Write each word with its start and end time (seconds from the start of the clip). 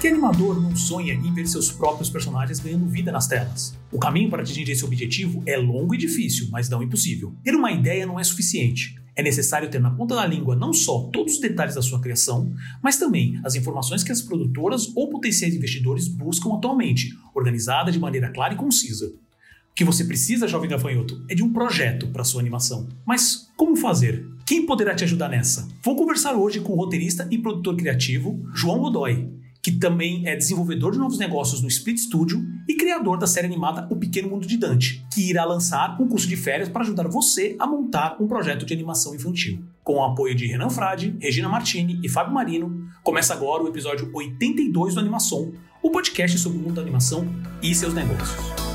Que 0.00 0.08
animador 0.08 0.58
não 0.58 0.74
sonha 0.74 1.12
em 1.12 1.30
ver 1.34 1.46
seus 1.46 1.70
próprios 1.70 2.08
personagens 2.08 2.58
ganhando 2.58 2.86
vida 2.86 3.12
nas 3.12 3.26
telas? 3.26 3.76
O 3.92 3.98
caminho 3.98 4.30
para 4.30 4.40
atingir 4.40 4.66
esse 4.70 4.82
objetivo 4.82 5.42
é 5.44 5.58
longo 5.58 5.94
e 5.94 5.98
difícil, 5.98 6.48
mas 6.50 6.70
não 6.70 6.82
impossível. 6.82 7.34
Ter 7.44 7.54
uma 7.54 7.70
ideia 7.70 8.06
não 8.06 8.18
é 8.18 8.24
suficiente. 8.24 8.98
É 9.14 9.22
necessário 9.22 9.68
ter 9.68 9.78
na 9.78 9.90
ponta 9.90 10.14
da 10.14 10.24
língua 10.24 10.56
não 10.56 10.72
só 10.72 11.02
todos 11.12 11.34
os 11.34 11.40
detalhes 11.40 11.74
da 11.74 11.82
sua 11.82 12.00
criação, 12.00 12.50
mas 12.82 12.96
também 12.96 13.38
as 13.44 13.54
informações 13.56 14.02
que 14.02 14.10
as 14.10 14.22
produtoras 14.22 14.90
ou 14.96 15.10
potenciais 15.10 15.54
investidores 15.54 16.08
buscam 16.08 16.54
atualmente, 16.54 17.14
organizada 17.34 17.92
de 17.92 18.00
maneira 18.00 18.30
clara 18.30 18.54
e 18.54 18.56
concisa. 18.56 19.04
O 19.06 19.74
que 19.74 19.84
você 19.84 20.02
precisa, 20.06 20.48
jovem 20.48 20.70
gafanhoto, 20.70 21.22
é 21.28 21.34
de 21.34 21.42
um 21.42 21.52
projeto 21.52 22.06
para 22.06 22.24
sua 22.24 22.40
animação. 22.40 22.88
Mas 23.04 23.50
como 23.54 23.76
fazer? 23.76 24.26
Quem 24.46 24.64
poderá 24.64 24.94
te 24.94 25.04
ajudar 25.04 25.28
nessa? 25.28 25.68
Vou 25.84 25.94
conversar 25.94 26.36
hoje 26.36 26.60
com 26.60 26.72
o 26.72 26.76
roteirista 26.76 27.28
e 27.30 27.36
produtor 27.36 27.76
criativo 27.76 28.42
João 28.54 28.78
Godoy, 28.78 29.39
que 29.62 29.72
também 29.72 30.26
é 30.26 30.36
desenvolvedor 30.36 30.92
de 30.92 30.98
novos 30.98 31.18
negócios 31.18 31.60
no 31.60 31.68
Split 31.68 31.98
Studio 31.98 32.42
e 32.68 32.74
criador 32.74 33.18
da 33.18 33.26
série 33.26 33.46
animada 33.46 33.86
O 33.90 33.96
Pequeno 33.96 34.28
Mundo 34.28 34.46
de 34.46 34.56
Dante, 34.56 35.04
que 35.12 35.28
irá 35.28 35.44
lançar 35.44 36.00
um 36.00 36.08
curso 36.08 36.26
de 36.26 36.36
férias 36.36 36.68
para 36.68 36.82
ajudar 36.82 37.08
você 37.08 37.56
a 37.58 37.66
montar 37.66 38.16
um 38.20 38.26
projeto 38.26 38.64
de 38.64 38.72
animação 38.72 39.14
infantil. 39.14 39.62
Com 39.82 39.94
o 39.94 40.04
apoio 40.04 40.34
de 40.34 40.46
Renan 40.46 40.70
Frade, 40.70 41.16
Regina 41.20 41.48
Martini 41.48 42.00
e 42.02 42.08
Fábio 42.08 42.32
Marino, 42.32 42.88
começa 43.02 43.34
agora 43.34 43.62
o 43.62 43.68
episódio 43.68 44.10
82 44.12 44.94
do 44.94 45.00
Animação, 45.00 45.52
o 45.82 45.90
podcast 45.90 46.38
sobre 46.38 46.58
o 46.58 46.60
mundo 46.62 46.74
da 46.74 46.82
animação 46.82 47.26
e 47.62 47.74
seus 47.74 47.94
negócios. 47.94 48.69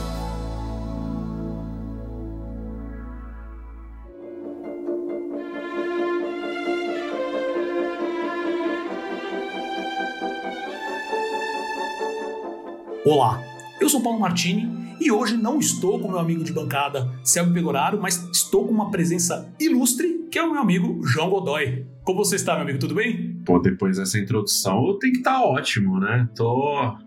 Olá, 13.05 13.39
eu 13.79 13.87
sou 13.87 14.01
Paulo 14.01 14.19
Martini 14.19 14.97
e 14.99 15.11
hoje 15.11 15.37
não 15.37 15.59
estou 15.59 15.99
com 15.99 16.07
meu 16.07 16.17
amigo 16.17 16.43
de 16.43 16.51
bancada 16.51 17.07
Selby 17.23 17.53
Pegoraro, 17.53 18.01
mas 18.01 18.27
estou 18.31 18.65
com 18.65 18.73
uma 18.73 18.89
presença 18.89 19.53
ilustre 19.59 20.27
que 20.31 20.39
é 20.39 20.41
o 20.41 20.51
meu 20.51 20.59
amigo 20.59 21.05
João 21.05 21.29
Godoy. 21.29 21.85
Como 22.03 22.25
você 22.25 22.35
está, 22.35 22.53
meu 22.53 22.63
amigo? 22.63 22.79
Tudo 22.79 22.95
bem? 22.95 23.39
Pô, 23.45 23.59
depois 23.59 23.97
dessa 23.97 24.17
introdução 24.17 24.87
eu 24.87 24.95
tenho 24.95 25.13
que 25.13 25.19
estar 25.19 25.35
tá 25.35 25.45
ótimo, 25.45 25.99
né? 25.99 26.27
Tô. 26.35 26.97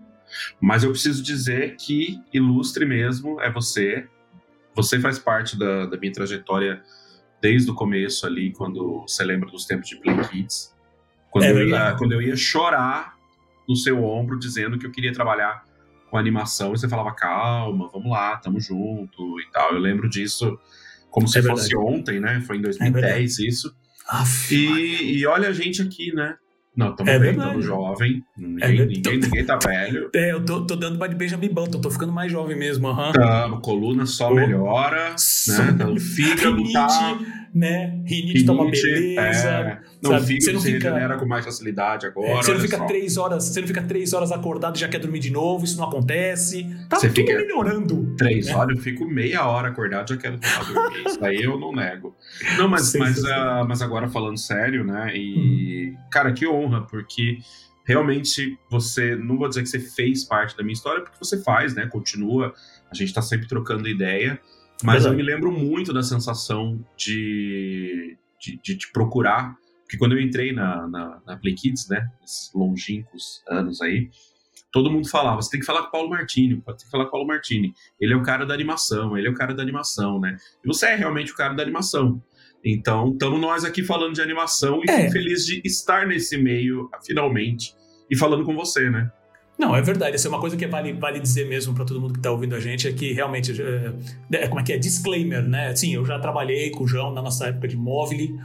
Mas 0.61 0.85
eu 0.85 0.91
preciso 0.91 1.21
dizer 1.21 1.75
que 1.75 2.21
ilustre 2.33 2.87
mesmo 2.87 3.41
é 3.41 3.51
você. 3.51 4.07
Você 4.77 5.01
faz 5.01 5.19
parte 5.19 5.59
da, 5.59 5.87
da 5.87 5.99
minha 5.99 6.13
trajetória 6.13 6.81
desde 7.43 7.73
o 7.73 7.75
começo 7.75 8.25
ali, 8.25 8.53
quando 8.53 9.01
você 9.01 9.25
lembra 9.25 9.51
dos 9.51 9.67
tempos 9.67 9.89
de 9.89 9.97
Play 9.97 10.17
Kids. 10.29 10.73
Quando, 11.29 11.45
é 11.45 11.51
eu, 11.51 11.69
ia, 11.69 11.97
quando 11.97 12.13
eu 12.13 12.23
ia 12.23 12.37
chorar 12.37 13.17
no 13.69 13.75
seu 13.75 14.05
ombro 14.05 14.39
dizendo 14.39 14.79
que 14.79 14.87
eu 14.87 14.93
queria 14.93 15.13
trabalhar 15.13 15.67
com 16.11 16.17
animação 16.17 16.75
e 16.75 16.79
você 16.79 16.89
falava, 16.89 17.13
calma, 17.15 17.89
vamos 17.93 18.11
lá, 18.11 18.37
tamo 18.37 18.61
junto 18.61 19.41
e 19.41 19.51
tal. 19.53 19.73
Eu 19.73 19.79
lembro 19.79 20.09
disso 20.09 20.59
como 21.11 21.27
é 21.27 21.29
se 21.29 21.41
verdade. 21.41 21.61
fosse 21.61 21.77
ontem, 21.77 22.21
né? 22.21 22.41
Foi 22.47 22.57
em 22.57 22.63
2010 22.63 23.39
é 23.39 23.43
isso. 23.43 23.75
Aff, 24.09 24.55
e, 24.55 25.19
e 25.19 25.27
olha 25.27 25.49
a 25.49 25.53
gente 25.53 25.83
aqui, 25.83 26.15
né? 26.15 26.37
Não, 26.79 26.95
tamo 26.95 27.11
é 27.11 27.19
bem, 27.19 27.35
tamo 27.35 27.61
jovem. 27.61 28.23
Ninguém, 28.37 28.65
é 28.65 28.87
ninguém, 28.87 29.19
ninguém 29.19 29.45
tá 29.45 29.59
velho. 29.59 30.11
É, 30.15 30.31
eu 30.31 30.45
tô, 30.45 30.65
tô 30.65 30.77
dando 30.77 30.95
uma 30.95 31.09
de 31.09 31.17
Benjamin 31.17 31.49
Button, 31.49 31.81
tô 31.81 31.91
ficando 31.91 32.13
mais 32.13 32.31
jovem 32.31 32.57
mesmo. 32.57 32.89
Uhum. 32.89 33.13
Tamo, 33.13 33.61
coluna 33.61 34.07
só 34.07 34.31
oh. 34.31 34.35
melhora, 34.35 35.17
né? 35.49 35.87
O 35.87 35.99
fígado 35.99 36.73
tá 36.73 37.19
né? 37.53 38.01
Rinite 38.07 38.45
tá 38.45 38.53
uma 38.53 38.71
beleza. 38.71 39.49
É. 39.49 39.81
Não, 40.03 40.13
sabe? 40.13 40.27
Fica, 40.27 40.45
você 40.45 40.53
não 40.53 40.61
fica, 40.61 40.91
regenera 40.91 41.19
com 41.19 41.27
mais 41.27 41.45
facilidade 41.45 42.07
agora. 42.07 42.29
É, 42.29 42.37
você 42.37 42.53
não 42.53 42.61
fica 42.61 42.87
três 42.87 43.17
horas, 43.17 43.45
você 43.45 43.61
não 43.61 43.69
fica 43.69 43.83
três 43.83 44.13
horas 44.13 44.31
acordado 44.31 44.77
e 44.77 44.81
já 44.81 44.89
quer 44.89 44.99
dormir 44.99 45.19
de 45.19 45.31
novo, 45.31 45.65
isso 45.65 45.77
não 45.77 45.89
acontece. 45.89 46.65
Tá 46.89 46.99
você 46.99 47.09
tudo 47.09 47.17
fica 47.17 47.39
melhorando. 47.39 48.15
Três 48.17 48.47
né? 48.47 48.55
horas, 48.55 48.77
eu 48.77 48.83
fico 48.83 49.05
meia 49.07 49.47
hora 49.47 49.69
acordado 49.69 50.11
já 50.11 50.17
quero 50.17 50.39
dormir. 50.39 51.05
isso 51.07 51.25
aí 51.25 51.43
eu 51.43 51.59
não 51.59 51.73
nego. 51.73 52.17
Não, 52.57 52.69
mas, 52.69 52.95
mas, 52.95 53.19
uh, 53.19 53.67
mas 53.69 53.83
agora 53.83 54.09
falando 54.09 54.39
sério, 54.39 54.85
né? 54.85 55.17
E, 55.17 55.91
hum. 55.91 55.97
cara, 56.11 56.33
que 56.33 56.47
honra, 56.47 56.83
porque 56.83 57.39
realmente 57.85 58.59
você, 58.71 59.17
não 59.17 59.39
vou 59.39 59.49
dizer 59.49 59.63
que 59.63 59.69
você 59.69 59.81
fez 59.81 60.25
parte 60.25 60.57
da 60.57 60.63
minha 60.63 60.75
história, 60.75 61.03
porque 61.03 61.19
você 61.19 61.43
faz, 61.43 61.75
né? 61.75 61.87
Continua, 61.87 62.53
a 62.91 62.95
gente 62.95 63.13
tá 63.13 63.23
sempre 63.23 63.49
trocando 63.49 63.89
ideia. 63.89 64.39
Mas 64.83 65.05
eu 65.05 65.13
me 65.13 65.23
lembro 65.23 65.51
muito 65.51 65.93
da 65.93 66.03
sensação 66.03 66.85
de, 66.97 68.17
de, 68.39 68.61
de, 68.63 68.77
de 68.77 68.93
procurar, 68.93 69.57
porque 69.89 69.97
quando 69.97 70.13
eu 70.13 70.21
entrei 70.21 70.53
na, 70.53 70.87
na, 70.87 71.19
na 71.27 71.37
Play 71.39 71.55
Kids, 71.55 71.89
né, 71.89 72.07
esses 72.23 72.53
longínquos 72.55 73.43
anos 73.49 73.81
aí, 73.81 74.11
todo 74.71 74.91
mundo 74.91 75.09
falava, 75.09 75.41
você 75.41 75.51
tem 75.51 75.61
que 75.61 75.65
falar 75.65 75.81
com 75.81 75.89
o 75.89 75.91
Paulo 75.91 76.11
Martini, 76.11 76.61
tem 76.61 76.77
que 76.77 76.91
falar 76.91 77.05
com 77.05 77.09
o 77.09 77.13
Paulo 77.13 77.27
Martini. 77.27 77.73
Ele 77.99 78.13
é 78.13 78.17
o 78.17 78.23
cara 78.23 78.45
da 78.45 78.53
animação, 78.53 79.17
ele 79.17 79.27
é 79.27 79.31
o 79.31 79.35
cara 79.35 79.55
da 79.55 79.63
animação, 79.63 80.21
né? 80.21 80.37
E 80.63 80.69
você 80.69 80.89
é 80.89 80.95
realmente 80.95 81.33
o 81.33 81.35
cara 81.35 81.55
da 81.55 81.63
animação. 81.63 82.23
Então, 82.63 83.13
estamos 83.13 83.41
nós 83.41 83.65
aqui 83.65 83.83
falando 83.83 84.13
de 84.13 84.21
animação 84.21 84.83
e 84.85 84.91
é. 84.91 84.99
fico 84.99 85.13
feliz 85.13 85.47
de 85.47 85.63
estar 85.65 86.07
nesse 86.07 86.37
meio, 86.37 86.91
finalmente, 87.07 87.75
e 88.11 88.17
falando 88.17 88.45
com 88.45 88.55
você, 88.55 88.91
né? 88.91 89.11
Não, 89.59 89.75
é 89.75 89.81
verdade. 89.81 90.17
Essa 90.17 90.29
é 90.29 90.31
uma 90.31 90.41
coisa 90.41 90.55
que 90.55 90.67
vale, 90.67 90.93
vale 90.93 91.19
dizer 91.19 91.49
mesmo 91.49 91.75
para 91.75 91.87
todo 91.87 91.99
mundo 91.99 92.13
que 92.13 92.19
está 92.19 92.31
ouvindo 92.31 92.55
a 92.55 92.61
gente, 92.61 92.87
é 92.87 92.93
que 92.93 93.15
realmente, 93.15 93.53
é, 93.61 93.95
é, 94.33 94.49
como 94.49 94.61
é 94.61 94.63
que 94.63 94.75
é? 94.75 94.77
Disclaimer, 94.77 95.43
né? 95.43 95.75
Sim, 95.75 95.95
eu 95.95 96.05
já 96.05 96.19
trabalhei 96.19 96.71
com 96.71 96.85
o 96.85 96.87
João 96.87 97.13
na 97.13 97.23
nossa 97.23 97.47
época 97.47 97.67
de 97.67 97.77
móvel. 97.77 98.39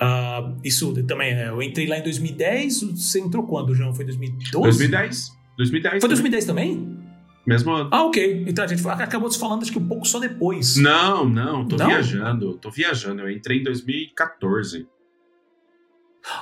Uh, 0.00 0.56
isso 0.62 0.94
também, 1.04 1.32
é, 1.32 1.48
eu 1.48 1.60
entrei 1.60 1.86
lá 1.86 1.98
em 1.98 2.02
2010. 2.02 2.82
Você 2.82 3.20
entrou 3.20 3.44
quando, 3.44 3.74
João? 3.74 3.92
Foi 3.92 4.04
2012? 4.04 4.62
2010. 4.62 5.38
2010 5.56 6.00
Foi 6.00 6.08
2010 6.08 6.44
também? 6.44 6.98
Mesmo 7.44 7.72
ano. 7.72 7.88
Ah, 7.92 8.04
ok. 8.04 8.44
Então 8.46 8.64
a 8.64 8.68
gente 8.68 8.86
acabou 8.86 9.30
se 9.30 9.38
falando 9.38 9.62
acho 9.62 9.72
que 9.72 9.78
um 9.78 9.88
pouco 9.88 10.06
só 10.06 10.20
depois. 10.20 10.76
Não, 10.76 11.28
não, 11.28 11.66
tô 11.66 11.76
não? 11.76 11.86
viajando. 11.86 12.58
Tô 12.58 12.70
viajando. 12.70 13.22
Eu 13.22 13.30
entrei 13.30 13.60
em 13.60 13.64
2014. 13.64 14.86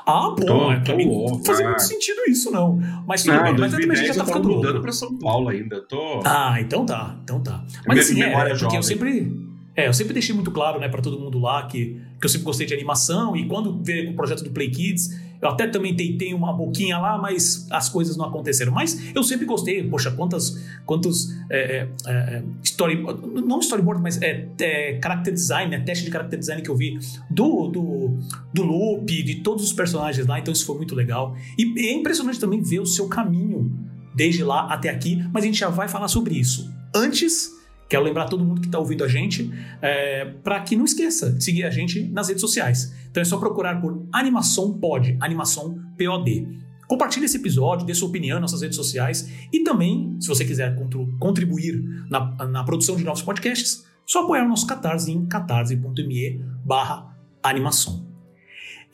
Ah, 0.05 0.31
bom, 0.31 0.35
tô, 0.35 0.73
é, 0.73 0.81
pra 0.81 0.97
mim 0.97 1.07
não 1.07 1.45
fazia 1.45 1.67
muito 1.67 1.83
sentido 1.83 2.23
isso, 2.27 2.51
não. 2.51 2.81
Mas 3.07 3.23
tudo 3.23 3.37
não, 3.37 3.43
bem, 3.45 3.55
mas 3.57 3.71
também 3.73 3.91
a 3.91 3.95
gente 3.95 4.07
já 4.09 4.15
tá 4.15 4.25
ficando 4.25 4.49
mudando 4.49 4.81
pra 4.81 4.91
São 4.91 5.17
Paulo 5.17 5.49
ainda. 5.49 5.81
Tô... 5.83 6.23
Ah, 6.25 6.57
então 6.61 6.85
tá, 6.85 7.17
então 7.23 7.41
tá. 7.41 7.65
Mas 7.87 8.01
assim, 8.01 8.21
é, 8.21 8.33
é 8.33 8.59
porque 8.59 8.77
eu 8.77 8.83
sempre 8.83 9.33
é, 9.77 9.87
eu 9.87 9.93
sempre 9.93 10.15
deixei 10.15 10.35
muito 10.35 10.51
claro, 10.51 10.81
né, 10.81 10.89
para 10.89 11.03
todo 11.03 11.19
mundo 11.19 11.39
lá 11.39 11.67
que, 11.67 12.01
que 12.19 12.25
eu 12.25 12.29
sempre 12.31 12.47
gostei 12.47 12.67
de 12.67 12.73
animação 12.73 13.37
e 13.37 13.47
quando 13.47 13.79
veio 13.83 14.11
o 14.11 14.15
projeto 14.15 14.43
do 14.43 14.51
Play 14.51 14.71
Kids, 14.71 15.21
eu 15.41 15.51
até 15.51 15.67
também 15.67 15.95
tentei 15.95 16.33
uma 16.33 16.51
boquinha 16.51 16.97
lá, 16.97 17.19
mas 17.19 17.67
as 17.71 17.89
coisas 17.89 18.17
não 18.17 18.25
aconteceram. 18.25 18.73
Mas 18.73 19.15
eu 19.15 19.23
sempre 19.23 19.45
gostei, 19.45 19.83
poxa, 19.87 20.11
quantas, 20.11 20.59
quantos 20.87 21.31
é, 21.51 21.87
é, 22.07 22.11
é 22.11 22.43
story, 22.63 23.05
não 23.47 23.59
storyboard, 23.61 24.03
mas 24.03 24.21
é, 24.23 24.49
é, 24.59 24.99
character 25.03 25.35
design, 25.35 25.71
né, 25.71 25.85
teste 25.85 26.07
de 26.07 26.11
character 26.11 26.39
design 26.39 26.63
que 26.63 26.71
eu 26.71 26.77
vi 26.77 26.99
do, 27.31 27.69
do, 27.69 28.19
do 28.55 28.63
loop, 28.63 29.23
de 29.23 29.37
todos 29.37 29.63
os 29.63 29.75
personagens 29.75 30.27
lá, 30.27 30.39
então 30.39 30.53
isso 30.53 30.65
foi 30.65 30.77
muito 30.77 30.95
legal. 30.95 31.37
E 31.59 31.87
é 31.87 31.93
impressionante 31.93 32.41
também 32.41 32.63
ver 32.63 32.81
o 32.81 32.87
seu 32.87 33.07
caminho 33.09 33.71
desde 34.15 34.43
lá 34.43 34.73
até 34.73 34.89
aqui, 34.89 35.23
mas 35.33 35.45
a 35.45 35.47
gente 35.47 35.59
já 35.59 35.69
vai 35.69 35.87
falar 35.87 36.09
sobre 36.09 36.35
isso. 36.35 36.73
Antes 36.95 37.56
Quero 37.89 38.03
lembrar 38.03 38.27
todo 38.27 38.45
mundo 38.45 38.61
que 38.61 38.67
está 38.67 38.79
ouvindo 38.79 39.05
a 39.05 39.09
gente 39.09 39.51
é, 39.81 40.25
para 40.43 40.61
que 40.61 40.75
não 40.75 40.85
esqueça 40.85 41.33
de 41.33 41.43
seguir 41.43 41.65
a 41.65 41.71
gente 41.71 42.03
nas 42.09 42.29
redes 42.29 42.41
sociais. 42.41 42.93
Então 43.11 43.21
é 43.21 43.25
só 43.25 43.39
procurar 43.39 43.81
por 43.81 44.07
Animação 44.13 44.73
Pod, 44.79 45.17
Animação 45.21 45.79
POD. 45.97 46.67
Compartilhe 46.89 47.27
esse 47.27 47.37
episódio, 47.37 47.87
dê 47.87 47.95
sua 47.95 48.09
opinião 48.09 48.41
nas 48.41 48.53
nossas 48.53 48.63
redes 48.63 48.77
sociais 48.77 49.29
e 49.53 49.63
também, 49.63 50.17
se 50.21 50.29
você 50.29 50.45
quiser 50.45 50.77
contribuir 51.19 51.83
na, 52.09 52.47
na 52.47 52.65
produção 52.65 52.97
de 52.97 53.05
novos 53.05 53.23
podcasts, 53.23 53.85
só 54.05 54.23
apoiar 54.23 54.45
o 54.45 54.49
nosso 54.49 54.67
Catarse 54.67 55.11
em 55.11 55.27
catarse.me 55.27 56.41
barra 56.65 57.17
animação. 57.43 58.07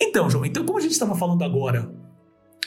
Então, 0.01 0.29
João, 0.29 0.45
então 0.45 0.65
como 0.65 0.79
a 0.79 0.81
gente 0.81 0.93
estava 0.93 1.15
falando 1.15 1.43
agora 1.43 2.03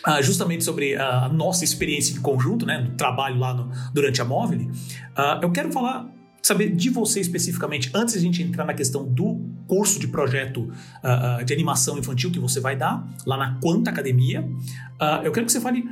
Uh, 0.07 0.21
justamente 0.21 0.63
sobre 0.63 0.95
a 0.95 1.27
nossa 1.29 1.63
experiência 1.63 2.13
de 2.13 2.19
conjunto, 2.19 2.63
né, 2.63 2.77
no 2.77 2.95
trabalho 2.95 3.39
lá 3.39 3.55
no, 3.55 3.71
durante 3.91 4.21
a 4.21 4.25
Móvel, 4.25 4.59
uh, 4.59 5.41
eu 5.41 5.51
quero 5.51 5.71
falar 5.71 6.14
saber 6.45 6.69
de 6.69 6.91
você 6.91 7.19
especificamente, 7.19 7.89
antes 7.93 8.13
de 8.13 8.19
a 8.19 8.21
gente 8.21 8.43
entrar 8.43 8.65
na 8.65 8.73
questão 8.73 9.03
do 9.03 9.41
curso 9.67 9.99
de 9.99 10.07
projeto 10.07 10.61
uh, 10.61 11.41
uh, 11.41 11.43
de 11.43 11.51
animação 11.51 11.97
infantil 11.97 12.31
que 12.31 12.37
você 12.37 12.59
vai 12.59 12.75
dar 12.75 13.03
lá 13.25 13.35
na 13.35 13.59
Quanta 13.59 13.89
Academia, 13.89 14.41
uh, 14.41 15.23
eu 15.23 15.31
quero 15.31 15.47
que 15.47 15.51
você 15.51 15.59
fale, 15.59 15.83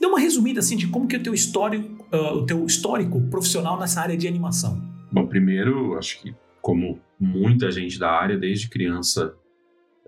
dê 0.00 0.06
uma 0.06 0.20
resumida 0.20 0.60
assim 0.60 0.76
de 0.76 0.86
como 0.86 1.08
que 1.08 1.16
é 1.16 1.18
o 1.18 1.22
teu 1.22 1.34
histórico, 1.34 2.06
o 2.12 2.46
teu 2.46 2.64
histórico 2.64 3.20
profissional 3.22 3.78
nessa 3.78 4.00
área 4.00 4.16
de 4.16 4.28
animação. 4.28 4.80
Bom, 5.10 5.26
primeiro, 5.26 5.98
acho 5.98 6.22
que 6.22 6.32
como 6.62 7.00
muita 7.18 7.70
gente 7.72 7.98
da 7.98 8.10
área, 8.10 8.38
desde 8.38 8.68
criança, 8.68 9.34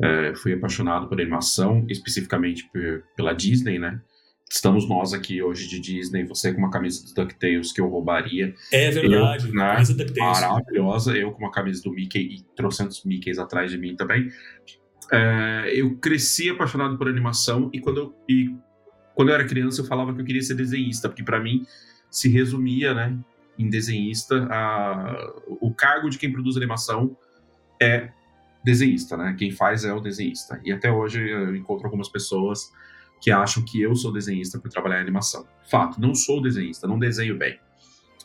é, 0.01 0.35
fui 0.37 0.53
apaixonado 0.53 1.09
por 1.09 1.21
animação, 1.21 1.85
especificamente 1.89 2.71
pela 3.17 3.33
Disney, 3.33 3.79
né? 3.79 4.01
Estamos 4.53 4.89
nós 4.89 5.13
aqui 5.13 5.41
hoje 5.41 5.69
de 5.69 5.79
Disney, 5.79 6.25
você 6.25 6.53
com 6.53 6.59
uma 6.59 6.71
camisa 6.71 7.05
do 7.07 7.15
DuckTales 7.15 7.73
que 7.73 7.81
eu 7.81 7.89
roubaria. 7.89 8.53
É 8.73 8.91
verdade, 8.91 9.47
eu, 9.47 9.55
né, 9.55 9.75
camisa 9.75 9.95
DuckTales. 9.95 10.41
Maravilhosa, 10.41 11.17
eu 11.17 11.31
com 11.31 11.39
uma 11.39 11.53
camisa 11.53 11.81
do 11.85 11.93
Mickey 11.93 12.19
e 12.19 12.43
trocentos 12.57 13.05
Mickeys 13.05 13.39
atrás 13.39 13.71
de 13.71 13.79
mim 13.79 13.95
também. 13.95 14.29
É, 15.13 15.71
eu 15.73 15.97
cresci 15.99 16.51
apaixonado 16.51 16.99
por 16.99 17.09
animação 17.09 17.71
e 17.73 17.81
quando 17.81 17.99
eu, 17.99 18.15
e 18.29 18.53
quando 19.15 19.29
eu 19.29 19.37
era 19.37 19.47
criança 19.47 19.83
eu 19.83 19.85
falava 19.85 20.13
que 20.13 20.21
eu 20.21 20.25
queria 20.25 20.43
ser 20.43 20.57
desenhista, 20.57 21.09
porque 21.09 21.23
para 21.23 21.39
mim 21.39 21.65
se 22.11 22.29
resumia, 22.29 22.93
né, 22.93 23.17
em 23.57 23.69
desenhista, 23.69 24.49
a, 24.51 25.33
o 25.61 25.73
cargo 25.73 26.11
de 26.11 26.19
quem 26.19 26.33
produz 26.33 26.57
animação 26.57 27.17
é 27.81 28.11
desenhista, 28.65 29.17
né? 29.17 29.35
Quem 29.39 29.53
faz 29.53 29.85
é 29.85 29.93
o 29.93 30.01
desenhista. 30.01 30.61
E 30.65 30.73
até 30.73 30.91
hoje 30.91 31.21
eu 31.21 31.55
encontro 31.55 31.87
algumas 31.87 32.09
pessoas 32.09 32.73
que 33.21 33.31
acham 33.31 33.65
que 33.65 33.81
eu 33.81 33.95
sou 33.95 34.13
desenhista 34.13 34.59
por 34.59 34.71
trabalhar 34.71 34.99
em 34.99 35.03
animação. 35.03 35.47
Fato, 35.69 36.01
não 36.01 36.15
sou 36.15 36.41
desenhista, 36.41 36.87
não 36.87 36.99
desenho 36.99 37.37
bem. 37.37 37.59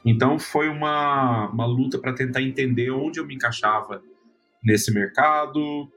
Então 0.05 0.39
foi 0.39 0.69
uma, 0.69 1.49
uma 1.49 1.65
luta 1.65 1.99
para 1.99 2.13
tentar 2.13 2.41
entender 2.41 2.91
onde 2.91 3.19
eu 3.19 3.25
me 3.25 3.35
encaixava 3.35 4.01
nesse 4.63 4.93
mercado. 4.93 5.91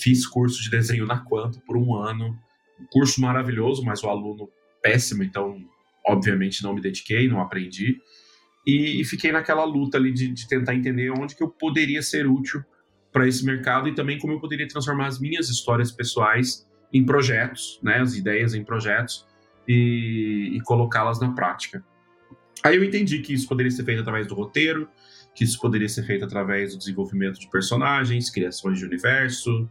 Fiz 0.00 0.26
curso 0.26 0.62
de 0.62 0.70
desenho 0.70 1.06
na 1.06 1.18
Quanto 1.18 1.60
por 1.62 1.76
um 1.76 1.94
ano. 1.94 2.38
Um 2.78 2.86
curso 2.90 3.20
maravilhoso, 3.20 3.82
mas 3.82 4.02
o 4.04 4.08
aluno 4.08 4.48
péssimo, 4.82 5.22
então 5.22 5.58
obviamente 6.06 6.62
não 6.62 6.74
me 6.74 6.80
dediquei, 6.80 7.26
não 7.26 7.40
aprendi. 7.40 7.98
E, 8.66 9.00
e 9.00 9.04
fiquei 9.04 9.32
naquela 9.32 9.64
luta 9.64 9.96
ali 9.96 10.12
de, 10.12 10.28
de 10.28 10.46
tentar 10.46 10.74
entender 10.74 11.10
onde 11.10 11.34
que 11.34 11.42
eu 11.42 11.48
poderia 11.48 12.02
ser 12.02 12.26
útil 12.26 12.62
para 13.10 13.26
esse 13.26 13.44
mercado 13.44 13.88
e 13.88 13.94
também 13.94 14.18
como 14.18 14.34
eu 14.34 14.40
poderia 14.40 14.68
transformar 14.68 15.06
as 15.06 15.18
minhas 15.18 15.48
histórias 15.48 15.90
pessoais 15.90 16.68
em 16.92 17.04
projetos, 17.04 17.78
né, 17.82 17.98
as 18.00 18.14
ideias 18.14 18.54
em 18.54 18.64
projetos 18.64 19.26
e, 19.66 20.52
e 20.54 20.60
colocá-las 20.62 21.20
na 21.20 21.32
prática. 21.32 21.84
Aí 22.64 22.76
eu 22.76 22.84
entendi 22.84 23.20
que 23.20 23.32
isso 23.32 23.48
poderia 23.48 23.70
ser 23.70 23.84
feito 23.84 24.00
através 24.00 24.26
do 24.26 24.34
roteiro, 24.34 24.88
que 25.34 25.44
isso 25.44 25.60
poderia 25.60 25.88
ser 25.88 26.04
feito 26.04 26.24
através 26.24 26.72
do 26.72 26.78
desenvolvimento 26.78 27.38
de 27.38 27.48
personagens, 27.50 28.30
criações 28.30 28.78
de 28.78 28.84
universo. 28.84 29.68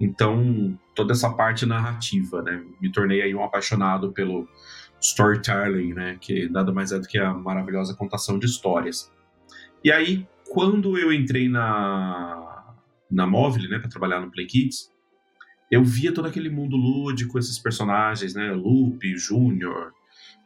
Então, 0.00 0.78
toda 0.94 1.12
essa 1.12 1.30
parte 1.30 1.66
narrativa, 1.66 2.42
né? 2.42 2.64
Me 2.80 2.90
tornei 2.90 3.22
aí 3.22 3.34
um 3.34 3.44
apaixonado 3.44 4.10
pelo 4.12 4.48
storytelling, 5.00 5.92
né? 5.92 6.16
Que 6.20 6.48
nada 6.48 6.72
mais 6.72 6.92
é 6.92 6.98
do 6.98 7.06
que 7.06 7.18
a 7.18 7.32
maravilhosa 7.32 7.94
contação 7.94 8.38
de 8.38 8.46
histórias. 8.46 9.12
E 9.84 9.92
aí, 9.92 10.26
quando 10.50 10.98
eu 10.98 11.12
entrei 11.12 11.48
na, 11.48 12.74
na 13.10 13.26
Móvel, 13.26 13.68
né, 13.68 13.78
para 13.78 13.88
trabalhar 13.88 14.20
no 14.20 14.30
Play 14.30 14.46
Kids, 14.46 14.91
eu 15.72 15.82
via 15.82 16.12
todo 16.12 16.28
aquele 16.28 16.50
mundo 16.50 16.76
lúdico, 16.76 17.38
esses 17.38 17.58
personagens, 17.58 18.34
né? 18.34 18.52
Loop, 18.52 19.16
Júnior, 19.16 19.92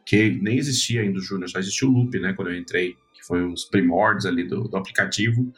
que 0.05 0.29
nem 0.41 0.57
existia 0.57 1.01
ainda 1.01 1.19
o 1.19 1.21
Júnior, 1.21 1.49
já 1.49 1.59
existia 1.59 1.85
o 1.85 1.91
Loop, 1.91 2.17
né? 2.17 2.31
Quando 2.31 2.49
eu 2.49 2.57
entrei, 2.57 2.95
que 3.13 3.25
foi 3.25 3.43
os 3.43 3.65
primórdios 3.65 4.25
ali 4.25 4.47
do, 4.47 4.69
do 4.69 4.77
aplicativo. 4.77 5.51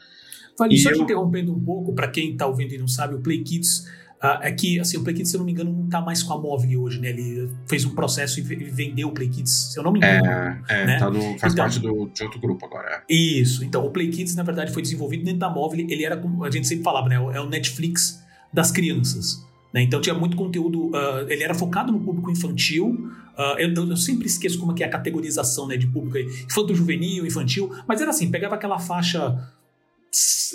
Vale, 0.58 0.76
só 0.76 0.90
eu... 0.90 0.96
te 0.96 1.02
interrompendo 1.02 1.54
um 1.54 1.60
pouco, 1.60 1.94
para 1.94 2.08
quem 2.08 2.32
está 2.32 2.48
ouvindo 2.48 2.74
e 2.74 2.78
não 2.78 2.88
sabe, 2.88 3.14
o 3.14 3.20
Play 3.20 3.44
Kids 3.44 3.88
Uh, 4.22 4.36
é 4.42 4.52
que 4.52 4.78
assim, 4.78 4.98
o 4.98 5.02
Play 5.02 5.16
Kids, 5.16 5.30
se 5.30 5.36
eu 5.36 5.38
não 5.38 5.46
me 5.46 5.52
engano, 5.52 5.72
não 5.72 5.86
está 5.86 5.98
mais 5.98 6.22
com 6.22 6.34
a 6.34 6.38
Móvel 6.38 6.82
hoje, 6.82 7.00
né? 7.00 7.08
Ele 7.08 7.48
fez 7.66 7.86
um 7.86 7.94
processo 7.94 8.38
e 8.38 8.42
vendeu 8.42 9.08
o 9.08 9.12
Play 9.12 9.30
Kids, 9.30 9.72
se 9.72 9.78
eu 9.78 9.82
não 9.82 9.90
me 9.90 9.98
engano. 9.98 10.26
É, 10.26 10.62
é 10.68 10.84
né? 10.84 10.98
tá 10.98 11.10
no, 11.10 11.38
faz 11.38 11.54
então, 11.54 11.64
parte 11.64 11.80
do, 11.80 12.06
de 12.06 12.22
outro 12.22 12.38
grupo 12.38 12.66
agora. 12.66 13.02
É. 13.08 13.14
Isso, 13.14 13.64
então 13.64 13.82
o 13.82 13.90
Play 13.90 14.10
Kids, 14.10 14.34
na 14.34 14.42
verdade, 14.42 14.74
foi 14.74 14.82
desenvolvido 14.82 15.24
dentro 15.24 15.40
da 15.40 15.48
Móvel. 15.48 15.86
Ele 15.88 16.04
era, 16.04 16.18
como 16.18 16.44
a 16.44 16.50
gente 16.50 16.68
sempre 16.68 16.84
falava, 16.84 17.08
né? 17.08 17.14
É 17.14 17.40
o 17.40 17.48
Netflix 17.48 18.22
das 18.52 18.70
crianças. 18.70 19.42
Né? 19.72 19.82
Então 19.82 20.00
tinha 20.00 20.14
muito 20.14 20.36
conteúdo, 20.36 20.88
uh, 20.88 21.28
ele 21.28 21.42
era 21.42 21.54
focado 21.54 21.92
no 21.92 22.00
público 22.00 22.30
infantil. 22.30 23.10
Uh, 23.38 23.58
eu, 23.58 23.72
eu, 23.72 23.96
sempre 23.96 24.26
esqueço 24.26 24.58
como 24.58 24.72
é 24.72 24.74
que 24.74 24.82
é 24.82 24.86
a 24.86 24.90
categorização 24.90 25.66
né, 25.66 25.76
de 25.76 25.86
público 25.86 26.18
infanto 26.18 26.74
juvenil, 26.74 27.26
infantil, 27.26 27.70
mas 27.86 28.00
era 28.00 28.10
assim, 28.10 28.30
pegava 28.30 28.54
aquela 28.54 28.78
faixa, 28.78 29.38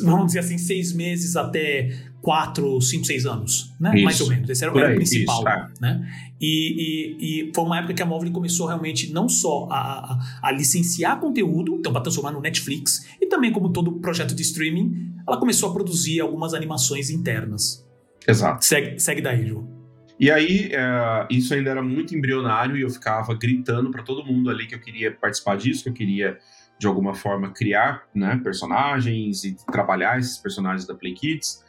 vamos 0.03 0.27
dizer 0.27 0.39
assim, 0.39 0.57
seis 0.57 0.93
meses 0.93 1.35
até 1.35 1.97
quatro, 2.21 2.79
cinco, 2.81 3.05
seis 3.05 3.25
anos, 3.25 3.73
né? 3.79 3.93
Isso. 3.95 4.03
Mais 4.03 4.21
ou 4.21 4.27
menos. 4.27 4.49
Esse 4.49 4.65
era, 4.65 4.77
era 4.77 4.91
o 4.91 4.95
principal. 4.95 5.39
Isso, 5.39 5.47
é. 5.47 5.67
né? 5.79 6.11
E, 6.41 7.15
e, 7.21 7.49
e, 7.49 7.51
foi 7.53 7.63
uma 7.63 7.77
época 7.77 7.93
que 7.93 8.01
a 8.01 8.05
Móvel 8.05 8.31
começou 8.31 8.67
realmente 8.67 9.11
não 9.13 9.29
só 9.29 9.67
a, 9.71 9.77
a, 9.77 10.39
a 10.41 10.51
licenciar 10.51 11.19
conteúdo, 11.19 11.75
então 11.75 11.93
para 11.93 12.01
transformar 12.01 12.31
no 12.31 12.41
Netflix, 12.41 13.07
e 13.21 13.27
também 13.27 13.51
como 13.51 13.69
todo 13.69 13.93
projeto 13.93 14.35
de 14.35 14.41
streaming, 14.41 15.13
ela 15.27 15.37
começou 15.37 15.69
a 15.69 15.73
produzir 15.73 16.19
algumas 16.19 16.53
animações 16.53 17.09
internas. 17.09 17.84
Exato. 18.27 18.65
Segue, 18.65 18.99
segue 18.99 19.21
daí, 19.21 19.45
Ju. 19.45 19.75
E 20.19 20.31
aí, 20.31 20.69
é, 20.71 21.27
isso 21.29 21.53
ainda 21.53 21.69
era 21.69 21.81
muito 21.81 22.15
embrionário 22.15 22.77
e 22.77 22.81
eu 22.81 22.89
ficava 22.89 23.33
gritando 23.33 23.91
para 23.91 24.01
todo 24.01 24.25
mundo 24.25 24.49
ali 24.49 24.65
que 24.65 24.75
eu 24.75 24.79
queria 24.79 25.11
participar 25.11 25.57
disso, 25.57 25.83
que 25.83 25.89
eu 25.89 25.93
queria, 25.93 26.37
de 26.79 26.87
alguma 26.87 27.13
forma, 27.13 27.51
criar 27.51 28.03
né, 28.15 28.39
personagens 28.41 29.43
e 29.43 29.55
trabalhar 29.65 30.17
esses 30.17 30.37
personagens 30.37 30.87
da 30.87 30.95
Play 30.95 31.13
Kids. 31.13 31.63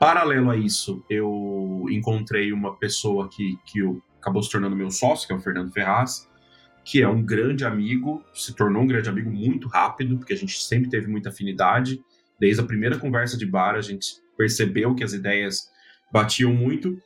Paralelo 0.00 0.50
a 0.50 0.56
isso, 0.56 1.04
eu 1.08 1.86
encontrei 1.88 2.52
uma 2.52 2.76
pessoa 2.76 3.28
que, 3.28 3.56
que 3.66 3.78
eu, 3.78 4.02
acabou 4.20 4.42
se 4.42 4.50
tornando 4.50 4.74
meu 4.74 4.90
sócio, 4.90 5.26
que 5.26 5.32
é 5.32 5.36
o 5.36 5.40
Fernando 5.40 5.72
Ferraz, 5.72 6.28
que 6.84 7.02
é 7.02 7.08
um 7.08 7.22
grande 7.22 7.64
amigo, 7.64 8.22
se 8.34 8.54
tornou 8.54 8.82
um 8.82 8.86
grande 8.86 9.08
amigo 9.08 9.30
muito 9.30 9.68
rápido, 9.68 10.18
porque 10.18 10.32
a 10.32 10.36
gente 10.36 10.60
sempre 10.60 10.90
teve 10.90 11.06
muita 11.06 11.30
afinidade. 11.30 12.00
Desde 12.38 12.60
a 12.60 12.64
primeira 12.64 12.98
conversa 12.98 13.38
de 13.38 13.46
bar, 13.46 13.74
a 13.76 13.80
gente 13.80 14.06
percebeu 14.36 14.94
que 14.94 15.02
as 15.02 15.12
ideias 15.12 15.68
batiam 16.16 16.54
muito, 16.54 16.98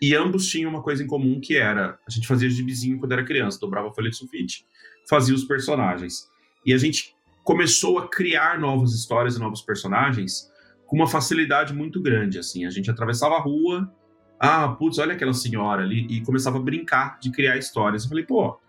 e 0.00 0.14
ambos 0.14 0.46
tinham 0.46 0.70
uma 0.70 0.82
coisa 0.82 1.02
em 1.02 1.06
comum 1.06 1.40
que 1.40 1.56
era, 1.56 1.98
a 2.06 2.10
gente 2.10 2.28
fazia 2.28 2.50
gibizinho 2.50 2.98
quando 2.98 3.12
era 3.12 3.24
criança, 3.24 3.58
dobrava 3.58 3.88
a 3.88 3.92
folha 3.92 4.10
de 4.10 4.16
sulfite, 4.16 4.66
fazia 5.08 5.34
os 5.34 5.44
personagens. 5.44 6.28
E 6.66 6.74
a 6.74 6.78
gente 6.78 7.14
começou 7.42 7.98
a 7.98 8.06
criar 8.06 8.60
novas 8.60 8.92
histórias 8.92 9.36
e 9.36 9.40
novos 9.40 9.62
personagens 9.62 10.52
com 10.86 10.96
uma 10.96 11.06
facilidade 11.06 11.72
muito 11.72 12.00
grande, 12.02 12.38
assim. 12.38 12.66
A 12.66 12.70
gente 12.70 12.90
atravessava 12.90 13.36
a 13.36 13.40
rua, 13.40 13.90
ah, 14.38 14.68
putz, 14.68 14.98
olha 14.98 15.14
aquela 15.14 15.32
senhora 15.32 15.82
ali, 15.82 16.06
e 16.10 16.20
começava 16.20 16.58
a 16.58 16.60
brincar 16.60 17.18
de 17.20 17.30
criar 17.30 17.56
histórias. 17.56 18.02
Eu 18.02 18.10
falei, 18.10 18.24
pô, 18.24 18.60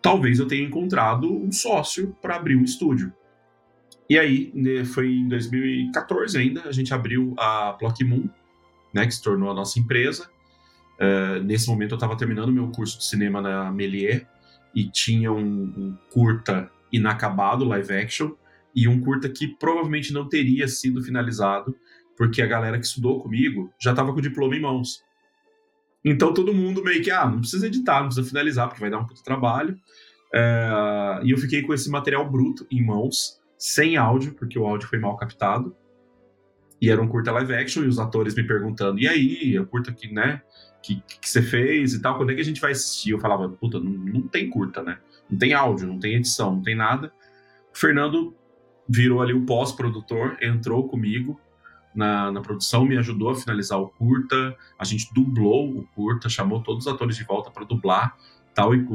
talvez 0.00 0.38
eu 0.38 0.46
tenha 0.46 0.64
encontrado 0.64 1.30
um 1.30 1.50
sócio 1.50 2.16
para 2.22 2.36
abrir 2.36 2.54
um 2.54 2.62
estúdio. 2.62 3.12
E 4.08 4.16
aí, 4.16 4.52
né, 4.54 4.84
foi 4.84 5.08
em 5.08 5.28
2014 5.28 6.38
ainda, 6.38 6.62
a 6.62 6.72
gente 6.72 6.94
abriu 6.94 7.34
a 7.36 7.72
Block 7.72 8.04
Moon, 8.04 8.28
né, 8.92 9.06
que 9.06 9.14
se 9.14 9.22
tornou 9.22 9.50
a 9.50 9.54
nossa 9.54 9.78
empresa. 9.78 10.28
Uh, 10.98 11.42
nesse 11.42 11.68
momento 11.68 11.92
eu 11.92 11.96
estava 11.96 12.16
terminando 12.16 12.52
meu 12.52 12.68
curso 12.68 12.98
de 12.98 13.04
cinema 13.04 13.42
na 13.42 13.70
Melier 13.70 14.26
e 14.74 14.88
tinha 14.90 15.30
um, 15.32 15.40
um, 15.42 15.98
curta 16.10 16.70
inacabado, 16.92 17.64
live 17.64 17.92
action, 17.92 18.32
e 18.74 18.86
um 18.88 19.00
curta 19.00 19.28
que 19.28 19.48
provavelmente 19.48 20.12
não 20.12 20.28
teria 20.28 20.68
sido 20.68 21.02
finalizado, 21.02 21.74
porque 22.16 22.42
a 22.42 22.46
galera 22.46 22.78
que 22.78 22.86
estudou 22.86 23.22
comigo 23.22 23.72
já 23.78 23.90
estava 23.90 24.12
com 24.12 24.18
o 24.18 24.22
diploma 24.22 24.54
em 24.56 24.60
mãos. 24.60 25.02
Então 26.04 26.32
todo 26.32 26.54
mundo 26.54 26.84
meio 26.84 27.02
que, 27.02 27.10
ah, 27.10 27.26
não 27.26 27.40
precisa 27.40 27.66
editar, 27.66 28.00
não 28.00 28.06
precisa 28.06 28.28
finalizar, 28.28 28.68
porque 28.68 28.80
vai 28.80 28.90
dar 28.90 28.98
um 28.98 29.06
puto 29.06 29.22
trabalho. 29.22 29.74
Uh, 30.34 31.24
e 31.24 31.30
eu 31.30 31.38
fiquei 31.38 31.62
com 31.62 31.72
esse 31.72 31.90
material 31.90 32.30
bruto 32.30 32.66
em 32.70 32.84
mãos, 32.84 33.40
sem 33.58 33.96
áudio, 33.96 34.34
porque 34.34 34.58
o 34.58 34.66
áudio 34.66 34.88
foi 34.88 34.98
mal 34.98 35.16
captado. 35.16 35.74
E 36.80 36.90
era 36.90 37.00
um 37.00 37.08
curta 37.08 37.32
live 37.32 37.54
action, 37.54 37.84
e 37.84 37.88
os 37.88 37.98
atores 37.98 38.34
me 38.34 38.42
perguntando, 38.42 38.98
e 38.98 39.08
aí, 39.08 39.58
o 39.58 39.66
curta 39.66 39.92
que, 39.92 40.12
né, 40.12 40.42
que, 40.82 41.02
que 41.20 41.28
você 41.28 41.42
fez 41.42 41.94
e 41.94 42.02
tal, 42.02 42.16
quando 42.16 42.30
é 42.30 42.34
que 42.34 42.40
a 42.40 42.44
gente 42.44 42.60
vai 42.60 42.72
assistir? 42.72 43.10
Eu 43.10 43.18
falava, 43.18 43.48
puta, 43.48 43.80
não, 43.80 43.90
não 43.90 44.22
tem 44.22 44.48
curta, 44.48 44.82
né? 44.82 44.98
Não 45.28 45.38
tem 45.38 45.52
áudio, 45.52 45.86
não 45.86 45.98
tem 45.98 46.14
edição, 46.14 46.54
não 46.56 46.62
tem 46.62 46.76
nada. 46.76 47.12
O 47.74 47.78
Fernando 47.78 48.34
virou 48.88 49.20
ali 49.20 49.32
o 49.32 49.44
pós-produtor, 49.44 50.36
entrou 50.40 50.86
comigo 50.88 51.40
na, 51.94 52.30
na 52.30 52.40
produção, 52.40 52.84
me 52.84 52.96
ajudou 52.98 53.30
a 53.30 53.34
finalizar 53.34 53.80
o 53.80 53.88
curta, 53.88 54.54
a 54.78 54.84
gente 54.84 55.12
dublou 55.12 55.78
o 55.78 55.86
curta, 55.94 56.28
chamou 56.28 56.62
todos 56.62 56.86
os 56.86 56.92
atores 56.92 57.16
de 57.16 57.24
volta 57.24 57.50
para 57.50 57.64
dublar, 57.64 58.16
tal, 58.54 58.74
e 58.74 58.86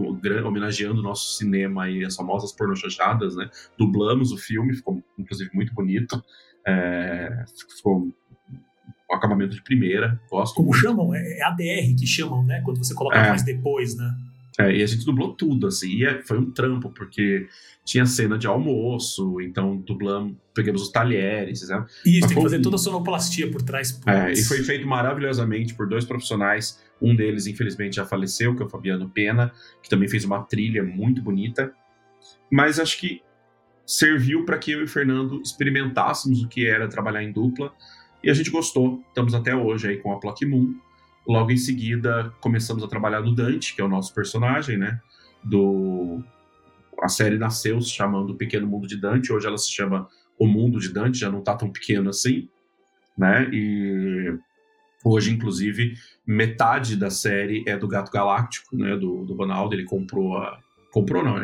homenageando 0.43 1.01
o 1.01 1.03
nosso 1.03 1.38
cinema 1.38 1.89
e 1.89 2.05
as 2.05 2.15
famosas 2.15 2.51
pornochachadas, 2.51 3.35
né? 3.35 3.50
Dublamos 3.77 4.31
o 4.31 4.38
filme, 4.38 4.75
ficou 4.75 5.03
inclusive 5.17 5.51
muito 5.53 5.73
bonito. 5.73 6.23
É, 6.65 7.44
um 7.86 9.15
acabamento 9.15 9.56
de 9.56 9.63
primeira, 9.63 10.20
gosto. 10.30 10.56
Como 10.56 10.74
chamam? 10.74 11.13
É, 11.13 11.39
é 11.39 11.44
ADR 11.44 11.96
que 11.98 12.08
chamam, 12.08 12.44
né? 12.44 12.62
Quando 12.63 12.77
você 12.77 12.94
coloca 12.94 13.18
é. 13.18 13.30
mais 13.30 13.44
depois, 13.44 13.96
né? 13.96 14.15
É, 14.60 14.75
e 14.75 14.84
a 14.84 14.86
gente 14.86 15.06
dublou 15.06 15.34
tudo, 15.34 15.68
assim, 15.68 15.89
e 15.89 16.06
é, 16.06 16.22
foi 16.22 16.38
um 16.38 16.51
trampo, 16.51 16.89
porque 16.89 17.48
tinha 17.86 18.06
cena 18.06 18.38
de 18.38 18.48
almoço, 18.48 19.39
então 19.41 19.77
dublamos, 19.77 20.36
pegamos 20.53 20.82
os 20.84 20.91
talheres, 20.91 21.68
né? 21.68 21.86
Isso, 22.06 22.27
tem 22.27 22.36
que 22.36 22.44
fazer 22.44 22.62
toda 22.62 22.75
a 22.75 22.80
sonoplastia 22.80 23.50
por 23.50 23.62
trás. 23.62 24.00
É, 24.06 24.32
e 24.32 24.44
foi 24.44 24.60
feito 24.63 24.86
maravilhosamente 24.86 25.74
por 25.74 25.88
dois 25.88 26.03
profissionais, 26.03 26.82
um 27.01 27.15
deles, 27.15 27.48
infelizmente, 27.48 27.96
já 27.96 28.06
faleceu, 28.06 28.56
que 28.56 28.62
é 28.62 28.65
o 28.65 28.70
Fabiano 28.70 29.10
Pena, 29.10 29.51
que 29.82 29.89
também 29.89 30.10
fez 30.10 30.25
uma 30.25 30.44
trilha 30.44 30.84
muito 30.84 31.22
bonita, 31.22 31.74
mas 32.51 32.77
acho 32.77 33.00
que 33.00 33.22
serviu 33.91 34.45
para 34.45 34.57
que 34.57 34.71
eu 34.71 34.79
e 34.79 34.83
o 34.83 34.88
Fernando 34.88 35.41
experimentássemos 35.41 36.41
o 36.41 36.48
que 36.48 36.65
era 36.65 36.88
trabalhar 36.88 37.21
em 37.24 37.31
dupla 37.31 37.74
e 38.24 38.29
a 38.29 38.33
gente 38.33 38.50
gostou. 38.50 39.03
Estamos 39.10 39.33
até 39.33 39.53
hoje 39.53 39.89
aí 39.89 39.98
com 39.98 40.13
a 40.13 40.19
Plock 40.19 40.45
Moon. 40.45 40.74
Logo 41.27 41.51
em 41.51 41.57
seguida, 41.57 42.33
começamos 42.39 42.83
a 42.83 42.88
trabalhar 42.88 43.21
no 43.21 43.36
Dante, 43.36 43.75
que 43.75 43.81
é 43.81 43.83
o 43.83 43.89
nosso 43.89 44.13
personagem, 44.13 44.77
né? 44.77 45.00
Do 45.43 46.24
a 47.01 47.10
série 47.10 47.38
nasceu 47.38 47.81
se 47.81 47.89
chamando 47.89 48.36
Pequeno 48.36 48.65
Mundo 48.65 48.88
de 48.88 48.95
Dante, 48.95 49.33
hoje 49.33 49.48
ela 49.48 49.57
se 49.57 49.71
chama 49.71 50.07
O 50.39 50.48
Mundo 50.48 50.79
de 50.79 50.89
Dante, 50.89 51.17
já 51.17 51.31
não 51.31 51.41
tá 51.41 51.55
tão 51.55 51.69
pequeno 51.69 52.10
assim, 52.10 52.48
né? 53.17 53.50
E 53.51 54.38
Hoje, 55.03 55.31
inclusive, 55.31 55.95
metade 56.25 56.95
da 56.95 57.10
série 57.10 57.63
é 57.67 57.75
do 57.75 57.88
Gato 57.88 58.12
Galáctico, 58.12 58.75
né, 58.75 58.95
do, 58.95 59.25
do 59.25 59.33
Ronaldo. 59.33 59.74
Ele 59.74 59.83
comprou 59.83 60.38
a. 60.38 60.60
Comprou, 60.91 61.24
não, 61.24 61.38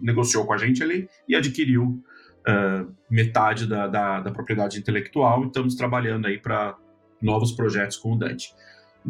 negociou 0.00 0.46
com 0.46 0.52
a 0.52 0.58
gente 0.58 0.82
ali 0.82 1.08
e 1.28 1.34
adquiriu 1.34 2.02
uh, 2.46 2.94
metade 3.10 3.66
da, 3.66 3.86
da, 3.86 4.20
da, 4.20 4.30
propriedade 4.30 4.78
intelectual 4.78 5.44
e 5.44 5.46
estamos 5.48 5.74
trabalhando 5.74 6.26
aí 6.26 6.38
para 6.38 6.76
novos 7.20 7.52
projetos 7.52 7.96
com 7.96 8.12
o 8.12 8.16
Dante. 8.16 8.54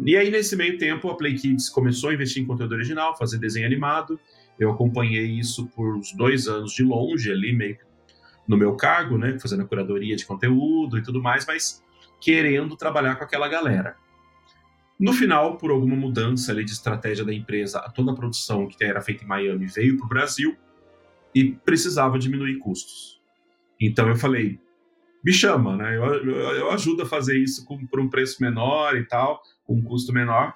E 0.05 0.15
aí, 0.15 0.29
nesse 0.29 0.55
meio 0.55 0.77
tempo, 0.77 1.09
a 1.09 1.15
Play 1.15 1.35
Kids 1.35 1.69
começou 1.69 2.09
a 2.09 2.13
investir 2.13 2.43
em 2.43 2.45
conteúdo 2.45 2.73
original, 2.73 3.17
fazer 3.17 3.37
desenho 3.39 3.65
animado. 3.65 4.19
Eu 4.59 4.71
acompanhei 4.71 5.25
isso 5.25 5.67
por 5.67 5.95
uns 5.95 6.13
dois 6.13 6.47
anos 6.47 6.73
de 6.73 6.83
longe, 6.83 7.31
ali, 7.31 7.53
meio 7.53 7.77
no 8.47 8.57
meu 8.57 8.75
cargo, 8.75 9.17
né, 9.17 9.37
fazendo 9.39 9.63
a 9.63 9.65
curadoria 9.65 10.15
de 10.15 10.25
conteúdo 10.25 10.97
e 10.97 11.03
tudo 11.03 11.21
mais, 11.21 11.45
mas 11.45 11.83
querendo 12.21 12.77
trabalhar 12.77 13.15
com 13.15 13.23
aquela 13.23 13.47
galera. 13.47 13.97
No 14.99 15.13
final, 15.13 15.57
por 15.57 15.69
alguma 15.69 15.95
mudança 15.95 16.51
ali 16.51 16.65
de 16.65 16.71
estratégia 16.71 17.23
da 17.23 17.33
empresa, 17.33 17.79
toda 17.93 18.11
a 18.11 18.15
produção 18.15 18.67
que 18.67 18.83
era 18.83 18.99
feita 18.99 19.23
em 19.23 19.27
Miami 19.27 19.67
veio 19.67 19.95
para 19.97 20.05
o 20.05 20.09
Brasil 20.09 20.57
e 21.35 21.51
precisava 21.51 22.17
diminuir 22.17 22.57
custos. 22.57 23.21
Então 23.79 24.07
eu 24.07 24.15
falei, 24.15 24.59
me 25.23 25.31
chama, 25.31 25.77
né? 25.77 25.97
Eu, 25.97 26.03
eu, 26.03 26.35
eu 26.35 26.71
ajudo 26.71 27.03
a 27.03 27.05
fazer 27.05 27.37
isso 27.37 27.63
com, 27.65 27.85
por 27.85 27.99
um 27.99 28.09
preço 28.09 28.41
menor 28.41 28.95
e 28.95 29.05
tal, 29.05 29.41
com 29.65 29.75
um 29.75 29.83
custo 29.83 30.11
menor. 30.11 30.55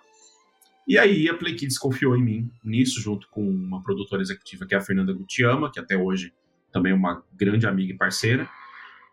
E 0.88 0.98
aí 0.98 1.30
a 1.30 1.36
Play 1.36 1.56
Kids 1.56 1.78
confiou 1.78 2.18
em 2.18 2.24
mim 2.24 2.52
nisso, 2.64 3.00
junto 3.00 3.28
com 3.30 3.48
uma 3.48 3.84
produtora 3.84 4.22
executiva 4.22 4.66
que 4.66 4.74
é 4.74 4.78
a 4.78 4.82
Fernanda 4.82 5.14
Gutiama, 5.14 5.72
que 5.72 5.80
até 5.80 5.96
hoje 5.96 6.34
também 6.72 6.92
é 6.94 6.96
uma 6.96 7.24
grande 7.34 7.68
amiga 7.68 7.94
e 7.94 7.98
parceira. 7.98 8.50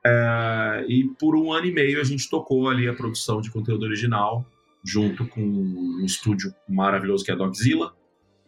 É, 0.05 0.87
e 0.89 1.05
por 1.19 1.37
um 1.37 1.53
ano 1.53 1.67
e 1.67 1.73
meio 1.73 2.01
a 2.01 2.05
gente 2.05 2.31
tocou 2.31 2.69
ali 2.69 2.89
a 2.89 2.95
produção 2.95 3.41
de 3.41 3.51
conteúdo 3.51 3.85
original, 3.85 4.47
junto 4.85 5.27
com 5.27 5.41
um 5.43 6.05
estúdio 6.05 6.55
maravilhoso 6.69 7.25
que 7.25 7.31
é 7.31 7.35
a 7.35 7.37
Dogzilla, 7.37 7.95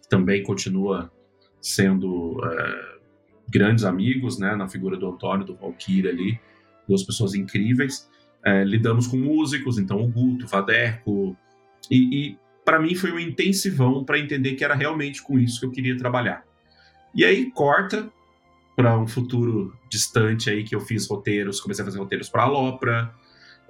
que 0.03 0.09
também 0.09 0.43
continua 0.43 1.13
sendo 1.61 2.41
é, 2.45 2.99
grandes 3.49 3.85
amigos, 3.85 4.39
né, 4.39 4.55
na 4.55 4.69
figura 4.69 4.97
do 4.97 5.09
Antônio, 5.09 5.45
do 5.45 5.55
Valkyrie 5.55 6.09
ali, 6.09 6.41
duas 6.89 7.03
pessoas 7.03 7.35
incríveis. 7.35 8.09
É, 8.45 8.65
lidamos 8.65 9.07
com 9.07 9.19
músicos, 9.19 9.79
então 9.79 10.01
o 10.01 10.09
Guto, 10.09 10.47
o 10.47 10.49
Vadeco, 10.49 11.37
e, 11.91 11.97
e 11.97 12.39
para 12.65 12.81
mim 12.81 12.95
foi 12.95 13.13
um 13.13 13.19
intensivão 13.19 14.05
para 14.05 14.19
entender 14.19 14.55
que 14.55 14.65
era 14.65 14.75
realmente 14.75 15.23
com 15.23 15.39
isso 15.39 15.61
que 15.61 15.67
eu 15.67 15.71
queria 15.71 15.97
trabalhar. 15.97 16.45
E 17.15 17.25
aí 17.25 17.51
corta 17.51 18.11
para 18.77 18.99
um 18.99 19.07
futuro 19.07 19.77
distante 19.91 20.49
aí 20.49 20.65
que 20.65 20.75
eu 20.75 20.81
fiz 20.81 21.09
roteiros, 21.09 21.61
comecei 21.61 21.83
a 21.83 21.87
fazer 21.87 21.99
roteiros 21.99 22.29
para 22.29 22.45
a 22.45 22.47
Lopra, 22.47 23.13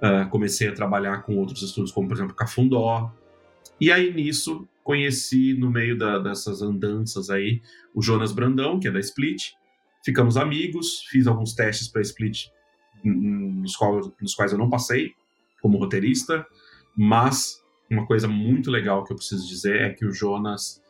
uh, 0.01 0.29
comecei 0.29 0.67
a 0.67 0.73
trabalhar 0.73 1.23
com 1.23 1.37
outros 1.37 1.61
estúdios, 1.61 1.91
como 1.91 2.07
por 2.07 2.15
exemplo 2.15 2.35
Cafundó. 2.35 3.11
E 3.79 3.91
aí 3.91 4.13
nisso 4.13 4.67
conheci 4.83 5.53
no 5.53 5.69
meio 5.69 5.97
da, 5.97 6.19
dessas 6.19 6.61
andanças 6.61 7.29
aí 7.29 7.61
o 7.93 8.01
Jonas 8.01 8.31
Brandão, 8.31 8.79
que 8.79 8.87
é 8.87 8.91
da 8.91 8.99
Split. 8.99 9.51
Ficamos 10.03 10.37
amigos, 10.37 11.05
fiz 11.09 11.27
alguns 11.27 11.53
testes 11.53 11.87
para 11.87 12.01
Split 12.01 12.47
nos, 13.03 13.75
qual, 13.75 14.13
nos 14.21 14.33
quais 14.33 14.51
eu 14.51 14.57
não 14.57 14.69
passei 14.69 15.13
como 15.61 15.77
roteirista, 15.77 16.45
mas 16.95 17.61
uma 17.89 18.05
coisa 18.05 18.27
muito 18.27 18.71
legal 18.71 19.03
que 19.03 19.13
eu 19.13 19.17
preciso 19.17 19.47
dizer 19.47 19.81
é 19.81 19.89
que 19.89 20.05
o 20.05 20.11
Jonas, 20.11 20.81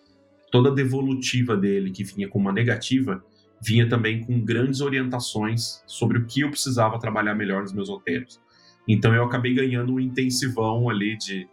toda 0.52 0.70
a 0.70 0.74
devolutiva 0.74 1.58
dele, 1.58 1.92
que 1.92 2.04
vinha 2.04 2.30
com 2.30 2.40
uma 2.40 2.54
negativa, 2.54 3.24
vinha 3.62 3.88
também 3.88 4.24
com 4.24 4.40
grandes 4.40 4.82
orientações 4.82 5.84
sobre 5.86 6.18
o 6.18 6.26
que 6.26 6.42
eu 6.42 6.50
precisava 6.50 7.00
trabalhar 7.00 7.36
melhor 7.36 7.62
nos 7.62 7.74
meus 7.74 7.90
roteiros. 7.90 8.40
Então 8.88 9.14
eu 9.14 9.24
acabei 9.24 9.54
ganhando 9.54 9.94
um 9.94 10.00
intensivão 10.00 10.90
ali 10.90 11.18
de, 11.18 11.48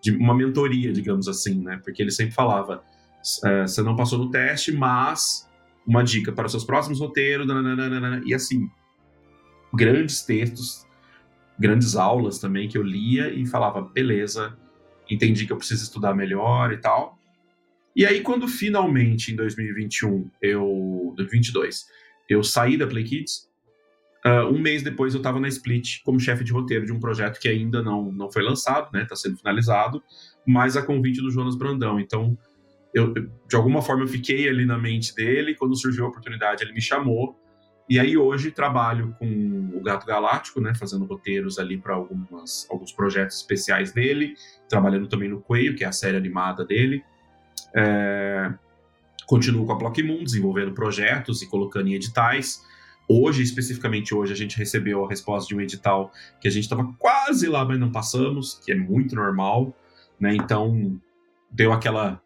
de 0.00 0.12
uma 0.12 0.34
mentoria, 0.34 0.92
digamos 0.92 1.28
assim, 1.28 1.62
né? 1.62 1.80
Porque 1.82 2.02
ele 2.02 2.10
sempre 2.10 2.34
falava: 2.34 2.82
é, 3.44 3.62
você 3.62 3.82
não 3.82 3.96
passou 3.96 4.18
no 4.18 4.30
teste, 4.30 4.72
mas 4.72 5.48
uma 5.86 6.02
dica 6.02 6.32
para 6.32 6.46
os 6.46 6.52
seus 6.52 6.64
próximos 6.64 7.00
roteiros, 7.00 7.46
nananana, 7.46 8.22
e 8.24 8.34
assim, 8.34 8.68
grandes 9.72 10.22
textos, 10.22 10.86
grandes 11.58 11.96
aulas 11.96 12.38
também 12.38 12.68
que 12.68 12.76
eu 12.76 12.82
lia 12.82 13.32
e 13.32 13.46
falava: 13.46 13.80
beleza, 13.80 14.56
entendi 15.10 15.46
que 15.46 15.52
eu 15.52 15.56
preciso 15.56 15.84
estudar 15.84 16.14
melhor 16.14 16.72
e 16.72 16.78
tal. 16.78 17.18
E 17.94 18.06
aí, 18.06 18.22
quando 18.22 18.48
finalmente, 18.48 19.32
em 19.32 19.36
2021, 19.36 20.30
eu. 20.40 21.12
2022, 21.16 21.86
eu 22.28 22.42
saí 22.42 22.78
da 22.78 22.86
Play 22.86 23.04
Kids, 23.04 23.50
uh, 24.24 24.46
um 24.46 24.58
mês 24.60 24.82
depois 24.82 25.14
eu 25.14 25.18
estava 25.18 25.40
na 25.40 25.48
Split 25.48 26.02
como 26.04 26.20
chefe 26.20 26.44
de 26.44 26.52
roteiro 26.52 26.86
de 26.86 26.92
um 26.92 27.00
projeto 27.00 27.38
que 27.38 27.48
ainda 27.48 27.82
não, 27.82 28.12
não 28.12 28.30
foi 28.30 28.42
lançado, 28.42 28.90
né? 28.92 29.02
Está 29.02 29.16
sendo 29.16 29.36
finalizado, 29.36 30.02
mas 30.46 30.76
a 30.76 30.82
convite 30.82 31.20
do 31.20 31.30
Jonas 31.30 31.56
Brandão. 31.56 32.00
Então, 32.00 32.36
eu, 32.94 33.12
de 33.14 33.56
alguma 33.56 33.80
forma, 33.80 34.02
eu 34.02 34.08
fiquei 34.08 34.48
ali 34.48 34.64
na 34.64 34.78
mente 34.78 35.14
dele. 35.14 35.54
Quando 35.54 35.76
surgiu 35.76 36.04
a 36.04 36.08
oportunidade, 36.08 36.62
ele 36.62 36.72
me 36.72 36.80
chamou. 36.80 37.38
E 37.88 37.98
aí, 37.98 38.16
hoje, 38.16 38.50
trabalho 38.50 39.14
com 39.18 39.70
o 39.74 39.82
Gato 39.82 40.06
Galáctico, 40.06 40.60
né? 40.60 40.74
Fazendo 40.74 41.04
roteiros 41.04 41.58
ali 41.58 41.78
para 41.78 41.94
alguns 41.94 42.92
projetos 42.94 43.36
especiais 43.38 43.92
dele, 43.92 44.34
trabalhando 44.68 45.08
também 45.08 45.28
no 45.28 45.40
Coelho, 45.40 45.74
que 45.74 45.84
é 45.84 45.86
a 45.86 45.92
série 45.92 46.16
animada 46.16 46.64
dele. 46.64 47.02
É, 47.74 48.52
continuo 49.26 49.64
com 49.66 49.72
a 49.72 49.76
Block 49.76 50.02
Moon, 50.02 50.22
desenvolvendo 50.22 50.72
projetos 50.72 51.42
e 51.42 51.48
colocando 51.48 51.88
em 51.88 51.94
editais. 51.94 52.62
Hoje, 53.14 53.42
especificamente 53.42 54.14
hoje, 54.14 54.32
a 54.32 54.36
gente 54.36 54.56
recebeu 54.56 55.04
a 55.04 55.08
resposta 55.08 55.46
de 55.46 55.54
um 55.54 55.60
edital 55.60 56.10
que 56.40 56.48
a 56.48 56.50
gente 56.50 56.62
estava 56.62 56.94
quase 56.98 57.46
lá, 57.46 57.62
mas 57.62 57.78
não 57.78 57.92
passamos, 57.92 58.54
que 58.64 58.72
é 58.72 58.74
muito 58.74 59.14
normal, 59.14 59.76
né? 60.18 60.34
Então, 60.34 60.98
deu 61.50 61.74
aquela 61.74 62.22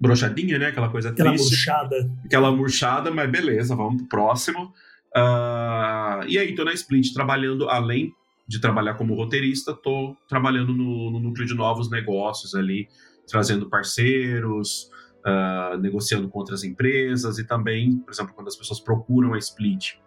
brochadinha, 0.00 0.58
né? 0.58 0.66
Aquela 0.66 0.88
coisa 0.88 1.10
aquela 1.10 1.30
triste. 1.30 1.50
murchada. 1.50 2.10
Aquela 2.24 2.50
murchada, 2.50 3.10
mas 3.12 3.30
beleza, 3.30 3.76
vamos 3.76 4.02
pro 4.02 4.08
próximo. 4.08 4.74
Uh, 5.16 6.26
e 6.26 6.36
aí, 6.38 6.56
tô 6.56 6.64
na 6.64 6.72
Split 6.72 7.12
trabalhando, 7.12 7.70
além 7.70 8.12
de 8.48 8.60
trabalhar 8.60 8.94
como 8.94 9.14
roteirista, 9.14 9.74
tô 9.74 10.16
trabalhando 10.28 10.72
no, 10.72 11.08
no 11.12 11.20
núcleo 11.20 11.46
de 11.46 11.54
novos 11.54 11.88
negócios 11.88 12.52
ali, 12.52 12.88
trazendo 13.28 13.70
parceiros, 13.70 14.90
uh, 15.24 15.78
negociando 15.78 16.28
com 16.28 16.40
outras 16.40 16.64
empresas 16.64 17.38
e 17.38 17.46
também, 17.46 17.98
por 17.98 18.12
exemplo, 18.12 18.34
quando 18.34 18.48
as 18.48 18.56
pessoas 18.56 18.80
procuram 18.80 19.32
a 19.32 19.38
Split 19.38 20.04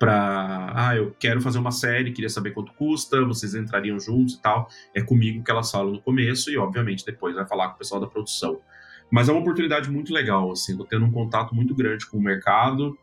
para, 0.00 0.72
ah, 0.74 0.96
eu 0.96 1.14
quero 1.20 1.42
fazer 1.42 1.58
uma 1.58 1.70
série, 1.70 2.10
queria 2.10 2.30
saber 2.30 2.52
quanto 2.52 2.72
custa, 2.72 3.22
vocês 3.22 3.54
entrariam 3.54 4.00
juntos 4.00 4.36
e 4.36 4.40
tal, 4.40 4.66
é 4.94 5.02
comigo 5.02 5.44
que 5.44 5.50
elas 5.50 5.70
falam 5.70 5.92
no 5.92 6.00
começo 6.00 6.50
e, 6.50 6.56
obviamente, 6.56 7.04
depois 7.04 7.34
vai 7.34 7.46
falar 7.46 7.68
com 7.68 7.74
o 7.74 7.78
pessoal 7.78 8.00
da 8.00 8.06
produção. 8.06 8.62
Mas 9.10 9.28
é 9.28 9.32
uma 9.32 9.42
oportunidade 9.42 9.90
muito 9.90 10.10
legal, 10.10 10.50
assim, 10.52 10.74
tô 10.74 10.86
tendo 10.86 11.04
um 11.04 11.12
contato 11.12 11.54
muito 11.54 11.74
grande 11.74 12.06
com 12.06 12.16
o 12.16 12.22
mercado, 12.22 12.98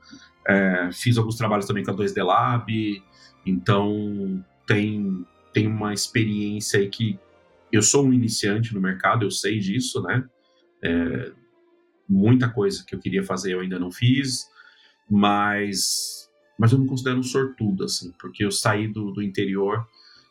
é, 0.47 0.89
fiz 0.91 1.19
alguns 1.19 1.35
trabalhos 1.35 1.67
também 1.67 1.83
com 1.83 1.91
a 1.91 1.93
2D 1.93 2.25
Lab, 2.25 3.03
então 3.45 4.43
tem, 4.65 5.23
tem 5.53 5.67
uma 5.67 5.93
experiência 5.93 6.79
aí 6.79 6.89
que 6.89 7.19
eu 7.71 7.83
sou 7.83 8.07
um 8.07 8.13
iniciante 8.13 8.73
no 8.73 8.81
mercado, 8.81 9.23
eu 9.23 9.29
sei 9.29 9.59
disso, 9.59 10.01
né? 10.01 10.25
É, 10.83 11.31
muita 12.09 12.49
coisa 12.49 12.83
que 12.83 12.95
eu 12.95 12.99
queria 12.99 13.23
fazer 13.23 13.53
eu 13.53 13.59
ainda 13.59 13.77
não 13.77 13.91
fiz, 13.91 14.47
mas, 15.07 16.26
mas 16.57 16.71
eu 16.71 16.79
me 16.79 16.87
considero 16.87 17.19
um 17.19 17.23
sortudo, 17.23 17.83
assim, 17.83 18.13
porque 18.19 18.43
eu 18.43 18.51
saí 18.51 18.87
do, 18.87 19.11
do 19.11 19.21
interior 19.21 19.85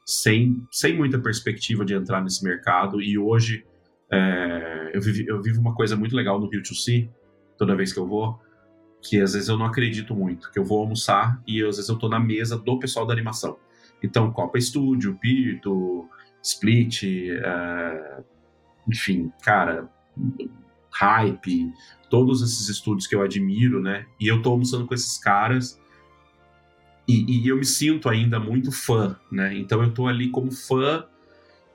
sem, 0.04 0.66
sem 0.71 0.97
muita 0.97 1.18
perspectiva 1.18 1.85
de 1.85 1.95
entrar 1.95 2.23
nesse 2.23 2.42
mercado 2.45 3.00
e 3.00 3.18
hoje 3.18 3.64
é, 4.11 4.90
eu, 4.95 5.00
vivi, 5.00 5.26
eu 5.26 5.42
vivo 5.42 5.61
uma 5.61 5.75
coisa 5.75 5.97
muito 5.97 6.14
legal 6.14 6.40
no 6.40 6.49
Rio 6.49 6.62
to 6.62 6.75
See, 6.75 7.11
toda 7.59 7.76
vez 7.76 7.92
que 7.92 7.99
eu 7.99 8.06
vou, 8.06 8.40
que 9.02 9.21
às 9.21 9.35
vezes 9.35 9.49
eu 9.49 9.56
não 9.56 9.66
acredito 9.66 10.14
muito, 10.14 10.50
que 10.50 10.59
eu 10.59 10.64
vou 10.64 10.80
almoçar 10.80 11.40
e 11.47 11.62
às 11.62 11.76
vezes 11.76 11.88
eu 11.88 11.97
tô 11.97 12.09
na 12.09 12.18
mesa 12.18 12.59
do 12.59 12.78
pessoal 12.78 13.06
da 13.06 13.12
animação. 13.12 13.59
Então, 14.02 14.30
Copa 14.33 14.61
Studio, 14.61 15.16
Pirto, 15.21 16.09
Split, 16.42 17.02
uh, 17.02 18.25
enfim, 18.88 19.33
cara, 19.42 19.88
Hype, 20.92 21.73
todos 22.09 22.42
esses 22.42 22.68
estúdios 22.68 23.06
que 23.06 23.14
eu 23.14 23.23
admiro, 23.23 23.83
né? 23.83 24.06
E 24.21 24.28
eu 24.28 24.40
tô 24.40 24.50
almoçando 24.50 24.87
com 24.87 24.95
esses 24.95 25.18
caras 25.18 25.80
e, 27.08 27.44
e, 27.44 27.48
eu 27.48 27.56
me 27.56 27.64
sinto 27.64 28.08
ainda 28.08 28.40
muito 28.40 28.72
fã, 28.72 29.18
né? 29.30 29.56
Então 29.56 29.82
eu 29.82 29.92
tô 29.92 30.08
ali 30.08 30.28
como 30.30 30.50
fã, 30.50 31.06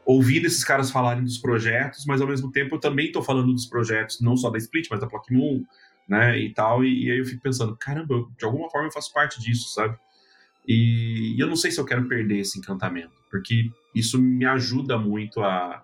ouvindo 0.06 0.46
esses 0.46 0.64
caras 0.64 0.92
falarem 0.92 1.24
dos 1.24 1.38
projetos, 1.38 2.06
mas 2.06 2.20
ao 2.20 2.28
mesmo 2.28 2.52
tempo 2.52 2.76
eu 2.76 2.80
também 2.80 3.12
tô 3.12 3.22
falando 3.22 3.54
dos 3.54 3.66
projetos, 3.66 4.20
não 4.20 4.36
só 4.36 4.50
da 4.50 4.58
Split, 4.58 4.88
mas 4.90 5.00
da 5.00 5.08
Block 5.08 5.34
Moon, 5.34 5.64
né? 6.08 6.38
E 6.38 6.54
tal, 6.54 6.84
e, 6.84 7.06
e 7.06 7.12
aí 7.12 7.20
eu 7.20 7.26
fico 7.26 7.42
pensando, 7.42 7.76
caramba, 7.78 8.14
eu, 8.14 8.30
de 8.38 8.44
alguma 8.44 8.70
forma 8.70 8.88
eu 8.88 8.92
faço 8.92 9.14
parte 9.14 9.40
disso, 9.40 9.74
sabe? 9.74 9.98
E, 10.68 11.36
e 11.38 11.40
eu 11.40 11.48
não 11.48 11.56
sei 11.56 11.72
se 11.72 11.80
eu 11.80 11.86
quero 11.86 12.08
perder 12.08 12.40
esse 12.40 12.60
encantamento, 12.60 13.14
porque 13.30 13.70
isso 13.96 14.22
me 14.22 14.46
ajuda 14.46 14.98
muito 14.98 15.42
a, 15.42 15.82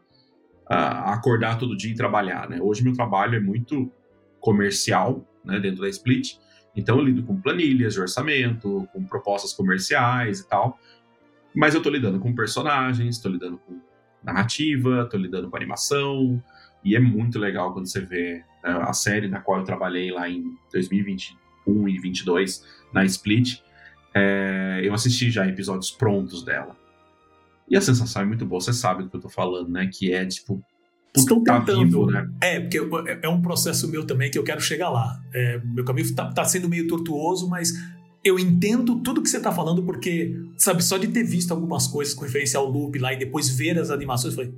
a 0.68 1.14
acordar 1.14 1.58
todo 1.58 1.78
dia 1.78 1.92
e 1.92 1.96
trabalhar, 1.96 2.50
né? 2.50 2.60
Hoje 2.62 2.84
meu 2.84 2.94
trabalho 2.94 3.36
é 3.36 3.40
muito 3.40 3.92
comercial, 4.40 5.26
né, 5.44 5.60
dentro 5.60 5.82
da 5.82 5.90
Split, 5.90 6.38
então 6.78 6.98
eu 6.98 7.04
lido 7.04 7.24
com 7.24 7.42
planilhas 7.42 7.96
de 7.96 8.00
orçamento, 8.00 8.88
com 8.94 9.04
propostas 9.04 9.52
comerciais 9.52 10.40
e 10.40 10.48
tal, 10.48 10.80
mas 11.54 11.74
eu 11.74 11.82
tô 11.82 11.90
lidando 11.90 12.20
com 12.20 12.34
personagens, 12.34 13.20
tô 13.20 13.28
lidando 13.28 13.58
com 13.58 13.82
narrativa, 14.24 15.04
estou 15.04 15.20
lidando 15.20 15.50
com 15.50 15.58
animação, 15.58 16.42
e 16.84 16.96
é 16.96 17.00
muito 17.00 17.40
legal 17.40 17.74
quando 17.74 17.88
você 17.88 18.00
vê 18.00 18.44
né, 18.64 18.72
a 18.82 18.94
série 18.94 19.28
na 19.28 19.42
qual 19.42 19.60
eu 19.60 19.66
trabalhei 19.66 20.12
lá 20.12 20.30
em 20.30 20.56
2021 20.72 21.36
e 21.68 21.94
2022, 21.94 22.64
na 22.94 23.04
Split, 23.06 23.62
é, 24.14 24.82
eu 24.84 24.94
assisti 24.94 25.30
já 25.30 25.48
episódios 25.48 25.92
prontos 25.92 26.44
dela. 26.44 26.76
E 27.70 27.76
a 27.76 27.82
sensação 27.82 28.22
é 28.22 28.26
muito 28.26 28.46
boa, 28.46 28.62
você 28.62 28.72
sabe 28.72 29.04
do 29.04 29.10
que 29.10 29.18
eu 29.18 29.22
tô 29.22 29.30
falando, 29.30 29.70
né? 29.70 29.90
Que 29.92 30.14
é 30.14 30.26
tipo. 30.26 30.64
Estou 31.16 31.44
tá 31.44 31.60
tentando. 31.60 31.86
Vivo, 31.86 32.06
né? 32.08 32.30
É, 32.42 32.60
porque 32.60 32.78
é, 32.78 33.20
é 33.24 33.30
um 33.30 33.42
processo 33.42 33.88
meu 33.88 34.06
também 34.06 34.30
que 34.30 34.38
eu 34.38 34.44
quero 34.44 34.62
chegar 34.62 34.90
lá. 34.90 35.20
É, 35.34 35.60
meu 35.64 35.84
caminho 35.84 36.14
tá, 36.14 36.32
tá 36.32 36.46
sendo 36.46 36.70
meio 36.70 36.88
tortuoso, 36.88 37.50
mas 37.50 37.74
eu 38.24 38.38
entendo 38.38 39.00
tudo 39.00 39.22
que 39.22 39.30
você 39.30 39.40
tá 39.40 39.52
falando, 39.52 39.84
porque, 39.84 40.36
sabe, 40.58 40.84
só 40.84 40.98
de 40.98 41.08
ter 41.08 41.24
visto 41.24 41.52
algumas 41.52 41.88
coisas 41.88 42.14
com 42.14 42.24
referência 42.24 42.60
ao 42.60 42.70
loop 42.70 42.98
lá 43.00 43.14
e 43.14 43.18
depois 43.18 43.50
ver 43.50 43.80
as 43.80 43.90
animações, 43.90 44.34
eu 44.34 44.44
falei: 44.44 44.54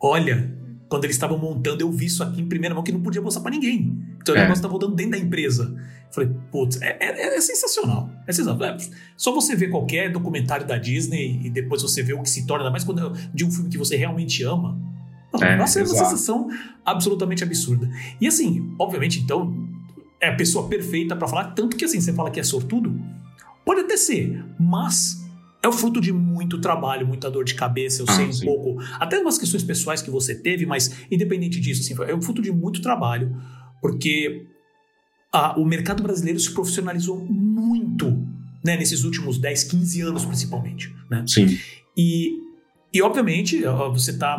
olha, 0.00 0.56
quando 0.88 1.04
eles 1.04 1.16
estavam 1.16 1.38
montando, 1.38 1.82
eu 1.82 1.90
vi 1.90 2.06
isso 2.06 2.22
aqui 2.22 2.40
em 2.40 2.48
primeira 2.48 2.74
mão 2.74 2.82
que 2.82 2.92
não 2.92 3.00
podia 3.00 3.20
mostrar 3.20 3.42
para 3.42 3.50
ninguém. 3.50 3.98
Então 4.20 4.34
o 4.34 4.38
é. 4.38 4.42
negócio 4.42 4.62
tá 4.62 4.68
voltando 4.68 4.94
dentro 4.94 5.12
da 5.12 5.18
empresa. 5.18 5.74
Eu 6.08 6.14
falei, 6.14 6.30
putz, 6.50 6.80
é, 6.80 6.96
é, 7.00 7.36
é, 7.36 7.40
sensacional. 7.40 8.10
É 8.26 8.32
sensacional. 8.32 8.74
É, 8.74 8.76
só 9.16 9.32
você 9.32 9.54
ver 9.54 9.68
qualquer 9.68 10.10
documentário 10.10 10.66
da 10.66 10.78
Disney 10.78 11.40
e 11.44 11.50
depois 11.50 11.82
você 11.82 12.02
vê 12.02 12.14
o 12.14 12.22
que 12.22 12.30
se 12.30 12.46
torna, 12.46 12.64
ainda 12.64 12.70
mais 12.70 12.84
quando 12.84 13.12
de 13.32 13.44
um 13.44 13.50
filme 13.50 13.68
que 13.68 13.78
você 13.78 13.96
realmente 13.96 14.42
ama. 14.42 14.78
É, 15.40 15.56
nossa, 15.56 15.80
é 15.80 15.82
uma 15.82 15.88
sensação 15.88 16.48
absolutamente 16.84 17.44
absurda. 17.44 17.90
E 18.20 18.26
assim, 18.26 18.74
obviamente, 18.78 19.20
então, 19.20 19.68
é 20.20 20.28
a 20.28 20.36
pessoa 20.36 20.68
perfeita 20.68 21.14
para 21.14 21.28
falar, 21.28 21.52
tanto 21.52 21.76
que 21.76 21.84
assim, 21.84 22.00
você 22.00 22.12
fala 22.12 22.30
que 22.30 22.40
é 22.40 22.42
sortudo, 22.42 22.98
pode 23.64 23.80
até 23.80 23.96
ser, 23.96 24.44
mas 24.58 25.24
é 25.62 25.68
o 25.68 25.72
fruto 25.72 26.00
de 26.00 26.12
muito 26.12 26.60
trabalho, 26.60 27.06
muita 27.06 27.30
dor 27.30 27.44
de 27.44 27.54
cabeça, 27.54 28.02
eu 28.02 28.06
ah, 28.08 28.12
sei 28.12 28.26
um 28.26 28.32
sim. 28.32 28.46
pouco, 28.46 28.80
até 28.94 29.18
umas 29.18 29.38
questões 29.38 29.62
pessoais 29.62 30.00
que 30.00 30.10
você 30.10 30.34
teve, 30.34 30.64
mas 30.64 30.96
independente 31.10 31.60
disso, 31.60 31.82
assim, 31.82 32.10
é 32.10 32.14
o 32.14 32.22
fruto 32.22 32.40
de 32.40 32.50
muito 32.50 32.80
trabalho, 32.80 33.36
porque 33.80 34.46
a, 35.32 35.58
o 35.58 35.64
mercado 35.64 36.02
brasileiro 36.02 36.38
se 36.40 36.52
profissionalizou 36.52 37.24
muito 37.24 38.26
né, 38.64 38.76
nesses 38.76 39.04
últimos 39.04 39.38
10, 39.38 39.64
15 39.64 40.00
anos, 40.02 40.24
principalmente. 40.24 40.94
Né? 41.10 41.24
Sim. 41.26 41.58
E, 41.96 42.38
e 42.92 43.02
obviamente, 43.02 43.62
você, 43.92 44.16
tá, 44.16 44.38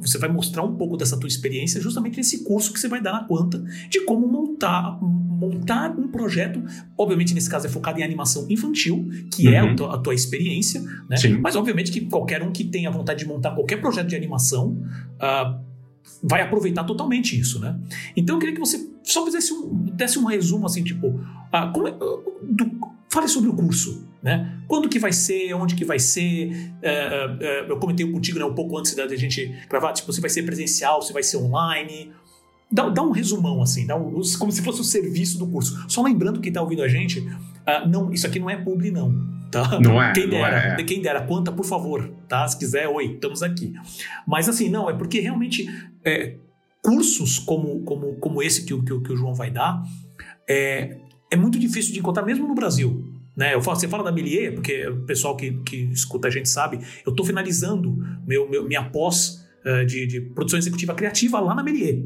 você 0.00 0.18
vai 0.18 0.30
mostrar 0.30 0.62
um 0.62 0.76
pouco 0.76 0.96
dessa 0.96 1.18
tua 1.18 1.28
experiência 1.28 1.80
justamente 1.80 2.16
nesse 2.16 2.44
curso 2.44 2.72
que 2.72 2.80
você 2.80 2.88
vai 2.88 3.00
dar 3.00 3.12
na 3.12 3.24
Quanta 3.24 3.62
de 3.88 4.04
como 4.04 4.26
montar, 4.26 4.98
montar 5.00 5.98
um 5.98 6.08
projeto. 6.08 6.62
Obviamente, 6.96 7.34
nesse 7.34 7.48
caso, 7.48 7.66
é 7.66 7.70
focado 7.70 8.00
em 8.00 8.02
animação 8.02 8.46
infantil, 8.48 9.08
que 9.32 9.46
uhum. 9.46 9.52
é 9.52 9.58
a 9.58 9.64
uhum. 9.64 9.76
tua, 9.76 9.94
a 9.94 9.98
tua 9.98 10.14
experiência. 10.14 10.82
Né? 11.08 11.16
Sim. 11.16 11.38
Mas, 11.40 11.56
obviamente, 11.56 11.90
que 11.90 12.02
qualquer 12.02 12.42
um 12.42 12.52
que 12.52 12.64
tenha 12.64 12.90
vontade 12.90 13.20
de 13.20 13.26
montar 13.26 13.52
qualquer 13.52 13.80
projeto 13.80 14.08
de 14.08 14.16
animação. 14.16 14.78
Uh, 15.16 15.68
vai 16.22 16.40
aproveitar 16.42 16.84
totalmente 16.84 17.38
isso, 17.38 17.60
né? 17.60 17.78
Então 18.16 18.36
eu 18.36 18.40
queria 18.40 18.54
que 18.54 18.60
você 18.60 18.90
só 19.04 19.24
fizesse 19.24 19.52
um, 19.52 19.84
desse 19.92 20.18
um 20.18 20.24
resumo 20.24 20.66
assim, 20.66 20.82
tipo, 20.82 21.20
ah, 21.52 21.68
como 21.68 21.86
é, 21.86 21.92
do, 21.92 22.70
fale 23.10 23.28
sobre 23.28 23.50
o 23.50 23.54
curso, 23.54 24.07
né? 24.22 24.60
Quando 24.66 24.88
que 24.88 24.98
vai 24.98 25.12
ser, 25.12 25.52
onde 25.54 25.74
que 25.74 25.84
vai 25.84 25.98
ser? 25.98 26.72
É, 26.82 27.36
é, 27.40 27.70
eu 27.70 27.78
comentei 27.78 28.10
contigo 28.10 28.38
né, 28.38 28.44
um 28.44 28.54
pouco 28.54 28.76
antes 28.78 28.94
da 28.94 29.06
gente 29.16 29.54
gravar, 29.68 29.92
tipo, 29.92 30.12
se 30.12 30.20
vai 30.20 30.30
ser 30.30 30.42
presencial, 30.42 31.02
se 31.02 31.12
vai 31.12 31.22
ser 31.22 31.36
online. 31.36 32.12
Dá, 32.70 32.88
dá 32.88 33.02
um 33.02 33.12
resumão, 33.12 33.62
assim, 33.62 33.86
dá 33.86 33.96
um, 33.96 34.20
como 34.38 34.52
se 34.52 34.60
fosse 34.62 34.80
o 34.80 34.84
serviço 34.84 35.38
do 35.38 35.46
curso. 35.46 35.84
Só 35.88 36.02
lembrando 36.02 36.40
que 36.40 36.48
está 36.48 36.60
ouvindo 36.60 36.82
a 36.82 36.88
gente, 36.88 37.20
uh, 37.20 37.88
não, 37.88 38.12
isso 38.12 38.26
aqui 38.26 38.38
não 38.38 38.50
é 38.50 38.56
publi, 38.56 38.90
não. 38.90 39.38
Tá? 39.50 39.80
Não 39.80 40.02
é. 40.02 40.12
Quem 40.12 40.28
dera, 40.28 40.56
é. 40.56 40.82
quem 40.82 41.00
dera, 41.00 41.22
quanta, 41.22 41.50
por 41.50 41.64
favor, 41.64 42.12
tá? 42.28 42.46
Se 42.46 42.58
quiser, 42.58 42.86
oi, 42.86 43.14
estamos 43.14 43.42
aqui. 43.42 43.72
Mas 44.26 44.46
assim, 44.46 44.68
não, 44.68 44.90
é 44.90 44.92
porque 44.92 45.20
realmente 45.20 45.66
é, 46.04 46.34
cursos 46.82 47.38
como, 47.38 47.80
como, 47.82 48.16
como 48.16 48.42
esse 48.42 48.66
que, 48.66 48.76
que, 48.82 49.00
que 49.00 49.12
o 49.12 49.16
João 49.16 49.32
vai 49.32 49.50
dar 49.50 49.82
é, 50.48 50.98
é 51.30 51.36
muito 51.36 51.58
difícil 51.58 51.92
de 51.92 51.98
encontrar, 51.98 52.24
mesmo 52.24 52.48
no 52.48 52.54
Brasil. 52.54 53.07
Né? 53.38 53.54
Eu 53.54 53.62
falo, 53.62 53.78
você 53.78 53.86
fala 53.86 54.02
da 54.02 54.10
Melier, 54.10 54.52
porque 54.52 54.88
o 54.88 55.02
pessoal 55.02 55.36
que, 55.36 55.52
que 55.64 55.76
escuta 55.92 56.26
a 56.26 56.30
gente 56.30 56.48
sabe, 56.48 56.80
eu 57.06 57.10
estou 57.10 57.24
finalizando 57.24 57.96
meu, 58.26 58.50
meu, 58.50 58.66
minha 58.66 58.82
pós 58.90 59.46
uh, 59.64 59.86
de, 59.86 60.08
de 60.08 60.20
produção 60.20 60.58
executiva 60.58 60.92
criativa 60.92 61.38
lá 61.38 61.54
na 61.54 61.62
Melier. 61.62 62.02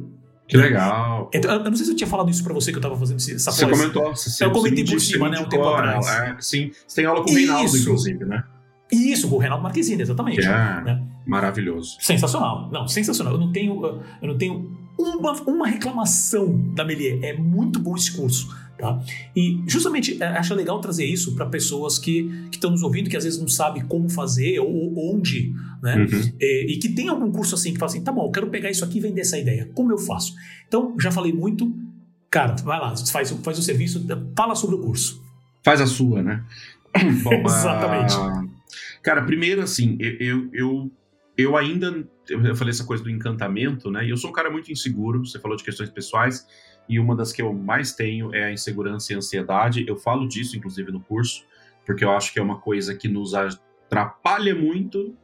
Que 0.47 0.59
legal. 0.59 1.31
Então, 1.33 1.51
eu 1.51 1.65
não 1.65 1.75
sei 1.75 1.87
se 1.87 1.93
eu 1.93 1.97
tinha 1.97 2.07
falado 2.07 2.31
isso 2.31 2.45
pra 2.45 2.53
você 2.53 2.71
que 2.71 2.77
eu 2.77 2.83
tava 2.83 2.99
fazendo 2.99 3.17
essa 3.17 3.51
Você 3.51 3.67
pós. 3.67 3.81
comentou. 3.81 4.15
Você, 4.15 4.45
eu 4.45 4.51
comentei 4.51 4.85
por 4.85 5.01
cima, 5.01 5.31
né, 5.31 5.41
um 5.41 5.49
tempo 5.49 5.67
atrás. 5.67 6.07
É, 6.07 6.37
sim, 6.39 6.71
você 6.87 6.97
tem 6.97 7.07
aula 7.07 7.25
com 7.25 7.31
o 7.31 7.35
Reinaldo, 7.35 7.79
inclusive, 7.79 8.27
né? 8.27 8.45
Isso, 8.93 9.27
com 9.27 9.37
o 9.37 9.39
Reinaldo 9.39 9.63
Marquezine, 9.63 10.03
exatamente. 10.03 10.43
Que 10.43 10.47
é 10.47 10.51
né? 10.51 11.03
maravilhoso. 11.27 11.97
Sensacional. 11.99 12.69
Não, 12.71 12.87
sensacional. 12.87 13.33
Eu 13.33 13.41
não 13.41 13.51
tenho, 13.51 13.83
eu 14.21 14.29
não 14.29 14.37
tenho 14.37 14.71
uma, 14.99 15.33
uma 15.47 15.67
reclamação 15.67 16.75
da 16.75 16.85
Melier. 16.85 17.21
É 17.23 17.33
muito 17.33 17.79
bom 17.79 17.97
esse 17.97 18.13
curso. 18.13 18.55
Tá? 18.79 19.01
E 19.37 19.63
justamente 19.67 20.21
é, 20.21 20.27
acho 20.27 20.55
legal 20.55 20.81
trazer 20.81 21.05
isso 21.05 21.35
para 21.37 21.47
pessoas 21.47 21.99
que 21.99 22.29
estão 22.51 22.71
nos 22.71 22.83
ouvindo, 22.83 23.09
que 23.09 23.17
às 23.17 23.25
vezes 23.25 23.39
não 23.39 23.47
sabem 23.47 23.85
como 23.85 24.09
fazer 24.09 24.59
ou 24.59 25.15
onde, 25.15 25.55
né? 25.83 25.99
Uhum. 25.99 26.33
E, 26.41 26.73
e, 26.73 26.79
que 26.79 26.89
tem 26.89 27.09
algum 27.09 27.31
curso 27.31 27.55
assim 27.55 27.73
que 27.73 27.79
fala 27.79 27.91
assim: 27.91 28.03
tá 28.03 28.11
bom, 28.11 28.27
eu 28.27 28.33
quero 28.33 28.49
pegar 28.49 28.71
isso 28.71 28.85
aqui 28.85 28.99
e 28.99 29.01
vender 29.01 29.21
essa 29.21 29.39
ideia. 29.39 29.71
Como 29.75 29.93
eu 29.93 29.99
faço? 29.99 30.35
Então, 30.67 30.97
já 30.99 31.11
falei 31.11 31.33
muito. 31.33 31.73
Cara, 32.31 32.57
vai 32.65 32.81
lá, 32.81 32.97
faz, 32.97 33.31
faz 33.31 33.59
o 33.59 33.63
serviço, 33.63 34.05
fala 34.37 34.55
sobre 34.55 34.77
o 34.77 34.81
curso. 34.81 35.23
Faz 35.63 35.81
a 35.81 35.87
sua, 35.87 36.23
né? 36.23 36.45
Bom, 37.23 37.45
Exatamente. 37.45 38.15
Uh, 38.15 38.51
cara, 39.03 39.23
primeiro 39.23 39.63
assim, 39.63 39.97
eu, 40.01 40.49
eu, 40.53 40.91
eu 41.37 41.57
ainda. 41.57 42.05
Eu 42.29 42.57
falei 42.57 42.71
essa 42.71 42.85
coisa 42.85 43.03
do 43.03 43.11
encantamento, 43.11 43.91
né? 43.91 44.07
E 44.07 44.11
eu 44.11 44.17
sou 44.17 44.31
um 44.31 44.33
cara 44.33 44.51
muito 44.51 44.73
inseguro. 44.73 45.25
Você 45.25 45.39
falou 45.39 45.57
de 45.57 45.63
questões 45.63 45.91
pessoais 45.91 46.47
e 46.89 46.99
uma 46.99 47.15
das 47.17 47.33
que 47.33 47.41
eu 47.41 47.53
mais 47.53 47.93
tenho 47.93 48.35
é 48.35 48.45
a 48.45 48.53
insegurança 48.53 49.13
e 49.13 49.15
a 49.15 49.19
ansiedade. 49.19 49.85
Eu 49.87 49.97
falo 49.97 50.27
disso, 50.27 50.57
inclusive, 50.57 50.91
no 50.91 51.01
curso, 51.01 51.45
porque 51.87 52.05
eu 52.05 52.11
acho 52.11 52.33
que 52.33 52.39
é 52.39 52.43
uma 52.43 52.59
coisa 52.59 52.95
que 52.95 53.09
nos 53.09 53.35
atrapalha 53.35 54.55
muito, 54.55 55.17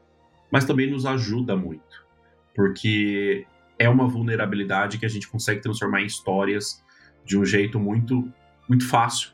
mas 0.51 0.65
também 0.65 0.91
nos 0.91 1.07
ajuda 1.07 1.57
muito, 1.57 2.07
porque 2.55 3.47
é 3.79 3.89
uma 3.89 4.09
vulnerabilidade 4.09 4.99
que 4.99 5.07
a 5.07 5.09
gente 5.09 5.29
consegue 5.29 5.61
transformar 5.61 6.03
em 6.03 6.07
histórias 6.07 6.83
de 7.25 7.39
um 7.39 7.45
jeito 7.45 7.79
muito, 7.79 8.31
muito 8.69 8.89
fácil, 8.89 9.31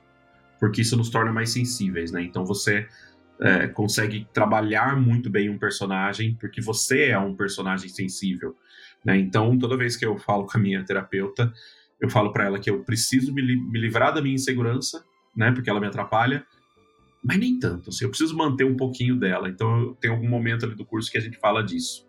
porque 0.61 0.83
isso 0.83 0.97
nos 0.97 1.09
torna 1.09 1.33
mais 1.33 1.51
sensíveis, 1.51 2.11
né? 2.11 2.23
Então 2.23 2.45
você 2.45 2.87
é, 3.41 3.67
consegue 3.69 4.27
trabalhar 4.33 5.01
muito 5.01 5.31
bem 5.31 5.49
um 5.49 5.59
personagem, 5.59 6.35
porque 6.35 6.61
você 6.61 7.07
é 7.07 7.19
um 7.19 7.35
personagem 7.35 7.89
sensível, 7.89 8.55
né? 9.05 9.17
Então 9.19 9.57
toda 9.59 9.77
vez 9.77 9.97
que 9.97 10.05
eu 10.05 10.19
falo 10.19 10.47
com 10.47 10.59
a 10.59 10.61
minha 10.61 10.85
terapeuta, 10.85 11.53
eu 12.01 12.09
falo 12.09 12.33
para 12.33 12.45
ela 12.45 12.59
que 12.59 12.71
eu 12.71 12.83
preciso 12.85 13.33
me, 13.33 13.43
li 13.43 13.57
me, 13.57 13.79
livrar 13.79 14.13
da 14.13 14.21
minha 14.21 14.35
insegurança, 14.35 15.05
né? 15.37 15.53
Porque 15.53 15.71
ela 15.71 15.81
me 15.81 15.87
atrapalha. 15.87 16.45
Mas 17.23 17.39
nem 17.39 17.59
tanto, 17.59 17.89
assim, 17.89 18.05
eu 18.05 18.11
preciso 18.11 18.37
manter 18.37 18.65
um 18.65 18.77
pouquinho 18.77 19.19
dela. 19.19 19.49
Então, 19.49 19.97
tem 19.99 20.11
algum 20.11 20.29
momento 20.29 20.67
ali 20.67 20.75
do 20.75 20.85
curso 20.85 21.11
que 21.11 21.17
a 21.17 21.21
gente 21.21 21.39
fala 21.39 21.63
disso. 21.63 22.07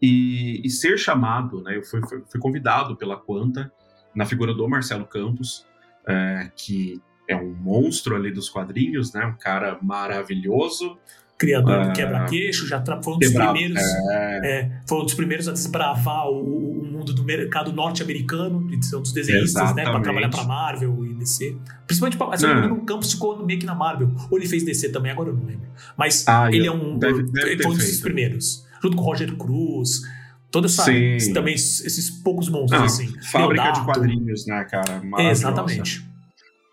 E, 0.00 0.62
e 0.64 0.70
ser 0.70 0.98
chamado, 0.98 1.62
né? 1.62 1.76
Eu 1.76 1.82
fui, 1.82 2.00
fui, 2.08 2.22
fui, 2.30 2.40
convidado 2.40 2.96
pela 2.96 3.16
Quanta, 3.16 3.70
na 4.14 4.24
figura 4.24 4.54
do 4.54 4.66
Marcelo 4.66 5.04
Campos, 5.04 5.66
é, 6.06 6.50
que 6.56 7.02
é 7.28 7.36
um 7.36 7.52
monstro 7.52 8.16
ali 8.16 8.30
dos 8.30 8.48
quadrinhos, 8.48 9.12
né? 9.12 9.26
Um 9.26 9.36
cara 9.36 9.78
maravilhoso, 9.82 10.96
criador 11.38 11.84
do 11.84 11.90
ah, 11.90 11.92
quebra-queixo, 11.92 12.66
já 12.66 12.84
foi 13.02 13.14
um 13.14 13.18
dos 13.18 13.32
primeiros, 13.32 13.80
é... 14.10 14.40
É, 14.42 14.70
foi 14.86 14.98
um 14.98 15.04
dos 15.04 15.14
primeiros 15.14 15.46
a 15.46 15.52
desbravar 15.52 16.26
o, 16.28 16.80
o 16.80 16.84
mundo 16.84 17.14
do 17.14 17.22
mercado 17.22 17.72
norte-americano, 17.72 18.66
de 18.66 18.84
ser 18.84 18.96
um 18.96 19.02
dos 19.02 19.12
desenhistas, 19.12 19.74
né, 19.74 19.84
para 19.84 20.00
trabalhar 20.00 20.30
para 20.30 20.42
Marvel 20.42 21.06
e 21.06 21.14
DC. 21.14 21.56
Principalmente, 21.86 22.40
se 22.40 22.46
não 22.46 22.54
me 22.54 22.60
engano, 22.66 22.82
o 22.82 22.84
Campos 22.84 23.12
ficou 23.12 23.46
meio 23.46 23.60
que 23.60 23.66
na 23.66 23.74
Marvel. 23.74 24.10
Ou 24.28 24.36
ele 24.36 24.48
fez 24.48 24.64
DC 24.64 24.88
também, 24.88 25.12
agora 25.12 25.30
eu 25.30 25.36
não 25.36 25.44
lembro. 25.44 25.68
Mas 25.96 26.26
ah, 26.26 26.48
ele 26.50 26.66
é 26.66 26.72
um, 26.72 26.98
deve, 26.98 27.22
deve 27.22 27.52
ele 27.52 27.62
foi 27.62 27.72
um 27.72 27.76
dos 27.76 27.84
feito. 27.84 28.02
primeiros, 28.02 28.66
junto 28.82 28.96
com 28.96 29.02
o 29.04 29.06
Roger 29.06 29.32
Cruz. 29.36 30.02
Toda 30.50 30.66
essa, 30.66 30.86
também 31.34 31.54
esses 31.54 32.10
poucos 32.10 32.48
monstros, 32.48 32.80
ah, 32.80 32.84
assim. 32.86 33.06
Fábrica 33.30 33.62
Leodato. 33.62 33.80
de 33.80 33.86
quadrinhos, 33.86 34.46
né, 34.46 34.64
cara? 34.64 35.02
Exatamente. 35.30 36.08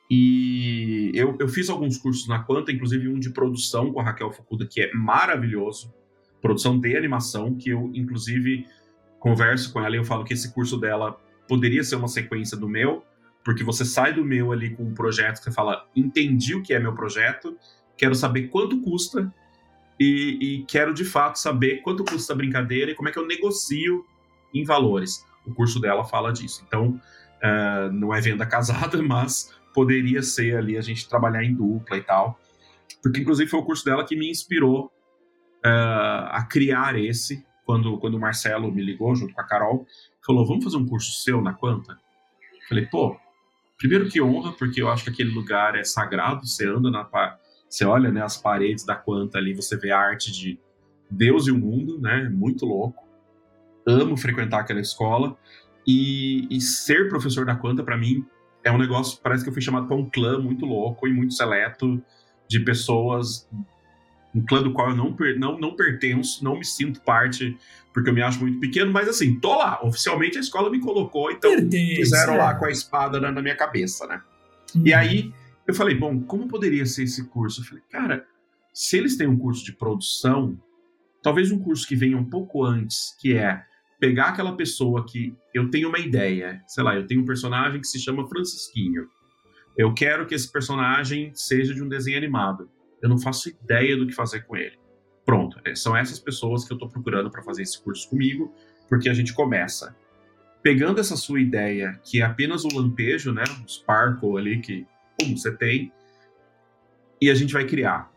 E 0.09 0.84
eu, 1.17 1.35
eu 1.39 1.47
fiz 1.47 1.69
alguns 1.69 1.97
cursos 1.97 2.27
na 2.27 2.39
Quanta, 2.39 2.71
inclusive 2.71 3.07
um 3.07 3.19
de 3.19 3.29
produção 3.29 3.91
com 3.91 3.99
a 3.99 4.03
Raquel 4.03 4.31
Fukuda, 4.31 4.65
que 4.65 4.81
é 4.81 4.93
maravilhoso. 4.93 5.93
Produção 6.41 6.79
de 6.79 6.95
animação, 6.95 7.55
que 7.55 7.69
eu, 7.69 7.91
inclusive, 7.93 8.67
converso 9.19 9.73
com 9.73 9.79
ela 9.83 9.95
e 9.95 9.99
eu 9.99 10.03
falo 10.03 10.23
que 10.23 10.33
esse 10.33 10.53
curso 10.53 10.77
dela 10.77 11.19
poderia 11.47 11.83
ser 11.83 11.95
uma 11.95 12.07
sequência 12.07 12.57
do 12.57 12.67
meu, 12.67 13.03
porque 13.43 13.63
você 13.63 13.85
sai 13.85 14.13
do 14.13 14.23
meu 14.23 14.51
ali 14.51 14.75
com 14.75 14.83
um 14.83 14.93
projeto, 14.93 15.37
você 15.37 15.51
fala, 15.51 15.87
entendi 15.95 16.55
o 16.55 16.61
que 16.61 16.73
é 16.73 16.79
meu 16.79 16.93
projeto, 16.93 17.57
quero 17.97 18.15
saber 18.15 18.49
quanto 18.49 18.81
custa 18.81 19.33
e, 19.99 20.37
e 20.41 20.65
quero 20.65 20.93
de 20.93 21.05
fato 21.05 21.37
saber 21.37 21.81
quanto 21.81 22.03
custa 22.03 22.33
a 22.33 22.35
brincadeira 22.35 22.91
e 22.91 22.95
como 22.95 23.09
é 23.09 23.11
que 23.11 23.19
eu 23.19 23.25
negocio 23.25 24.05
em 24.53 24.63
valores. 24.63 25.25
O 25.45 25.53
curso 25.53 25.79
dela 25.79 26.03
fala 26.03 26.33
disso. 26.33 26.63
Então, 26.67 26.99
uh, 27.43 27.91
não 27.91 28.13
é 28.13 28.19
venda 28.19 28.45
casada, 28.47 29.01
mas 29.01 29.53
poderia 29.75 30.23
ser 30.23 30.55
ali 30.55 30.77
a 30.77 30.81
gente 30.81 31.07
trabalhar 31.07 31.43
em 31.43 31.53
dupla 31.53 31.97
e 31.97 32.01
tal. 32.01 32.39
Porque, 33.03 33.19
inclusive, 33.19 33.49
foi 33.49 33.59
o 33.59 33.65
curso 33.65 33.83
dela 33.83 34.05
que 34.05 34.15
me 34.15 34.31
inspirou 34.31 34.85
uh, 34.85 36.25
a 36.31 36.47
criar 36.49 36.97
esse, 36.97 37.45
quando, 37.65 37.97
quando 37.97 38.15
o 38.15 38.19
Marcelo 38.19 38.71
me 38.71 38.81
ligou 38.81 39.13
junto 39.13 39.33
com 39.33 39.41
a 39.41 39.43
Carol, 39.43 39.85
falou: 40.25 40.47
vamos 40.47 40.63
fazer 40.63 40.77
um 40.77 40.85
curso 40.85 41.11
seu 41.21 41.41
na 41.41 41.53
Quanta? 41.53 41.99
Falei, 42.69 42.85
pô, 42.85 43.17
primeiro 43.77 44.07
que 44.09 44.21
honra, 44.21 44.53
porque 44.53 44.81
eu 44.81 44.89
acho 44.89 45.03
que 45.03 45.09
aquele 45.09 45.31
lugar 45.31 45.75
é 45.75 45.83
sagrado, 45.83 46.47
você 46.47 46.65
anda 46.65 46.89
na. 46.89 47.07
Você 47.67 47.83
olha 47.83 48.09
né, 48.11 48.21
as 48.21 48.37
paredes 48.37 48.85
da 48.85 48.95
Quanta 48.95 49.37
ali, 49.37 49.53
você 49.53 49.75
vê 49.75 49.91
a 49.91 49.99
arte 49.99 50.31
de 50.31 50.57
Deus 51.11 51.47
e 51.47 51.51
o 51.51 51.57
mundo, 51.57 51.99
né? 51.99 52.29
Muito 52.29 52.65
louco. 52.65 53.03
Amo 53.85 54.15
frequentar 54.15 54.61
aquela 54.61 54.79
escola. 54.79 55.37
E, 55.85 56.47
e 56.49 56.59
ser 56.61 57.09
professor 57.09 57.45
da 57.45 57.55
Quanta, 57.55 57.83
para 57.83 57.97
mim, 57.97 58.25
é 58.65 58.71
um 58.71 58.77
negócio, 58.77 59.19
parece 59.21 59.43
que 59.43 59.49
eu 59.49 59.53
fui 59.53 59.61
chamado 59.61 59.87
para 59.87 59.95
um 59.95 60.09
clã 60.09 60.39
muito 60.39 60.65
louco 60.65 61.07
e 61.07 61.13
muito 61.13 61.33
seleto 61.33 62.03
de 62.47 62.59
pessoas 62.59 63.47
um 64.33 64.45
clã 64.45 64.61
do 64.61 64.73
qual 64.73 64.89
eu 64.89 64.95
não, 64.95 65.15
não, 65.37 65.57
não 65.57 65.75
pertenço, 65.77 66.43
não 66.43 66.57
me 66.57 66.65
sinto 66.65 66.99
parte, 66.99 67.57
porque 67.93 68.09
eu 68.09 68.13
me 68.13 68.21
acho 68.21 68.41
muito 68.41 68.59
pequeno, 68.59 68.91
mas 68.91 69.07
assim, 69.07 69.39
tô 69.39 69.57
lá. 69.57 69.79
Oficialmente 69.81 70.37
a 70.37 70.41
escola 70.41 70.69
me 70.69 70.81
colocou, 70.81 71.31
então 71.31 71.49
Pertence, 71.51 71.95
fizeram 71.95 72.33
é. 72.33 72.37
lá 72.39 72.55
com 72.55 72.65
a 72.65 72.69
espada 72.69 73.17
na, 73.21 73.31
na 73.31 73.41
minha 73.41 73.55
cabeça, 73.55 74.05
né? 74.05 74.21
Uhum. 74.75 74.81
E 74.85 74.93
aí 74.93 75.33
eu 75.65 75.73
falei, 75.73 75.95
bom, 75.95 76.19
como 76.21 76.49
poderia 76.49 76.85
ser 76.85 77.03
esse 77.03 77.23
curso? 77.29 77.61
Eu 77.61 77.65
falei, 77.65 77.83
cara, 77.89 78.25
se 78.73 78.97
eles 78.97 79.15
têm 79.15 79.25
um 79.25 79.37
curso 79.37 79.63
de 79.63 79.71
produção, 79.71 80.59
talvez 81.23 81.49
um 81.49 81.59
curso 81.59 81.87
que 81.87 81.95
venha 81.95 82.17
um 82.17 82.25
pouco 82.25 82.65
antes, 82.65 83.15
que 83.21 83.37
é 83.37 83.63
pegar 84.07 84.29
aquela 84.29 84.55
pessoa 84.55 85.05
que 85.05 85.35
eu 85.53 85.69
tenho 85.69 85.89
uma 85.89 85.99
ideia, 85.99 86.61
sei 86.67 86.83
lá, 86.83 86.95
eu 86.95 87.07
tenho 87.07 87.21
um 87.21 87.25
personagem 87.25 87.79
que 87.81 87.87
se 87.87 87.99
chama 87.99 88.27
Francisquinho. 88.27 89.07
Eu 89.77 89.93
quero 89.93 90.25
que 90.25 90.35
esse 90.35 90.51
personagem 90.51 91.31
seja 91.33 91.73
de 91.73 91.83
um 91.83 91.87
desenho 91.87 92.17
animado 92.17 92.69
eu 93.05 93.09
não 93.09 93.19
faço 93.19 93.49
ideia 93.49 93.95
do 93.95 94.07
que 94.07 94.13
fazer 94.13 94.41
com 94.41 94.57
ele. 94.57 94.77
Pronto, 95.23 95.59
é, 95.63 95.75
são 95.75 95.95
essas 95.95 96.19
pessoas 96.19 96.65
que 96.65 96.73
eu 96.73 96.75
estou 96.75 96.89
procurando 96.89 97.29
para 97.29 97.43
fazer 97.43 97.61
esse 97.61 97.81
curso 97.81 98.09
comigo, 98.09 98.51
porque 98.89 99.09
a 99.09 99.13
gente 99.13 99.31
começa 99.31 99.95
pegando 100.63 100.99
essa 100.99 101.15
sua 101.15 101.39
ideia, 101.39 101.99
que 102.03 102.21
é 102.21 102.25
apenas 102.25 102.65
um 102.65 102.75
lampejo, 102.75 103.31
né, 103.31 103.43
um 103.61 103.67
sparkle 103.67 104.37
ali 104.37 104.59
que 104.59 104.87
pum, 105.19 105.37
você 105.37 105.55
tem, 105.55 105.91
e 107.21 107.29
a 107.29 107.35
gente 107.35 107.53
vai 107.53 107.65
criar 107.65 108.11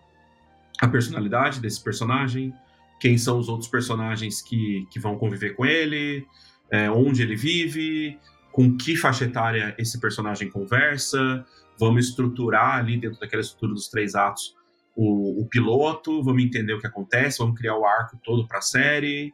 a 0.81 0.89
personalidade 0.89 1.61
desse 1.61 1.83
personagem, 1.83 2.55
quem 3.01 3.17
são 3.17 3.39
os 3.39 3.49
outros 3.49 3.69
personagens 3.69 4.43
que, 4.43 4.87
que 4.91 4.99
vão 4.99 5.17
conviver 5.17 5.55
com 5.55 5.65
ele, 5.65 6.27
é, 6.71 6.91
onde 6.91 7.23
ele 7.23 7.37
vive, 7.37 8.19
com 8.53 8.77
que 8.77 8.97
faixa 8.97 9.25
etária 9.25 9.75
esse 9.79 10.01
personagem 10.01 10.51
conversa, 10.51 11.45
vamos 11.79 12.09
estruturar 12.09 12.79
ali 12.79 12.99
dentro 12.99 13.21
daquela 13.21 13.43
estrutura 13.43 13.73
dos 13.73 13.89
três 13.89 14.15
atos 14.15 14.57
o, 14.99 15.43
o, 15.43 15.47
piloto, 15.47 16.21
vamos 16.25 16.43
entender 16.43 16.75
o 16.75 16.81
que 16.81 16.87
acontece, 16.89 17.39
vamos 17.39 17.57
criar 17.57 17.77
o 17.77 17.87
arco 17.87 18.19
todo 18.25 18.49
para 18.49 18.59
a 18.59 18.63
série, 18.63 19.33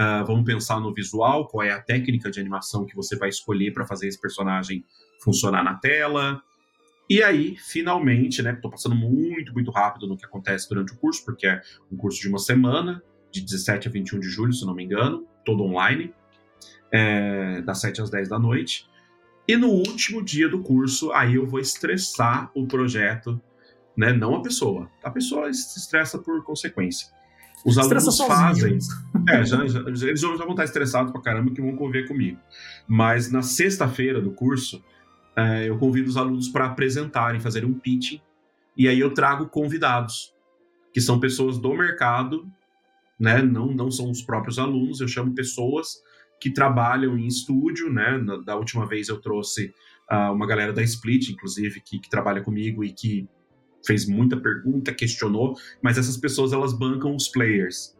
uh, 0.00 0.24
vamos 0.24 0.42
pensar 0.42 0.80
no 0.80 0.94
visual, 0.94 1.46
qual 1.48 1.62
é 1.62 1.70
a 1.70 1.82
técnica 1.82 2.30
de 2.30 2.40
animação 2.40 2.86
que 2.86 2.96
você 2.96 3.14
vai 3.14 3.28
escolher 3.28 3.74
para 3.74 3.86
fazer 3.86 4.08
esse 4.08 4.18
personagem 4.18 4.82
funcionar 5.22 5.62
na 5.62 5.74
tela. 5.74 6.42
E 7.12 7.22
aí, 7.22 7.56
finalmente, 7.56 8.42
né, 8.42 8.52
estou 8.52 8.70
passando 8.70 8.94
muito, 8.94 9.52
muito 9.52 9.70
rápido 9.70 10.06
no 10.06 10.16
que 10.16 10.24
acontece 10.24 10.68
durante 10.68 10.92
o 10.92 10.96
curso, 10.96 11.24
porque 11.24 11.46
é 11.46 11.60
um 11.90 11.96
curso 11.96 12.20
de 12.20 12.28
uma 12.28 12.38
semana, 12.38 13.02
de 13.30 13.40
17 13.40 13.88
a 13.88 13.90
21 13.90 14.20
de 14.20 14.28
julho, 14.28 14.52
se 14.52 14.64
não 14.64 14.74
me 14.74 14.84
engano, 14.84 15.26
todo 15.44 15.62
online, 15.62 16.14
é, 16.90 17.62
das 17.62 17.80
7 17.80 18.02
às 18.02 18.10
10 18.10 18.28
da 18.28 18.38
noite. 18.38 18.88
E 19.48 19.56
no 19.56 19.68
último 19.68 20.22
dia 20.22 20.48
do 20.48 20.62
curso, 20.62 21.12
aí 21.12 21.34
eu 21.34 21.46
vou 21.46 21.58
estressar 21.58 22.50
o 22.54 22.66
projeto 22.66 23.40
né? 23.96 24.12
Não 24.12 24.34
a 24.34 24.42
pessoa. 24.42 24.90
A 25.02 25.10
pessoa 25.10 25.52
se 25.52 25.78
estressa 25.78 26.18
por 26.18 26.42
consequência. 26.44 27.08
Os 27.64 27.76
Estressa 27.76 28.24
alunos 28.24 28.38
fazem. 28.38 28.78
É, 29.28 29.44
já, 29.44 29.64
já, 29.68 29.78
eles 29.86 30.20
já 30.20 30.28
vão 30.36 30.50
estar 30.50 30.64
estressados 30.64 31.12
pra 31.12 31.20
caramba 31.20 31.52
que 31.52 31.62
vão 31.62 31.76
conviver 31.76 32.08
comigo. 32.08 32.40
Mas 32.88 33.30
na 33.30 33.40
sexta-feira 33.40 34.20
do 34.20 34.32
curso, 34.32 34.82
é, 35.36 35.68
eu 35.68 35.78
convido 35.78 36.08
os 36.08 36.16
alunos 36.16 36.48
para 36.48 36.66
apresentarem, 36.66 37.40
fazerem 37.40 37.68
um 37.68 37.78
pitch. 37.78 38.20
E 38.76 38.88
aí 38.88 38.98
eu 38.98 39.12
trago 39.12 39.48
convidados, 39.48 40.34
que 40.92 41.00
são 41.00 41.20
pessoas 41.20 41.58
do 41.58 41.74
mercado, 41.74 42.46
né? 43.18 43.42
Não, 43.42 43.72
não 43.72 43.90
são 43.90 44.10
os 44.10 44.22
próprios 44.22 44.58
alunos, 44.58 45.00
eu 45.00 45.08
chamo 45.08 45.34
pessoas 45.34 46.02
que 46.40 46.50
trabalham 46.50 47.16
em 47.16 47.26
estúdio, 47.26 47.92
né? 47.92 48.18
Na, 48.18 48.36
da 48.38 48.56
última 48.56 48.86
vez 48.86 49.08
eu 49.08 49.20
trouxe 49.20 49.72
uh, 50.10 50.32
uma 50.32 50.46
galera 50.46 50.72
da 50.72 50.82
Split, 50.82 51.30
inclusive, 51.30 51.80
que, 51.80 51.98
que 51.98 52.10
trabalha 52.10 52.42
comigo 52.42 52.82
e 52.82 52.92
que 52.92 53.28
fez 53.86 54.06
muita 54.06 54.36
pergunta, 54.36 54.92
questionou, 54.92 55.56
mas 55.82 55.98
essas 55.98 56.16
pessoas 56.16 56.52
elas 56.52 56.72
bancam 56.72 57.14
os 57.14 57.28
players. 57.28 57.96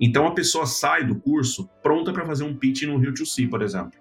Então 0.00 0.26
a 0.26 0.34
pessoa 0.34 0.66
sai 0.66 1.04
do 1.04 1.16
curso 1.16 1.68
pronta 1.82 2.12
para 2.12 2.26
fazer 2.26 2.44
um 2.44 2.54
pitch 2.54 2.82
no 2.82 2.98
Rio 2.98 3.12
2C, 3.12 3.48
por 3.48 3.62
exemplo. 3.62 3.98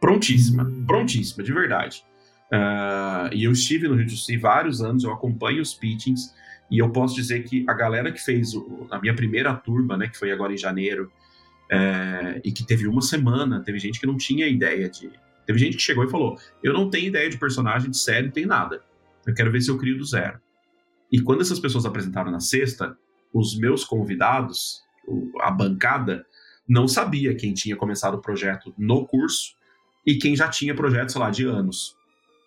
Prontíssima, 0.00 0.64
uhum. 0.64 0.84
prontíssima, 0.86 1.42
de 1.42 1.52
verdade. 1.52 2.04
Uh, 2.52 3.32
e 3.32 3.44
eu 3.44 3.52
estive 3.52 3.88
no 3.88 3.94
Rio 3.94 4.06
2C 4.06 4.38
vários 4.38 4.80
anos, 4.80 5.04
eu 5.04 5.12
acompanho 5.12 5.60
os 5.60 5.74
pitchings, 5.74 6.34
e 6.70 6.78
eu 6.78 6.90
posso 6.90 7.14
dizer 7.14 7.44
que 7.44 7.64
a 7.68 7.74
galera 7.74 8.12
que 8.12 8.20
fez 8.20 8.54
o, 8.54 8.86
a 8.90 9.00
minha 9.00 9.14
primeira 9.14 9.54
turma, 9.54 9.96
né, 9.96 10.08
que 10.08 10.18
foi 10.18 10.30
agora 10.30 10.52
em 10.52 10.58
janeiro, 10.58 11.10
é, 11.70 12.40
e 12.44 12.52
que 12.52 12.64
teve 12.64 12.86
uma 12.86 13.02
semana, 13.02 13.60
teve 13.60 13.78
gente 13.78 13.98
que 13.98 14.06
não 14.06 14.16
tinha 14.16 14.46
ideia 14.46 14.88
de. 14.88 15.10
Teve 15.44 15.58
gente 15.58 15.76
que 15.76 15.82
chegou 15.82 16.04
e 16.04 16.10
falou: 16.10 16.38
Eu 16.62 16.72
não 16.72 16.88
tenho 16.88 17.08
ideia 17.08 17.28
de 17.28 17.38
personagem, 17.38 17.90
de 17.90 17.98
série, 17.98 18.26
não 18.26 18.32
tem 18.32 18.46
nada. 18.46 18.82
Eu 19.26 19.34
quero 19.34 19.50
ver 19.50 19.60
se 19.60 19.70
eu 19.70 19.78
crio 19.78 19.98
do 19.98 20.04
zero. 20.04 20.40
E 21.10 21.20
quando 21.20 21.40
essas 21.40 21.58
pessoas 21.58 21.84
apresentaram 21.84 22.30
na 22.30 22.40
sexta, 22.40 22.96
os 23.32 23.58
meus 23.58 23.84
convidados, 23.84 24.82
a 25.40 25.50
bancada, 25.50 26.24
não 26.68 26.86
sabia 26.86 27.34
quem 27.34 27.52
tinha 27.52 27.76
começado 27.76 28.14
o 28.14 28.20
projeto 28.20 28.72
no 28.78 29.06
curso 29.06 29.55
e 30.06 30.14
quem 30.16 30.36
já 30.36 30.48
tinha 30.48 30.74
projeto, 30.74 31.10
sei 31.10 31.20
lá, 31.20 31.30
de 31.30 31.44
anos. 31.44 31.96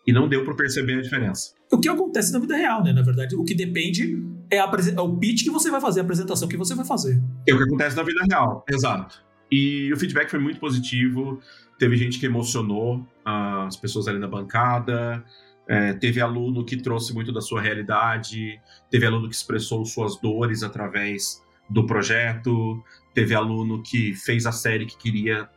E 0.08 0.14
não 0.14 0.28
deu 0.28 0.44
para 0.44 0.56
perceber 0.56 0.98
a 0.98 1.02
diferença. 1.02 1.54
O 1.72 1.80
que 1.80 1.90
acontece 1.90 2.32
na 2.32 2.40
vida 2.40 2.56
real, 2.56 2.84
né? 2.84 2.94
Na 2.94 3.02
verdade, 3.02 3.36
o 3.36 3.44
que 3.44 3.54
depende 3.54 4.18
é, 4.50 4.58
é, 4.58 5.02
o 5.02 5.18
pitch 5.18 5.44
que 5.44 5.52
você 5.52 5.70
vai 5.70 5.80
fazer, 5.80 6.00
a 6.00 6.04
apresentação 6.04 6.48
que 6.48 6.58
você 6.58 6.74
vai 6.74 6.86
fazer. 6.86 7.22
É 7.48 7.54
o 7.54 7.58
que 7.58 7.64
acontece 7.64 7.96
na 7.96 8.04
vida 8.04 8.22
real, 8.30 8.66
exato. 8.68 9.24
E 9.52 9.92
o 9.94 9.98
feedback 9.98 10.30
foi 10.30 10.40
muito 10.40 10.60
positivo. 10.60 11.40
Teve 11.78 11.96
gente 11.98 12.20
que 12.20 12.26
emocionou 12.26 13.06
as 13.24 13.76
pessoas 13.76 14.08
ali 14.08 14.20
na 14.20 14.28
bancada. 14.28 15.24
É, 15.68 15.94
teve 15.94 16.20
aluno 16.20 16.66
que 16.66 16.78
trouxe 16.78 17.14
muito 17.14 17.32
da 17.32 17.42
sua 17.42 17.62
realidade, 17.62 18.60
teve 18.90 19.06
aluno 19.06 19.30
que 19.30 19.36
expressou 19.36 19.86
suas 19.86 20.20
dores 20.20 20.64
através 20.64 21.44
do 21.70 21.86
projeto, 21.86 22.84
teve 23.14 23.36
aluno 23.36 23.84
que 23.84 24.16
fez 24.16 24.48
a 24.48 24.52
série 24.52 24.88
que 24.88 24.98
queria 24.98 25.48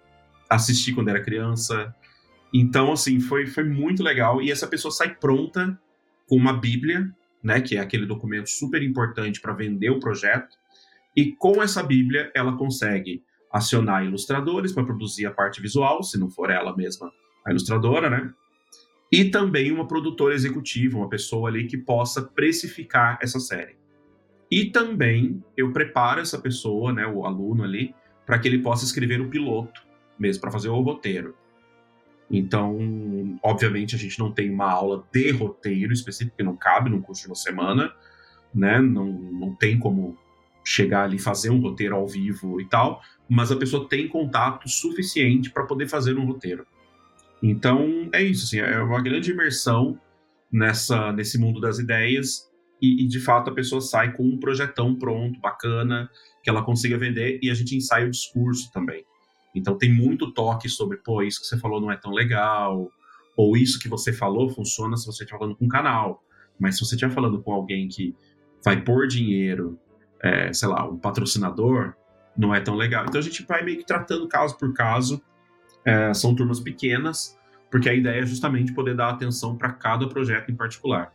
assistir 0.54 0.94
quando 0.94 1.08
era 1.08 1.22
criança. 1.22 1.94
Então, 2.52 2.92
assim, 2.92 3.20
foi, 3.20 3.46
foi 3.46 3.64
muito 3.64 4.02
legal. 4.02 4.42
E 4.42 4.50
essa 4.50 4.66
pessoa 4.66 4.92
sai 4.92 5.14
pronta 5.14 5.78
com 6.28 6.36
uma 6.36 6.52
Bíblia, 6.52 7.10
né, 7.42 7.60
que 7.60 7.76
é 7.76 7.80
aquele 7.80 8.06
documento 8.06 8.48
super 8.48 8.82
importante 8.82 9.40
para 9.40 9.52
vender 9.52 9.90
o 9.90 10.00
projeto. 10.00 10.56
E 11.16 11.32
com 11.32 11.62
essa 11.62 11.82
Bíblia, 11.82 12.30
ela 12.34 12.56
consegue 12.56 13.22
acionar 13.52 14.04
ilustradores 14.04 14.72
para 14.72 14.84
produzir 14.84 15.26
a 15.26 15.30
parte 15.30 15.60
visual, 15.60 16.02
se 16.02 16.18
não 16.18 16.30
for 16.30 16.50
ela 16.50 16.74
mesma 16.76 17.12
a 17.44 17.50
ilustradora, 17.50 18.08
né? 18.08 18.32
e 19.12 19.26
também 19.26 19.70
uma 19.70 19.86
produtora 19.86 20.34
executiva, 20.34 20.96
uma 20.96 21.08
pessoa 21.08 21.50
ali 21.50 21.66
que 21.66 21.76
possa 21.76 22.22
precificar 22.22 23.18
essa 23.20 23.38
série. 23.38 23.76
E 24.50 24.70
também 24.70 25.44
eu 25.54 25.70
preparo 25.70 26.22
essa 26.22 26.40
pessoa, 26.40 26.94
né, 26.94 27.06
o 27.06 27.26
aluno 27.26 27.62
ali, 27.62 27.94
para 28.24 28.38
que 28.38 28.48
ele 28.48 28.60
possa 28.60 28.86
escrever 28.86 29.20
o 29.20 29.28
piloto, 29.28 29.86
mesmo 30.18 30.40
para 30.40 30.50
fazer 30.50 30.68
o 30.68 30.80
roteiro. 30.80 31.34
Então, 32.30 33.38
obviamente, 33.42 33.94
a 33.94 33.98
gente 33.98 34.18
não 34.18 34.32
tem 34.32 34.50
uma 34.50 34.70
aula 34.70 35.04
de 35.12 35.30
roteiro 35.32 35.92
específico, 35.92 36.36
que 36.36 36.42
não 36.42 36.56
cabe 36.56 36.88
num 36.88 37.02
curso 37.02 37.22
de 37.22 37.28
uma 37.28 37.34
semana, 37.34 37.92
né? 38.54 38.80
Não, 38.80 39.06
não 39.06 39.54
tem 39.54 39.78
como 39.78 40.16
chegar 40.64 41.04
ali 41.04 41.18
fazer 41.18 41.50
um 41.50 41.60
roteiro 41.60 41.94
ao 41.94 42.06
vivo 42.06 42.60
e 42.60 42.64
tal, 42.66 43.02
mas 43.28 43.50
a 43.50 43.56
pessoa 43.56 43.88
tem 43.88 44.08
contato 44.08 44.68
suficiente 44.68 45.50
para 45.50 45.66
poder 45.66 45.88
fazer 45.88 46.16
um 46.16 46.24
roteiro. 46.24 46.66
Então, 47.42 48.08
é 48.12 48.22
isso, 48.22 48.44
assim, 48.44 48.58
é 48.60 48.78
uma 48.80 49.02
grande 49.02 49.32
imersão 49.32 49.98
nessa, 50.50 51.12
nesse 51.12 51.38
mundo 51.38 51.60
das 51.60 51.78
ideias 51.78 52.48
e, 52.80 53.04
e, 53.04 53.06
de 53.06 53.20
fato, 53.20 53.50
a 53.50 53.54
pessoa 53.54 53.80
sai 53.80 54.12
com 54.12 54.24
um 54.24 54.38
projetão 54.38 54.94
pronto, 54.94 55.40
bacana, 55.40 56.08
que 56.42 56.48
ela 56.48 56.62
consiga 56.62 56.96
vender 56.96 57.38
e 57.42 57.50
a 57.50 57.54
gente 57.54 57.76
ensaia 57.76 58.06
o 58.06 58.10
discurso 58.10 58.70
também. 58.72 59.04
Então, 59.54 59.76
tem 59.76 59.92
muito 59.92 60.32
toque 60.32 60.68
sobre, 60.68 60.98
pô, 60.98 61.22
isso 61.22 61.40
que 61.40 61.46
você 61.46 61.58
falou 61.58 61.80
não 61.80 61.90
é 61.90 61.96
tão 61.96 62.12
legal, 62.12 62.90
ou 63.36 63.56
isso 63.56 63.78
que 63.78 63.88
você 63.88 64.12
falou 64.12 64.48
funciona 64.48 64.96
se 64.96 65.06
você 65.06 65.24
estiver 65.24 65.38
falando 65.38 65.56
com 65.56 65.64
um 65.64 65.68
canal, 65.68 66.22
mas 66.58 66.76
se 66.76 66.84
você 66.84 66.94
estiver 66.94 67.12
falando 67.12 67.42
com 67.42 67.52
alguém 67.52 67.88
que 67.88 68.14
vai 68.64 68.80
pôr 68.80 69.06
dinheiro, 69.06 69.78
é, 70.22 70.52
sei 70.52 70.68
lá, 70.68 70.88
um 70.88 70.98
patrocinador, 70.98 71.94
não 72.36 72.54
é 72.54 72.60
tão 72.60 72.74
legal. 72.74 73.04
Então, 73.06 73.18
a 73.20 73.24
gente 73.24 73.44
vai 73.44 73.62
meio 73.64 73.78
que 73.78 73.86
tratando 73.86 74.28
caso 74.28 74.56
por 74.56 74.72
caso 74.72 75.20
é, 75.84 76.14
são 76.14 76.34
turmas 76.34 76.60
pequenas, 76.60 77.38
porque 77.70 77.88
a 77.88 77.94
ideia 77.94 78.20
é 78.20 78.26
justamente 78.26 78.72
poder 78.72 78.94
dar 78.94 79.10
atenção 79.10 79.56
para 79.56 79.72
cada 79.72 80.06
projeto 80.06 80.50
em 80.50 80.54
particular. 80.54 81.12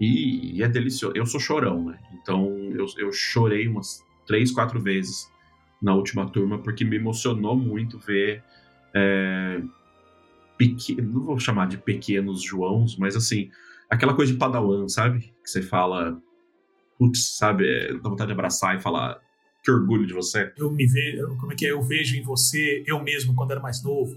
E, 0.00 0.58
e, 0.58 0.62
é 0.62 0.68
delicioso. 0.68 1.16
Eu 1.16 1.24
sou 1.24 1.40
chorão, 1.40 1.84
né? 1.84 1.98
Então 2.12 2.48
eu, 2.72 2.86
eu 2.98 3.12
chorei 3.12 3.68
umas 3.68 4.02
três, 4.26 4.50
quatro 4.50 4.80
vezes 4.80 5.30
na 5.84 5.94
última 5.94 6.26
turma, 6.26 6.58
porque 6.58 6.84
me 6.84 6.96
emocionou 6.96 7.54
muito 7.54 7.98
ver. 7.98 8.42
É, 8.94 9.60
pequ... 10.56 10.96
Não 11.02 11.26
vou 11.26 11.38
chamar 11.38 11.68
de 11.68 11.76
pequenos 11.76 12.42
Joãos, 12.42 12.96
mas 12.96 13.14
assim, 13.14 13.50
aquela 13.90 14.14
coisa 14.14 14.32
de 14.32 14.38
padawan, 14.38 14.88
sabe? 14.88 15.20
Que 15.20 15.50
você 15.50 15.60
fala, 15.60 16.18
putz, 16.98 17.36
sabe? 17.36 17.68
É, 17.68 17.92
dá 17.92 18.08
vontade 18.08 18.28
de 18.28 18.32
abraçar 18.32 18.74
e 18.76 18.80
falar, 18.80 19.20
que 19.62 19.70
orgulho 19.70 20.06
de 20.06 20.14
você. 20.14 20.50
Eu 20.56 20.70
me 20.70 20.86
vejo, 20.86 21.36
como 21.36 21.52
é 21.52 21.54
que 21.54 21.66
é? 21.66 21.72
Eu 21.72 21.82
vejo 21.82 22.16
em 22.16 22.22
você 22.22 22.82
eu 22.86 23.02
mesmo 23.02 23.34
quando 23.34 23.50
era 23.50 23.60
mais 23.60 23.84
novo. 23.84 24.16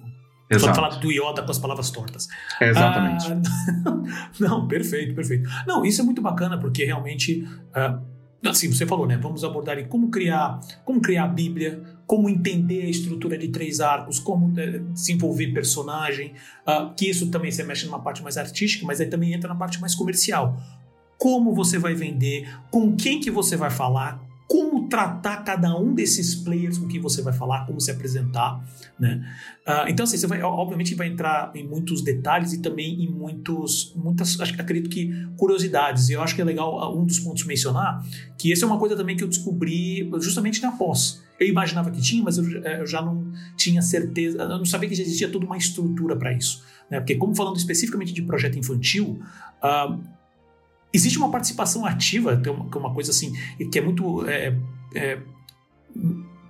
Exato. 0.49 0.73
Só 0.73 0.81
falar 0.81 0.97
do 0.99 1.11
Yoda 1.11 1.43
com 1.43 1.51
as 1.51 1.59
palavras 1.59 1.91
tortas. 1.91 2.27
É 2.61 2.69
exatamente. 2.69 3.25
Ah, 3.29 4.29
não, 4.39 4.65
perfeito, 4.65 5.13
perfeito. 5.13 5.49
Não, 5.67 5.83
isso 5.83 6.01
é 6.01 6.05
muito 6.05 6.21
bacana 6.21 6.57
porque 6.57 6.85
realmente, 6.85 7.43
uh, 7.43 8.16
assim, 8.45 8.71
você 8.71 8.85
falou, 8.85 9.07
né? 9.07 9.17
Vamos 9.17 9.43
abordar 9.43 9.87
como 9.87 10.09
criar, 10.09 10.59
como 10.85 11.01
criar 11.01 11.23
a 11.23 11.27
Bíblia, 11.27 11.81
como 12.05 12.29
entender 12.29 12.83
a 12.83 12.89
estrutura 12.89 13.37
de 13.37 13.49
três 13.49 13.79
arcos, 13.79 14.19
como 14.19 14.47
uh, 14.47 14.79
desenvolver 14.93 15.47
personagem, 15.53 16.33
uh, 16.65 16.93
que 16.95 17.09
isso 17.09 17.29
também 17.29 17.51
você 17.51 17.63
mexe 17.63 17.85
numa 17.85 17.99
parte 17.99 18.23
mais 18.23 18.37
artística, 18.37 18.85
mas 18.85 19.01
aí 19.01 19.07
também 19.07 19.33
entra 19.33 19.49
na 19.49 19.55
parte 19.55 19.79
mais 19.81 19.95
comercial. 19.95 20.57
Como 21.17 21.53
você 21.53 21.79
vai 21.79 21.95
vender, 21.95 22.47
com 22.69 22.95
quem 22.95 23.19
que 23.19 23.31
você 23.31 23.57
vai 23.57 23.71
falar, 23.71 24.23
tratar 24.87 25.43
cada 25.43 25.77
um 25.77 25.93
desses 25.93 26.35
players 26.35 26.77
com 26.77 26.87
quem 26.87 26.99
você 26.99 27.21
vai 27.21 27.33
falar, 27.33 27.65
como 27.65 27.79
se 27.79 27.91
apresentar, 27.91 28.63
né? 28.99 29.23
Uh, 29.67 29.89
então, 29.89 30.03
assim, 30.03 30.17
você 30.17 30.27
vai, 30.27 30.41
obviamente, 30.41 30.95
vai 30.95 31.07
entrar 31.07 31.51
em 31.53 31.67
muitos 31.67 32.01
detalhes 32.01 32.53
e 32.53 32.61
também 32.61 33.03
em 33.03 33.09
muitos, 33.09 33.93
muitas, 33.95 34.39
acredito 34.39 34.89
que 34.89 35.11
curiosidades. 35.35 36.09
E 36.09 36.13
eu 36.13 36.21
acho 36.21 36.35
que 36.35 36.41
é 36.41 36.45
legal 36.45 36.79
ah, 36.79 36.93
um 36.93 37.05
dos 37.05 37.19
pontos 37.19 37.45
mencionar 37.45 38.03
que 38.37 38.51
essa 38.51 38.65
é 38.65 38.67
uma 38.67 38.79
coisa 38.79 38.95
também 38.95 39.15
que 39.15 39.23
eu 39.23 39.27
descobri 39.27 40.09
justamente 40.19 40.61
na 40.61 40.71
pós. 40.71 41.23
Eu 41.39 41.47
imaginava 41.47 41.91
que 41.91 42.01
tinha, 42.01 42.23
mas 42.23 42.37
eu, 42.37 42.63
eh, 42.63 42.81
eu 42.81 42.87
já 42.87 43.01
não 43.01 43.31
tinha 43.55 43.81
certeza, 43.81 44.39
eu 44.39 44.57
não 44.57 44.65
sabia 44.65 44.89
que 44.89 44.95
já 44.95 45.03
existia 45.03 45.29
toda 45.29 45.45
uma 45.45 45.57
estrutura 45.57 46.15
para 46.15 46.33
isso, 46.33 46.63
né? 46.89 46.99
Porque 46.99 47.15
como 47.15 47.35
falando 47.35 47.57
especificamente 47.57 48.11
de 48.11 48.23
projeto 48.23 48.57
infantil, 48.57 49.19
uh, 49.61 50.17
Existe 50.93 51.17
uma 51.17 51.29
participação 51.29 51.85
ativa, 51.85 52.37
que 52.37 52.47
é 52.47 52.51
uma 52.51 52.93
coisa 52.93 53.11
assim, 53.11 53.33
que 53.71 53.77
é 53.77 53.81
muito 53.81 54.27
é, 54.27 54.57
é, 54.93 55.19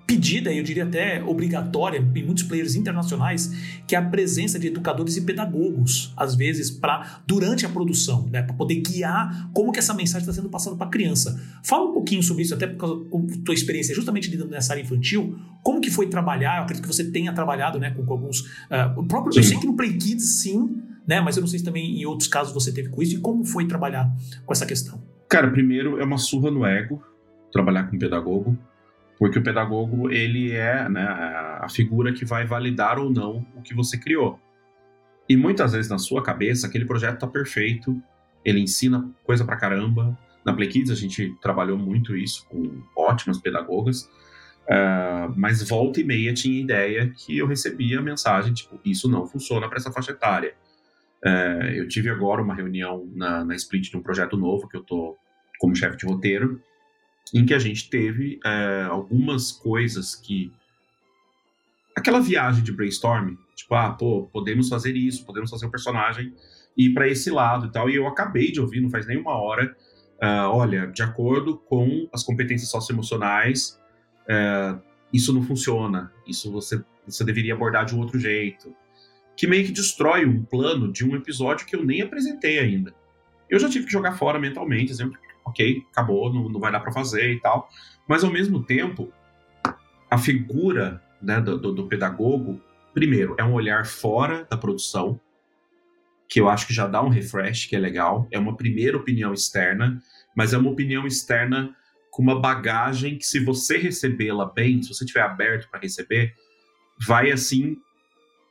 pedida, 0.08 0.54
eu 0.54 0.64
diria 0.64 0.86
até 0.86 1.22
obrigatória 1.22 2.00
em 2.00 2.24
muitos 2.24 2.44
players 2.44 2.76
internacionais, 2.76 3.52
que 3.86 3.94
é 3.94 4.00
a 4.00 4.02
presença 4.02 4.58
de 4.58 4.68
educadores 4.68 5.18
e 5.18 5.22
pedagogos, 5.22 6.14
às 6.16 6.34
vezes, 6.34 6.72
para 6.72 7.22
durante 7.28 7.66
a 7.66 7.70
produção, 7.70 8.26
né, 8.32 8.42
para 8.42 8.56
poder 8.56 8.76
guiar 8.76 9.50
como 9.54 9.72
que 9.72 9.80
essa 9.80 9.94
mensagem 9.94 10.22
está 10.22 10.32
sendo 10.32 10.50
passada 10.50 10.78
para 10.78 10.88
a 10.88 10.90
criança. 10.90 11.38
Fala 11.62 11.90
um 11.90 11.94
pouquinho 11.94 12.24
sobre 12.24 12.44
isso, 12.44 12.54
até 12.54 12.66
por 12.66 12.78
causa 12.78 12.96
da 12.96 13.44
tua 13.44 13.54
experiência 13.54 13.94
justamente 13.94 14.32
lidando 14.32 14.52
nessa 14.52 14.72
área 14.72 14.82
infantil, 14.82 15.38
como 15.62 15.82
que 15.82 15.92
foi 15.92 16.08
trabalhar, 16.08 16.58
eu 16.58 16.64
acredito 16.64 16.88
que 16.88 16.94
você 16.94 17.04
tenha 17.04 17.34
trabalhado 17.34 17.78
né, 17.78 17.92
com, 17.92 18.06
com 18.06 18.14
alguns... 18.14 18.40
Uh, 18.40 18.98
o 19.02 19.06
próprio, 19.06 19.38
eu 19.38 19.44
sei 19.44 19.58
que 19.58 19.68
no 19.68 19.76
Play 19.76 19.98
Kids, 19.98 20.40
sim, 20.40 20.82
né? 21.06 21.22
Mas 21.22 21.38
eu 21.38 21.42
não 21.42 21.48
sei 21.48 21.60
se 21.60 21.66
também 21.66 22.02
em 22.02 22.06
outros 22.06 22.28
casos 22.28 22.54
você 22.54 22.72
teve 22.72 22.90
com 22.90 23.02
isso 23.02 23.16
e 23.16 23.20
como 23.20 23.46
foi 23.46 23.66
trabalhar 23.66 24.14
com 24.46 24.54
essa 24.54 24.66
questão. 24.66 25.02
Cara, 25.30 25.50
primeiro 25.50 26.00
é 26.00 26.04
uma 26.04 26.18
surra 26.18 26.52
no 26.52 26.66
ego 26.66 27.02
trabalhar 27.52 27.84
com 27.90 27.98
pedagogo, 27.98 28.58
porque 29.18 29.40
o 29.40 29.44
pedagogo 29.44 30.12
ele 30.12 30.52
é 30.52 30.88
né, 30.90 31.04
a 31.04 31.68
figura 31.70 32.14
que 32.14 32.26
vai 32.26 32.46
validar 32.46 33.00
ou 33.00 33.10
não 33.10 33.46
o 33.56 33.62
que 33.62 33.74
você 33.74 33.98
criou. 33.98 34.40
E 35.28 35.36
muitas 35.36 35.74
vezes 35.74 35.90
na 35.90 35.98
sua 35.98 36.24
cabeça 36.24 36.68
aquele 36.68 36.86
projeto 36.86 37.16
está 37.16 37.28
perfeito, 37.28 38.02
ele 38.46 38.60
ensina 38.60 39.10
coisa 39.24 39.44
pra 39.44 39.58
caramba. 39.58 40.18
Na 40.46 40.54
Play 40.54 40.70
Kids 40.70 40.92
a 40.92 40.96
gente 40.96 41.36
trabalhou 41.42 41.78
muito 41.78 42.16
isso 42.16 42.48
com 42.48 42.82
ótimas 42.96 43.38
pedagogas, 43.38 44.04
uh, 44.70 45.34
mas 45.36 45.68
volta 45.68 46.00
e 46.00 46.04
meia 46.04 46.34
tinha 46.34 46.62
ideia 46.62 47.10
que 47.10 47.38
eu 47.38 47.48
recebia 47.48 48.00
a 48.00 48.02
mensagem 48.02 48.54
tipo 48.54 48.80
isso 48.86 49.10
não 49.10 49.28
funciona 49.28 49.68
para 49.68 49.78
essa 49.78 49.92
faixa 49.92 50.12
etária 50.12 50.54
é, 51.24 51.80
eu 51.80 51.88
tive 51.88 52.10
agora 52.10 52.42
uma 52.42 52.54
reunião 52.54 53.10
na, 53.14 53.44
na 53.44 53.56
split 53.56 53.90
de 53.90 53.98
um 53.98 54.02
projeto 54.02 54.38
novo 54.38 54.68
que 54.68 54.78
eu 54.78 54.84
tô 54.84 55.18
como 55.60 55.76
chefe 55.76 55.98
de 55.98 56.06
roteiro, 56.06 56.62
em 57.34 57.46
que 57.46 57.54
a 57.54 57.60
gente 57.60 57.90
teve 57.90 58.40
é, 58.46 58.84
algumas 58.90 59.52
coisas 59.52 60.16
que. 60.16 60.52
Aquela 61.96 62.20
viagem 62.20 62.64
de 62.64 62.72
brainstorm, 62.72 63.36
tipo, 63.56 63.74
ah, 63.74 63.92
pô, 63.92 64.30
podemos 64.32 64.70
fazer 64.70 64.96
isso, 64.96 65.26
podemos 65.26 65.50
fazer 65.50 65.66
o 65.66 65.68
um 65.68 65.72
personagem 65.72 66.32
ir 66.78 66.94
para 66.94 67.08
esse 67.08 67.32
lado 67.32 67.66
e 67.68 67.72
tal. 67.72 67.90
E 67.90 67.96
eu 67.96 68.08
acabei 68.08 68.52
de 68.52 68.62
ouvir, 68.62 68.82
não 68.82 68.90
faz 68.90 69.08
nem 69.08 69.18
uma 69.18 69.34
hora, 69.34 69.76
uh, 70.22 70.50
olha, 70.50 70.88
de 70.88 71.02
acordo 71.02 71.58
com 71.58 72.08
as 72.14 72.24
competências 72.24 72.70
socioemocionais, 72.70 73.80
uh, 74.30 74.80
isso 75.12 75.34
não 75.34 75.42
funciona, 75.42 76.12
isso 76.28 76.52
você, 76.52 76.84
você 77.06 77.24
deveria 77.24 77.56
abordar 77.56 77.86
de 77.86 77.96
um 77.96 78.00
outro 78.00 78.20
jeito 78.20 78.76
que 79.36 79.48
meio 79.48 79.66
que 79.66 79.72
destrói 79.72 80.26
um 80.26 80.44
plano 80.44 80.92
de 80.92 81.06
um 81.06 81.16
episódio 81.16 81.66
que 81.66 81.76
eu 81.76 81.86
nem 81.86 82.02
apresentei 82.02 82.58
ainda. 82.58 82.94
Eu 83.48 83.60
já 83.60 83.70
tive 83.70 83.86
que 83.86 83.92
jogar 83.92 84.18
fora 84.18 84.40
mentalmente, 84.40 84.88
dizendo, 84.88 85.16
ok, 85.48 85.84
acabou, 85.92 86.34
não, 86.34 86.50
não 86.50 86.60
vai 86.60 86.72
dar 86.72 86.80
para 86.80 86.92
fazer 86.92 87.32
e 87.34 87.40
tal. 87.40 87.70
Mas 88.08 88.24
ao 88.24 88.32
mesmo 88.32 88.64
tempo, 88.64 89.12
a 90.10 90.18
figura 90.18 91.02
né, 91.22 91.42
do, 91.42 91.58
do, 91.58 91.72
do 91.72 91.88
pedagogo, 91.88 92.62
primeiro, 92.94 93.36
é 93.38 93.44
um 93.44 93.54
olhar 93.54 93.86
fora 93.86 94.46
da 94.50 94.58
produção, 94.58 95.20
que 96.30 96.40
eu 96.40 96.50
acho 96.50 96.68
que 96.68 96.74
já 96.74 96.88
dá 96.88 97.02
um 97.02 97.10
refresh, 97.10 97.66
que 97.66 97.76
é 97.76 97.80
legal. 97.80 98.28
É 98.32 98.40
uma 98.40 98.56
primeira 98.56 98.98
opinião 98.98 99.34
externa, 99.34 100.02
mas 100.36 100.54
é 100.54 100.58
uma 100.58 100.70
opinião 100.70 101.08
externa 101.08 101.76
com 102.12 102.22
uma 102.22 102.40
bagagem 102.40 103.18
que, 103.18 103.26
se 103.26 103.40
você 103.40 103.78
recebê-la 103.78 104.46
bem, 104.46 104.82
se 104.82 104.94
você 104.94 105.04
estiver 105.04 105.22
aberto 105.22 105.70
para 105.70 105.80
receber, 105.80 106.34
vai 107.00 107.32
assim 107.32 107.78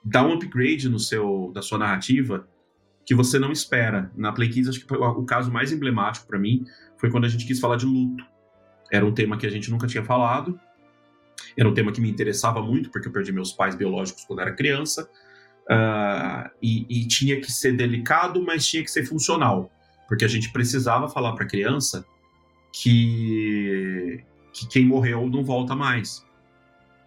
dá 0.07 0.25
um 0.25 0.33
upgrade 0.35 0.89
no 0.89 1.01
seu, 1.01 1.51
da 1.53 1.61
sua 1.61 1.79
narrativa 1.79 2.49
que 3.05 3.15
você 3.15 3.39
não 3.39 3.51
espera. 3.51 4.11
Na 4.15 4.33
Play 4.33 4.49
Kids, 4.49 4.69
acho 4.69 4.87
que 4.87 4.95
o 4.95 5.25
caso 5.25 5.51
mais 5.51 5.73
emblemático 5.73 6.27
para 6.27 6.39
mim 6.39 6.65
foi 6.99 7.11
quando 7.11 7.25
a 7.25 7.29
gente 7.29 7.47
quis 7.47 7.61
falar 7.61 7.77
de 7.77 7.87
luto. 7.87 8.25
Era 8.91 9.05
um 9.05 9.13
tema 9.13 9.37
que 9.37 9.47
a 9.47 9.51
gente 9.51 9.71
nunca 9.71 9.87
tinha 9.87 10.05
falado, 10.05 10.59
era 11.57 11.69
um 11.69 11.75
tema 11.75 11.93
que 11.93 12.01
me 12.01 12.11
interessava 12.11 12.63
muito, 12.63 12.91
porque 12.91 13.09
eu 13.09 13.13
perdi 13.13 13.33
meus 13.33 13.53
pais 13.53 13.75
biológicos 13.75 14.25
quando 14.25 14.41
era 14.41 14.53
criança, 14.53 15.09
uh, 15.71 16.51
e, 16.63 16.87
e, 16.89 17.09
tinha 17.09 17.41
que 17.41 17.51
ser 17.51 17.77
delicado, 17.77 18.43
mas 18.43 18.67
tinha 18.67 18.83
que 18.83 18.91
ser 18.91 19.05
funcional, 19.05 19.71
porque 20.07 20.25
a 20.25 20.29
gente 20.29 20.53
precisava 20.53 21.09
falar 21.09 21.33
para 21.33 21.45
a 21.45 21.49
criança 21.49 22.05
que, 22.73 24.23
que 24.53 24.69
quem 24.69 24.85
morreu 24.85 25.29
não 25.29 25.43
volta 25.43 25.75
mais. 25.75 26.25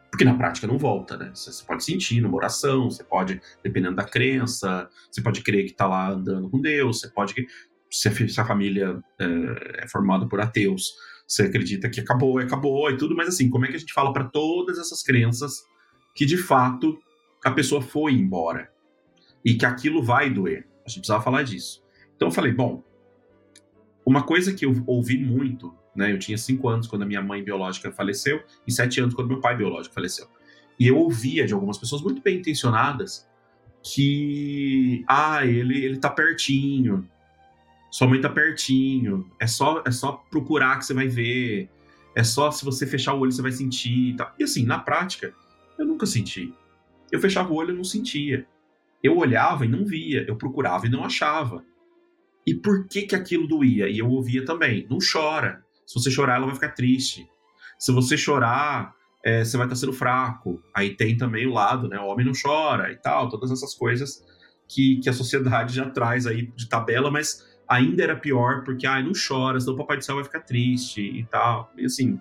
Porque 0.09 0.25
na 0.25 0.33
prática 0.33 0.65
não 0.65 0.77
volta, 0.77 1.15
né? 1.15 1.31
Você 1.35 1.63
pode 1.63 1.83
sentir 1.83 2.19
numa 2.19 2.35
oração, 2.35 2.89
você 2.89 3.03
pode, 3.03 3.39
dependendo 3.63 3.95
da 3.95 4.03
crença, 4.03 4.89
você 5.11 5.21
pode 5.21 5.43
crer 5.43 5.65
que 5.65 5.71
está 5.71 5.85
lá 5.85 6.09
andando 6.09 6.49
com 6.49 6.59
Deus, 6.59 6.99
você 6.99 7.09
pode. 7.09 7.45
Se 7.89 8.07
a, 8.07 8.45
família 8.45 8.99
é, 9.19 9.83
é 9.83 9.87
formada 9.87 10.27
por 10.27 10.39
ateus, 10.39 10.93
você 11.27 11.43
acredita 11.43 11.89
que 11.89 11.99
acabou, 11.99 12.39
acabou 12.39 12.89
e 12.91 12.97
tudo, 12.97 13.15
mas 13.15 13.27
assim, 13.27 13.49
como 13.49 13.65
é 13.65 13.69
que 13.69 13.75
a 13.75 13.79
gente 13.79 13.93
fala 13.93 14.13
para 14.13 14.25
todas 14.25 14.77
essas 14.77 15.01
crenças 15.01 15.63
que 16.15 16.25
de 16.25 16.37
fato 16.37 16.99
a 17.43 17.51
pessoa 17.51 17.81
foi 17.81 18.13
embora 18.13 18.71
e 19.43 19.55
que 19.55 19.65
aquilo 19.65 20.03
vai 20.03 20.29
doer? 20.29 20.67
A 20.85 20.89
gente 20.89 20.99
precisava 20.99 21.23
falar 21.23 21.43
disso. 21.43 21.83
Então 22.15 22.27
eu 22.27 22.31
falei, 22.31 22.51
bom, 22.51 22.83
uma 24.05 24.23
coisa 24.23 24.53
que 24.53 24.65
eu 24.65 24.83
ouvi 24.85 25.17
muito 25.17 25.73
né? 25.99 26.11
Eu 26.11 26.17
tinha 26.17 26.37
cinco 26.37 26.69
anos 26.69 26.87
quando 26.87 27.01
a 27.01 27.05
minha 27.05 27.21
mãe 27.21 27.43
biológica 27.43 27.91
faleceu 27.91 28.41
e 28.65 28.71
sete 28.71 29.01
anos 29.01 29.13
quando 29.13 29.27
meu 29.27 29.41
pai 29.41 29.57
biológico 29.57 29.93
faleceu. 29.93 30.27
E 30.79 30.87
eu 30.87 30.97
ouvia 30.97 31.45
de 31.45 31.53
algumas 31.53 31.77
pessoas 31.77 32.01
muito 32.01 32.21
bem 32.21 32.37
intencionadas 32.37 33.27
que, 33.83 35.03
ah, 35.07 35.45
ele, 35.45 35.83
ele 35.83 35.97
tá 35.97 36.09
pertinho, 36.09 37.05
sua 37.89 38.07
mãe 38.07 38.21
tá 38.21 38.29
pertinho, 38.29 39.29
é 39.39 39.47
só, 39.47 39.83
é 39.85 39.91
só 39.91 40.13
procurar 40.29 40.77
que 40.77 40.85
você 40.85 40.93
vai 40.93 41.07
ver, 41.07 41.69
é 42.15 42.23
só 42.23 42.51
se 42.51 42.63
você 42.63 42.85
fechar 42.85 43.13
o 43.13 43.19
olho 43.19 43.31
você 43.31 43.41
vai 43.41 43.51
sentir 43.51 44.15
e 44.37 44.43
assim, 44.43 44.65
na 44.65 44.79
prática, 44.79 45.33
eu 45.77 45.85
nunca 45.85 46.05
senti. 46.05 46.53
Eu 47.11 47.19
fechava 47.19 47.51
o 47.51 47.55
olho 47.55 47.73
e 47.73 47.77
não 47.77 47.83
sentia. 47.83 48.45
Eu 49.01 49.17
olhava 49.17 49.65
e 49.65 49.67
não 49.67 49.85
via, 49.85 50.25
eu 50.27 50.35
procurava 50.35 50.85
e 50.85 50.89
não 50.89 51.03
achava. 51.03 51.63
E 52.45 52.53
por 52.53 52.87
que 52.87 53.03
que 53.03 53.15
aquilo 53.15 53.47
doía? 53.47 53.87
E 53.87 53.97
eu 53.97 54.09
ouvia 54.09 54.43
também, 54.43 54.85
não 54.89 54.97
chora. 54.99 55.63
Se 55.85 55.95
você 55.95 56.11
chorar, 56.11 56.35
ela 56.35 56.45
vai 56.45 56.55
ficar 56.55 56.69
triste. 56.69 57.27
Se 57.77 57.91
você 57.91 58.17
chorar, 58.17 58.93
é, 59.23 59.43
você 59.43 59.57
vai 59.57 59.65
estar 59.65 59.75
sendo 59.75 59.93
fraco. 59.93 60.61
Aí 60.75 60.95
tem 60.95 61.17
também 61.17 61.47
o 61.47 61.53
lado, 61.53 61.87
né? 61.87 61.99
O 61.99 62.07
homem 62.07 62.25
não 62.25 62.33
chora 62.33 62.91
e 62.91 62.97
tal, 62.97 63.29
todas 63.29 63.51
essas 63.51 63.73
coisas 63.73 64.23
que, 64.67 64.99
que 64.99 65.09
a 65.09 65.13
sociedade 65.13 65.75
já 65.75 65.89
traz 65.89 66.27
aí 66.27 66.47
de 66.55 66.69
tabela, 66.69 67.09
mas 67.09 67.47
ainda 67.69 68.03
era 68.03 68.15
pior 68.15 68.63
porque, 68.63 68.87
ai, 68.87 69.03
não 69.03 69.11
chora, 69.13 69.59
senão 69.59 69.75
o 69.75 69.77
Papai 69.77 69.97
do 69.97 70.03
Céu 70.03 70.15
vai 70.15 70.23
ficar 70.23 70.41
triste 70.41 71.01
e 71.01 71.23
tal. 71.25 71.71
E 71.77 71.85
assim, 71.85 72.19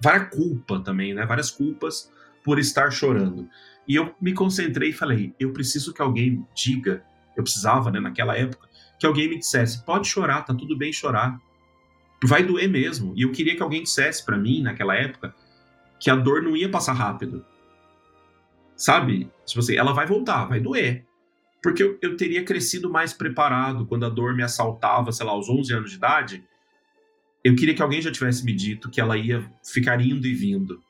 várias 0.00 0.34
culpa 0.34 0.80
também, 0.80 1.12
né? 1.12 1.26
Várias 1.26 1.50
culpas 1.50 2.10
por 2.44 2.58
estar 2.58 2.90
chorando. 2.90 3.48
E 3.88 3.96
eu 3.96 4.14
me 4.20 4.32
concentrei 4.32 4.90
e 4.90 4.92
falei, 4.92 5.34
eu 5.38 5.52
preciso 5.52 5.92
que 5.92 6.00
alguém 6.00 6.46
diga, 6.54 7.02
eu 7.36 7.42
precisava, 7.42 7.90
né, 7.90 8.00
naquela 8.00 8.36
época, 8.36 8.68
que 8.98 9.06
alguém 9.06 9.28
me 9.28 9.38
dissesse, 9.38 9.84
pode 9.84 10.08
chorar, 10.08 10.42
tá 10.42 10.54
tudo 10.54 10.76
bem 10.76 10.92
chorar 10.92 11.38
vai 12.24 12.42
doer 12.42 12.68
mesmo. 12.68 13.12
E 13.16 13.22
eu 13.22 13.32
queria 13.32 13.56
que 13.56 13.62
alguém 13.62 13.82
dissesse 13.82 14.24
para 14.24 14.38
mim, 14.38 14.62
naquela 14.62 14.94
época, 14.94 15.34
que 15.98 16.10
a 16.10 16.16
dor 16.16 16.42
não 16.42 16.56
ia 16.56 16.68
passar 16.68 16.92
rápido. 16.92 17.44
Sabe? 18.76 19.30
Tipo 19.44 19.60
assim, 19.60 19.76
ela 19.76 19.92
vai 19.92 20.06
voltar, 20.06 20.44
vai 20.46 20.60
doer. 20.60 21.06
Porque 21.62 21.82
eu, 21.82 21.98
eu 22.00 22.16
teria 22.16 22.44
crescido 22.44 22.90
mais 22.90 23.12
preparado 23.12 23.86
quando 23.86 24.06
a 24.06 24.08
dor 24.08 24.34
me 24.34 24.42
assaltava, 24.42 25.10
sei 25.12 25.26
lá, 25.26 25.32
aos 25.32 25.48
11 25.48 25.72
anos 25.72 25.90
de 25.90 25.96
idade. 25.96 26.44
Eu 27.42 27.54
queria 27.54 27.74
que 27.74 27.82
alguém 27.82 28.02
já 28.02 28.10
tivesse 28.10 28.44
me 28.44 28.52
dito 28.52 28.90
que 28.90 29.00
ela 29.00 29.16
ia 29.16 29.44
ficar 29.64 30.00
indo 30.00 30.26
e 30.26 30.34
vindo. 30.34 30.80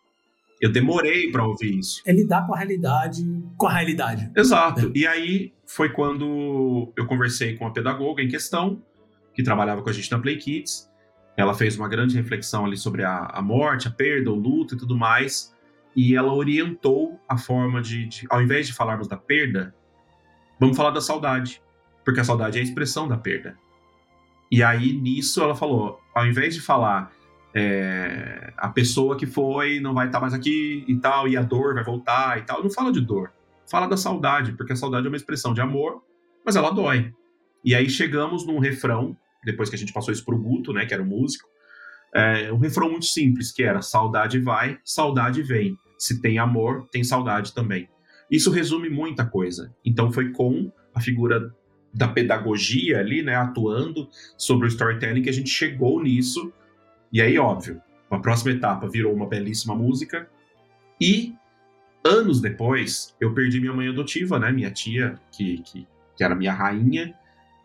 Eu 0.61 0.72
demorei 0.72 1.31
para 1.31 1.46
ouvir 1.46 1.79
isso. 1.79 2.02
É 2.07 2.12
lidar 2.12 2.46
com 2.46 2.55
a 2.55 2.59
realidade, 2.59 3.22
com 3.57 3.66
a 3.66 3.72
realidade. 3.72 4.31
Exato. 4.35 4.87
É. 4.87 4.98
E 4.98 5.07
aí 5.07 5.52
foi 5.66 5.90
quando 5.90 6.92
eu 6.96 7.07
conversei 7.07 7.55
com 7.57 7.66
a 7.66 7.70
pedagoga 7.70 8.22
em 8.22 8.29
questão, 8.29 8.83
que 9.35 9.42
trabalhava 9.42 9.83
com 9.83 9.90
a 9.90 9.92
gente 9.92 10.11
na 10.11 10.18
Play 10.18 10.38
Kids. 10.38 10.90
Ela 11.37 11.52
fez 11.52 11.76
uma 11.76 11.88
grande 11.88 12.16
reflexão 12.16 12.64
ali 12.64 12.79
sobre 12.79 13.05
a, 13.05 13.26
a 13.26 13.42
morte, 13.42 13.88
a 13.88 13.90
perda, 13.90 14.31
o 14.31 14.35
luto 14.35 14.74
e 14.74 14.79
tudo 14.79 14.96
mais. 14.96 15.55
E 15.94 16.16
ela 16.16 16.33
orientou 16.33 17.20
a 17.29 17.37
forma 17.37 17.83
de, 17.83 18.07
de, 18.07 18.26
ao 18.31 18.42
invés 18.42 18.66
de 18.66 18.72
falarmos 18.72 19.07
da 19.07 19.16
perda, 19.16 19.74
vamos 20.59 20.77
falar 20.77 20.90
da 20.90 21.01
saudade. 21.01 21.62
Porque 22.05 22.21
a 22.21 22.25
saudade 22.25 22.59
é 22.59 22.61
a 22.61 22.64
expressão 22.64 23.09
da 23.09 23.16
perda. 23.16 23.59
E 24.51 24.62
aí, 24.62 24.92
nisso, 24.92 25.42
ela 25.42 25.55
falou: 25.55 26.01
ao 26.14 26.27
invés 26.27 26.55
de 26.55 26.61
falar 26.61 27.12
é, 27.55 28.53
a 28.57 28.69
pessoa 28.69 29.16
que 29.16 29.27
foi 29.27 29.81
não 29.81 29.95
vai 29.95 30.07
estar 30.07 30.21
mais 30.21 30.35
aqui 30.35 30.85
e 30.87 30.97
tal, 30.97 31.27
e 31.27 31.37
a 31.37 31.42
dor 31.42 31.75
vai 31.75 31.83
voltar 31.83 32.38
e 32.38 32.42
tal, 32.42 32.62
não 32.62 32.71
fala 32.71 32.92
de 32.92 33.01
dor. 33.01 33.33
Fala 33.69 33.87
da 33.87 33.97
saudade, 33.97 34.53
porque 34.53 34.73
a 34.73 34.77
saudade 34.77 35.07
é 35.07 35.09
uma 35.09 35.16
expressão 35.16 35.53
de 35.53 35.61
amor, 35.61 36.03
mas 36.45 36.55
ela 36.55 36.71
dói. 36.71 37.12
E 37.64 37.75
aí 37.75 37.88
chegamos 37.88 38.47
num 38.47 38.59
refrão 38.59 39.16
depois 39.45 39.71
que 39.71 39.77
a 39.77 39.79
gente 39.79 39.92
passou 39.92 40.12
isso 40.12 40.25
pro 40.25 40.38
Guto, 40.38 40.73
né, 40.73 40.85
que 40.85 40.92
era 40.92 41.03
o 41.03 41.07
músico, 41.07 41.49
é, 42.14 42.53
um 42.53 42.59
refrão 42.59 42.90
muito 42.90 43.07
simples, 43.07 43.53
que 43.53 43.62
era 43.62 43.81
saudade 43.81 44.38
vai, 44.38 44.79
saudade 44.85 45.42
vem. 45.42 45.77
Se 45.99 46.21
tem 46.21 46.38
amor, 46.38 46.87
tem 46.90 47.03
saudade 47.03 47.55
também. 47.55 47.88
Isso 48.31 48.51
resume 48.51 48.89
muita 48.89 49.25
coisa. 49.25 49.75
Então 49.85 50.11
foi 50.11 50.33
com 50.33 50.71
a 50.95 51.01
figura 51.01 51.55
da 51.93 52.09
pedagogia 52.09 52.99
ali, 53.01 53.23
né, 53.23 53.35
atuando 53.35 54.09
sobre 54.37 54.67
o 54.67 54.69
storytelling 54.69 55.23
que 55.23 55.31
a 55.31 55.33
gente 55.33 55.49
chegou 55.49 56.03
nisso. 56.03 56.53
E 57.12 57.23
aí, 57.23 57.39
óbvio, 57.39 57.81
a 58.11 58.19
próxima 58.19 58.53
etapa 58.53 58.89
virou 58.89 59.15
uma 59.15 59.27
belíssima 59.27 59.75
música. 59.75 60.29
E 61.01 61.35
anos 62.05 62.41
depois, 62.41 63.15
eu 63.21 63.33
perdi 63.33 63.61
minha 63.61 63.73
mãe 63.73 63.89
adotiva, 63.89 64.39
né, 64.39 64.53
minha 64.53 64.71
tia, 64.71 65.19
que, 65.33 65.59
que, 65.62 65.87
que 66.17 66.25
era 66.25 66.35
minha 66.35 66.53
rainha, 66.53 67.15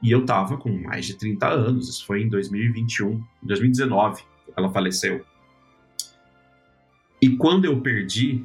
e 0.01 0.11
eu 0.11 0.25
tava 0.25 0.57
com 0.57 0.71
mais 0.71 1.05
de 1.05 1.15
30 1.15 1.47
anos, 1.47 1.89
isso 1.89 2.05
foi 2.05 2.23
em 2.23 2.29
2021, 2.29 3.21
2019, 3.43 4.23
ela 4.57 4.71
faleceu. 4.71 5.23
E 7.21 7.37
quando 7.37 7.65
eu 7.65 7.79
perdi, 7.81 8.43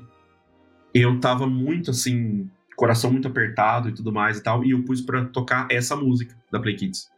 eu 1.01 1.19
tava 1.21 1.47
muito 1.47 1.91
assim, 1.91 2.51
coração 2.77 3.11
muito 3.11 3.29
apertado 3.29 3.89
e 3.89 3.93
tudo 3.93 4.13
mais 4.13 4.39
e 4.39 4.43
tal, 4.43 4.65
e 4.65 4.71
eu 4.71 4.83
pus 4.83 5.01
para 5.01 5.25
tocar 5.25 5.67
essa 5.71 5.97
música 5.97 6.35
da 6.51 6.61
Play 6.61 6.77
Kids. 6.77 7.11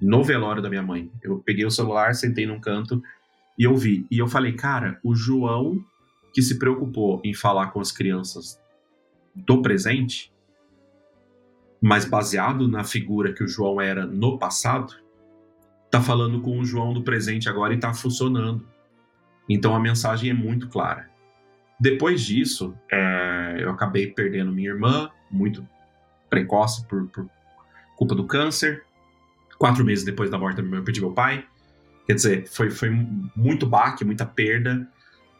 No 0.00 0.22
velório 0.22 0.62
da 0.62 0.68
minha 0.68 0.82
mãe. 0.82 1.10
Eu 1.22 1.38
peguei 1.38 1.64
o 1.64 1.70
celular, 1.70 2.14
sentei 2.14 2.46
num 2.46 2.60
canto 2.60 3.02
e 3.58 3.66
ouvi. 3.66 4.06
E 4.10 4.18
eu 4.18 4.28
falei, 4.28 4.52
cara, 4.52 5.00
o 5.02 5.14
João 5.14 5.82
que 6.36 6.42
se 6.42 6.58
preocupou 6.58 7.18
em 7.24 7.32
falar 7.32 7.68
com 7.68 7.80
as 7.80 7.90
crianças 7.90 8.60
do 9.34 9.62
presente, 9.62 10.30
mas 11.80 12.04
baseado 12.04 12.68
na 12.68 12.84
figura 12.84 13.32
que 13.32 13.42
o 13.42 13.48
João 13.48 13.80
era 13.80 14.04
no 14.04 14.38
passado, 14.38 14.94
tá 15.90 15.98
falando 15.98 16.42
com 16.42 16.58
o 16.58 16.64
João 16.64 16.92
do 16.92 17.02
presente 17.02 17.48
agora 17.48 17.72
e 17.72 17.78
tá 17.78 17.94
funcionando. 17.94 18.68
Então 19.48 19.74
a 19.74 19.80
mensagem 19.80 20.28
é 20.28 20.34
muito 20.34 20.68
clara. 20.68 21.08
Depois 21.78 22.22
disso, 22.22 22.74
é, 22.90 23.56
eu 23.58 23.70
acabei 23.70 24.06
perdendo 24.06 24.52
minha 24.52 24.70
irmã, 24.70 25.10
muito 25.30 25.66
precoce 26.30 26.86
por, 26.86 27.06
por, 27.08 27.28
culpa 27.96 28.14
do 28.14 28.26
câncer. 28.26 28.84
Quatro 29.58 29.84
meses 29.84 30.04
depois 30.04 30.30
da 30.30 30.38
morte 30.38 30.56
da 30.56 30.62
minha 30.62 30.72
irmã, 30.72 30.80
eu 30.80 30.84
perdi 30.84 31.00
meu 31.00 31.12
pai. 31.12 31.44
Quer 32.06 32.14
dizer, 32.14 32.46
foi, 32.46 32.70
foi 32.70 32.90
muito 33.34 33.66
baque, 33.66 34.04
muita 34.04 34.24
perda. 34.24 34.86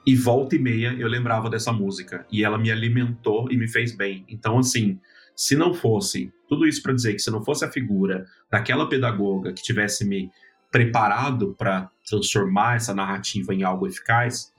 E 0.07 0.15
volta 0.15 0.57
e 0.57 0.59
meia 0.59 0.95
eu 0.99 1.09
lembrava 1.09 1.51
dessa 1.51 1.73
música. 1.73 2.27
E 2.31 2.45
ela 2.45 2.59
me 2.59 2.71
alimentou 2.71 3.51
e 3.51 3.57
me 3.57 3.69
fez 3.69 3.95
bem. 3.95 4.25
Então, 4.29 4.59
assim, 4.59 4.99
se 5.35 5.57
não 5.57 5.75
fosse, 5.75 6.33
tudo 6.49 6.67
isso 6.67 6.83
para 6.83 6.95
dizer 6.95 7.13
que 7.13 7.19
se 7.19 7.31
não 7.31 7.45
fosse 7.45 7.65
a 7.65 7.71
figura 7.71 8.25
daquela 8.51 8.89
pedagoga 8.89 9.53
que 9.53 9.63
tivesse 9.63 10.05
me 10.05 10.31
preparado 10.71 11.55
para 11.57 11.91
transformar 12.09 12.77
essa 12.77 12.95
narrativa 12.95 13.55
em 13.55 13.63
algo 13.63 13.87
eficaz, 13.87 14.53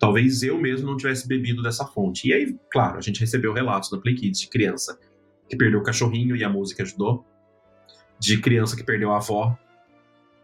talvez 0.00 0.42
eu 0.42 0.58
mesmo 0.58 0.86
não 0.86 0.96
tivesse 0.96 1.28
bebido 1.28 1.62
dessa 1.62 1.84
fonte. 1.84 2.28
E 2.28 2.32
aí, 2.32 2.58
claro, 2.72 2.96
a 2.96 3.00
gente 3.02 3.20
recebeu 3.20 3.52
relatos 3.52 3.90
da 3.90 3.98
Play 3.98 4.14
Kids 4.14 4.40
de 4.40 4.48
criança 4.48 4.98
que 5.48 5.56
perdeu 5.56 5.80
o 5.80 5.82
cachorrinho 5.82 6.34
e 6.34 6.42
a 6.42 6.48
música 6.48 6.82
ajudou, 6.82 7.24
de 8.18 8.38
criança 8.38 8.76
que 8.76 8.84
perdeu 8.84 9.12
a 9.12 9.16
avó 9.16 9.56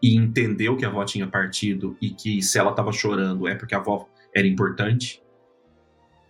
e 0.03 0.14
entendeu 0.14 0.77
que 0.77 0.85
a 0.85 0.88
avó 0.88 1.05
tinha 1.05 1.27
partido 1.27 1.97
e 2.03 2.11
que 2.11 2.42
se 2.42 2.59
ela 2.59 2.71
estava 2.71 2.92
chorando 2.92 3.49
é 3.49 3.55
porque 3.55 3.75
a 3.75 3.79
avó 3.79 4.09
era 4.35 4.47
importante 4.47 5.23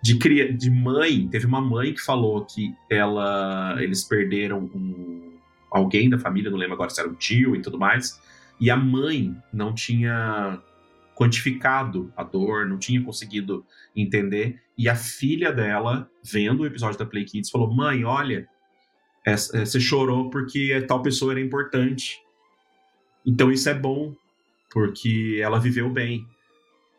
de, 0.02 0.18
cria, 0.18 0.52
de 0.52 0.70
mãe, 0.70 1.26
teve 1.26 1.46
uma 1.46 1.60
mãe 1.60 1.92
que 1.92 2.00
falou 2.00 2.44
que 2.44 2.72
ela, 2.88 3.76
eles 3.82 4.04
perderam 4.04 4.70
um, 4.72 5.38
alguém 5.70 6.08
da 6.08 6.18
família, 6.18 6.50
não 6.50 6.58
lembro 6.58 6.74
agora 6.74 6.90
se 6.90 7.00
era 7.00 7.08
um 7.08 7.14
tio 7.14 7.56
e 7.56 7.62
tudo 7.62 7.78
mais, 7.78 8.20
e 8.60 8.70
a 8.70 8.76
mãe 8.76 9.34
não 9.52 9.74
tinha 9.74 10.62
quantificado 11.16 12.12
a 12.14 12.22
dor, 12.22 12.66
não 12.66 12.78
tinha 12.78 13.02
conseguido 13.02 13.64
entender, 13.96 14.60
e 14.76 14.88
a 14.88 14.94
filha 14.94 15.50
dela, 15.50 16.08
vendo 16.22 16.60
o 16.60 16.66
episódio 16.66 16.98
da 16.98 17.06
Play 17.06 17.24
Kids, 17.24 17.50
falou: 17.50 17.74
Mãe, 17.74 18.04
olha, 18.04 18.46
você 19.24 19.80
chorou 19.80 20.28
porque 20.28 20.78
tal 20.86 21.02
pessoa 21.02 21.32
era 21.32 21.40
importante. 21.40 22.20
Então 23.24 23.50
isso 23.50 23.68
é 23.68 23.74
bom, 23.74 24.14
porque 24.70 25.40
ela 25.42 25.58
viveu 25.58 25.90
bem. 25.90 26.26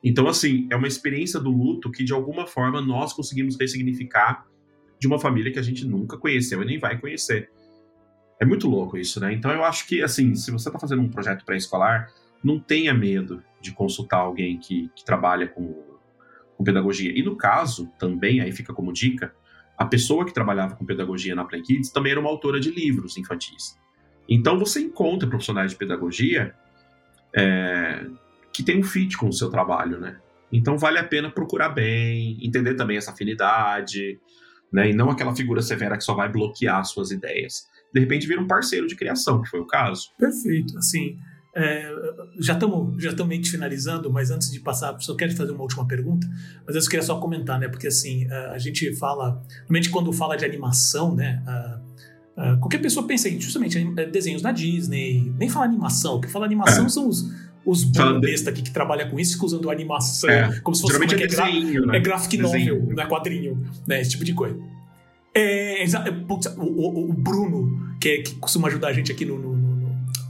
Então, 0.03 0.27
assim, 0.27 0.67
é 0.71 0.75
uma 0.75 0.88
experiência 0.88 1.39
do 1.39 1.49
luto 1.49 1.91
que, 1.91 2.03
de 2.03 2.13
alguma 2.13 2.45
forma, 2.45 2.82
nós 2.82 3.13
conseguimos 3.13 3.58
ressignificar 3.60 4.45
de 4.99 5.08
uma 5.08 5.19
família 5.19 5.51
que 5.51 5.60
a 5.60 5.63
gente 5.63 5.86
nunca 5.86 6.17
conheceu 6.17 6.62
e 6.62 6.65
nem 6.65 6.80
vai 6.80 6.99
conhecer. 6.99 7.49
É 8.39 8.45
muito 8.45 8.69
louco 8.69 8.97
isso, 8.97 9.19
né? 9.19 9.34
Então, 9.34 9.51
eu 9.51 9.63
acho 9.63 9.88
que, 9.88 10.01
assim, 10.01 10.36
se 10.36 10.51
você 10.51 10.69
está 10.69 10.80
fazendo 10.80 11.01
um 11.01 11.10
projeto 11.10 11.43
pré-escolar, 11.43 12.12
não 12.43 12.60
tenha 12.60 12.93
medo 12.93 13.43
de 13.62 13.71
consultar 13.71 14.19
alguém 14.19 14.58
que, 14.58 14.89
que 14.95 15.04
trabalha 15.04 15.47
com, 15.47 15.84
com 16.56 16.63
pedagogia. 16.63 17.12
E 17.17 17.23
no 17.23 17.36
caso, 17.36 17.91
também, 18.00 18.41
aí 18.41 18.52
fica 18.52 18.73
como 18.73 18.93
dica, 18.93 19.34
a 19.78 19.86
pessoa 19.86 20.26
que 20.26 20.34
trabalhava 20.34 20.76
com 20.76 20.86
pedagogia 20.86 21.36
na 21.36 21.45
Play 21.45 21.62
Kids 21.62 21.91
também 21.91 22.12
era 22.12 22.21
uma 22.21 22.30
autora 22.30 22.60
de 22.60 22.71
livros 22.71 23.17
infantis. 23.17 23.78
Então, 24.28 24.58
você 24.58 24.82
encontra 24.82 25.30
profissionais 25.30 25.71
de 25.71 25.78
pedagogia 25.78 26.54
é, 27.36 28.06
que 28.52 28.63
tem 28.63 28.80
um 28.80 28.84
fit 28.84 29.17
com 29.17 29.28
o 29.28 29.34
seu 29.34 29.50
trabalho, 29.50 30.00
né? 30.00 30.17
Então 30.52 30.78
vale 30.78 30.97
a 30.97 31.04
pena 31.04 31.30
procurar 31.30 31.69
bem, 31.69 32.38
entender 32.41 32.73
também 32.76 32.97
essa 32.97 33.12
afinidade, 33.12 34.19
né? 34.71 34.89
E 34.89 34.93
não 34.93 35.10
aquela 35.10 35.36
figura 35.36 35.62
severa 35.62 35.97
que 35.97 36.04
só 36.04 36.15
vai 36.15 36.30
bloquear 36.30 36.84
suas 36.86 37.12
ideias. 37.12 37.67
De 37.93 38.00
repente 38.00 38.28
vira 38.28 38.41
um 38.41 38.47
parceiro 38.47 38.88
de 38.88 38.95
criação, 38.95 39.41
que 39.41 39.50
foi 39.50 39.60
o 39.60 39.67
caso. 39.67 40.10
Perfeito. 40.17 40.78
Assim, 40.78 41.17
é, 41.57 41.91
já 42.39 42.53
estamos 42.53 43.01
já 43.01 43.09
estamos 43.09 43.49
finalizando, 43.49 44.11
mas 44.11 44.29
antes 44.29 44.51
de 44.51 44.59
passar, 44.59 44.95
só 44.99 45.15
quero 45.15 45.35
fazer 45.35 45.51
uma 45.51 45.61
última 45.61 45.87
pergunta, 45.87 46.27
mas 46.65 46.75
eu 46.75 46.81
queria 46.83 47.01
só 47.01 47.19
comentar, 47.19 47.59
né? 47.59 47.67
Porque 47.67 47.87
assim, 47.87 48.27
a 48.31 48.57
gente 48.57 48.95
fala, 48.95 49.41
realmente 49.61 49.89
quando 49.89 50.13
fala 50.13 50.35
de 50.35 50.45
animação, 50.45 51.15
né? 51.15 51.41
qualquer 52.59 52.77
pessoa 52.77 53.07
pensa 53.07 53.27
em 53.27 53.41
justamente 53.41 53.83
desenhos 54.11 54.43
da 54.43 54.51
Disney, 54.51 55.33
nem 55.39 55.49
fala 55.49 55.65
animação, 55.65 56.17
o 56.17 56.21
que 56.21 56.27
fala 56.27 56.45
animação 56.45 56.85
é. 56.85 56.89
são 56.89 57.09
os 57.09 57.25
os 57.67 57.83
besta 58.21 58.49
aqui 58.49 58.61
que 58.61 58.71
trabalha 58.71 59.10
com 59.10 59.19
isso, 59.19 59.43
usando 59.45 59.69
animação, 59.69 60.29
é, 60.29 60.60
como 60.62 60.73
se 60.73 60.81
fosse 60.81 60.93
como 60.93 61.03
é, 61.03 61.13
é, 61.13 61.23
é, 61.23 61.27
desenho, 61.27 61.85
né? 61.85 61.97
é 61.97 61.99
graphic 61.99 62.37
desenho. 62.37 62.75
novel, 62.75 62.95
não 62.95 63.03
é 63.03 63.05
quadrinho, 63.08 63.62
né? 63.85 63.99
Esse 63.99 64.12
tipo 64.12 64.23
de 64.23 64.33
coisa. 64.33 64.58
É, 65.35 65.85
putz, 66.25 66.47
o, 66.58 66.62
o, 66.62 67.10
o, 67.10 67.13
Bruno, 67.13 67.95
que, 67.99 68.10
é, 68.10 68.21
que 68.21 68.35
costuma 68.35 68.69
ajudar 68.69 68.87
a 68.87 68.93
gente 68.93 69.12
aqui 69.12 69.25
no, 69.25 69.37
no, 69.37 69.56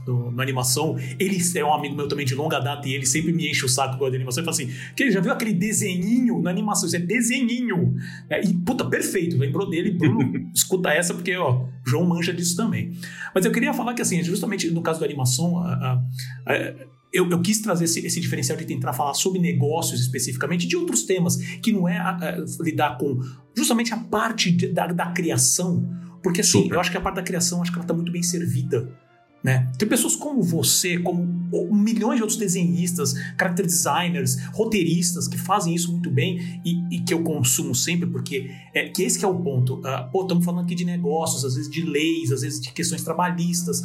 no, 0.08 0.30
no 0.30 0.40
animação, 0.40 0.96
ele 1.18 1.38
é 1.54 1.64
um 1.64 1.74
amigo 1.74 1.94
meu 1.94 2.08
também 2.08 2.24
de 2.24 2.34
longa 2.34 2.58
data 2.58 2.88
e 2.88 2.94
ele 2.94 3.04
sempre 3.04 3.30
me 3.30 3.50
enche 3.50 3.64
o 3.64 3.68
saco 3.68 3.98
com 3.98 4.06
a 4.06 4.08
animação 4.08 4.42
e 4.42 4.44
fala 4.44 4.56
assim: 4.56 4.70
que 4.96 5.10
já 5.10 5.20
viu 5.20 5.30
aquele 5.30 5.52
desenhinho 5.52 6.40
na 6.40 6.48
animação? 6.50 6.86
Isso 6.86 6.96
é 6.96 7.00
desenhinho. 7.00 7.94
É, 8.30 8.42
e, 8.42 8.54
puta, 8.54 8.86
perfeito, 8.86 9.36
lembrou 9.36 9.68
dele, 9.68 9.90
Bruno, 9.90 10.32
escuta 10.54 10.90
essa, 10.90 11.12
porque, 11.12 11.36
ó, 11.36 11.66
João 11.86 12.06
mancha 12.06 12.32
disso 12.32 12.56
também. 12.56 12.92
Mas 13.34 13.44
eu 13.44 13.52
queria 13.52 13.74
falar 13.74 13.92
que, 13.92 14.00
assim, 14.00 14.22
justamente 14.22 14.70
no 14.70 14.80
caso 14.80 14.98
da 14.98 15.04
animação, 15.04 15.58
a, 15.58 15.74
a, 15.74 16.52
a 16.52 16.74
eu, 17.12 17.28
eu, 17.30 17.40
quis 17.40 17.60
trazer 17.60 17.84
esse, 17.84 18.06
esse, 18.06 18.20
diferencial 18.20 18.56
de 18.58 18.66
tentar 18.66 18.92
falar 18.92 19.14
sobre 19.14 19.38
negócios 19.38 20.00
especificamente, 20.00 20.66
de 20.66 20.76
outros 20.76 21.04
temas, 21.04 21.36
que 21.36 21.72
não 21.72 21.88
é 21.88 21.96
a, 21.96 22.10
a, 22.10 22.62
lidar 22.62 22.98
com 22.98 23.18
justamente 23.54 23.94
a 23.94 23.96
parte 23.96 24.52
de, 24.52 24.68
da, 24.68 24.86
da, 24.86 25.06
criação. 25.12 25.88
Porque 26.22 26.42
assim, 26.42 26.62
Super. 26.62 26.74
eu 26.74 26.80
acho 26.80 26.90
que 26.90 26.96
a 26.96 27.00
parte 27.00 27.16
da 27.16 27.22
criação, 27.22 27.62
acho 27.62 27.70
que 27.70 27.78
ela 27.78 27.84
está 27.84 27.94
muito 27.94 28.12
bem 28.12 28.22
servida 28.22 28.94
Né? 29.42 29.70
Tem 29.78 29.88
pessoas 29.88 30.16
como 30.16 30.42
você, 30.42 30.98
como 30.98 31.24
milhões 31.72 32.16
de 32.16 32.22
outros 32.22 32.38
desenhistas, 32.38 33.14
character 33.38 33.64
designers, 33.64 34.36
roteiristas 34.52 35.28
que 35.28 35.38
fazem 35.38 35.74
isso 35.74 35.92
muito 35.92 36.10
bem 36.10 36.60
e, 36.64 36.96
e 36.96 37.00
que 37.00 37.14
eu 37.14 37.22
consumo 37.22 37.72
sempre, 37.72 38.08
porque 38.08 38.50
é, 38.74 38.88
que 38.88 39.02
esse 39.02 39.18
que 39.18 39.24
é 39.24 39.28
o 39.28 39.38
ponto. 39.38 39.76
Uh, 39.76 40.10
pô, 40.10 40.22
estamos 40.22 40.44
falando 40.44 40.64
aqui 40.64 40.74
de 40.74 40.84
negócios, 40.84 41.44
às 41.44 41.54
vezes 41.54 41.70
de 41.70 41.82
leis, 41.82 42.32
às 42.32 42.42
vezes 42.42 42.60
de 42.60 42.72
questões 42.72 43.02
trabalhistas. 43.02 43.80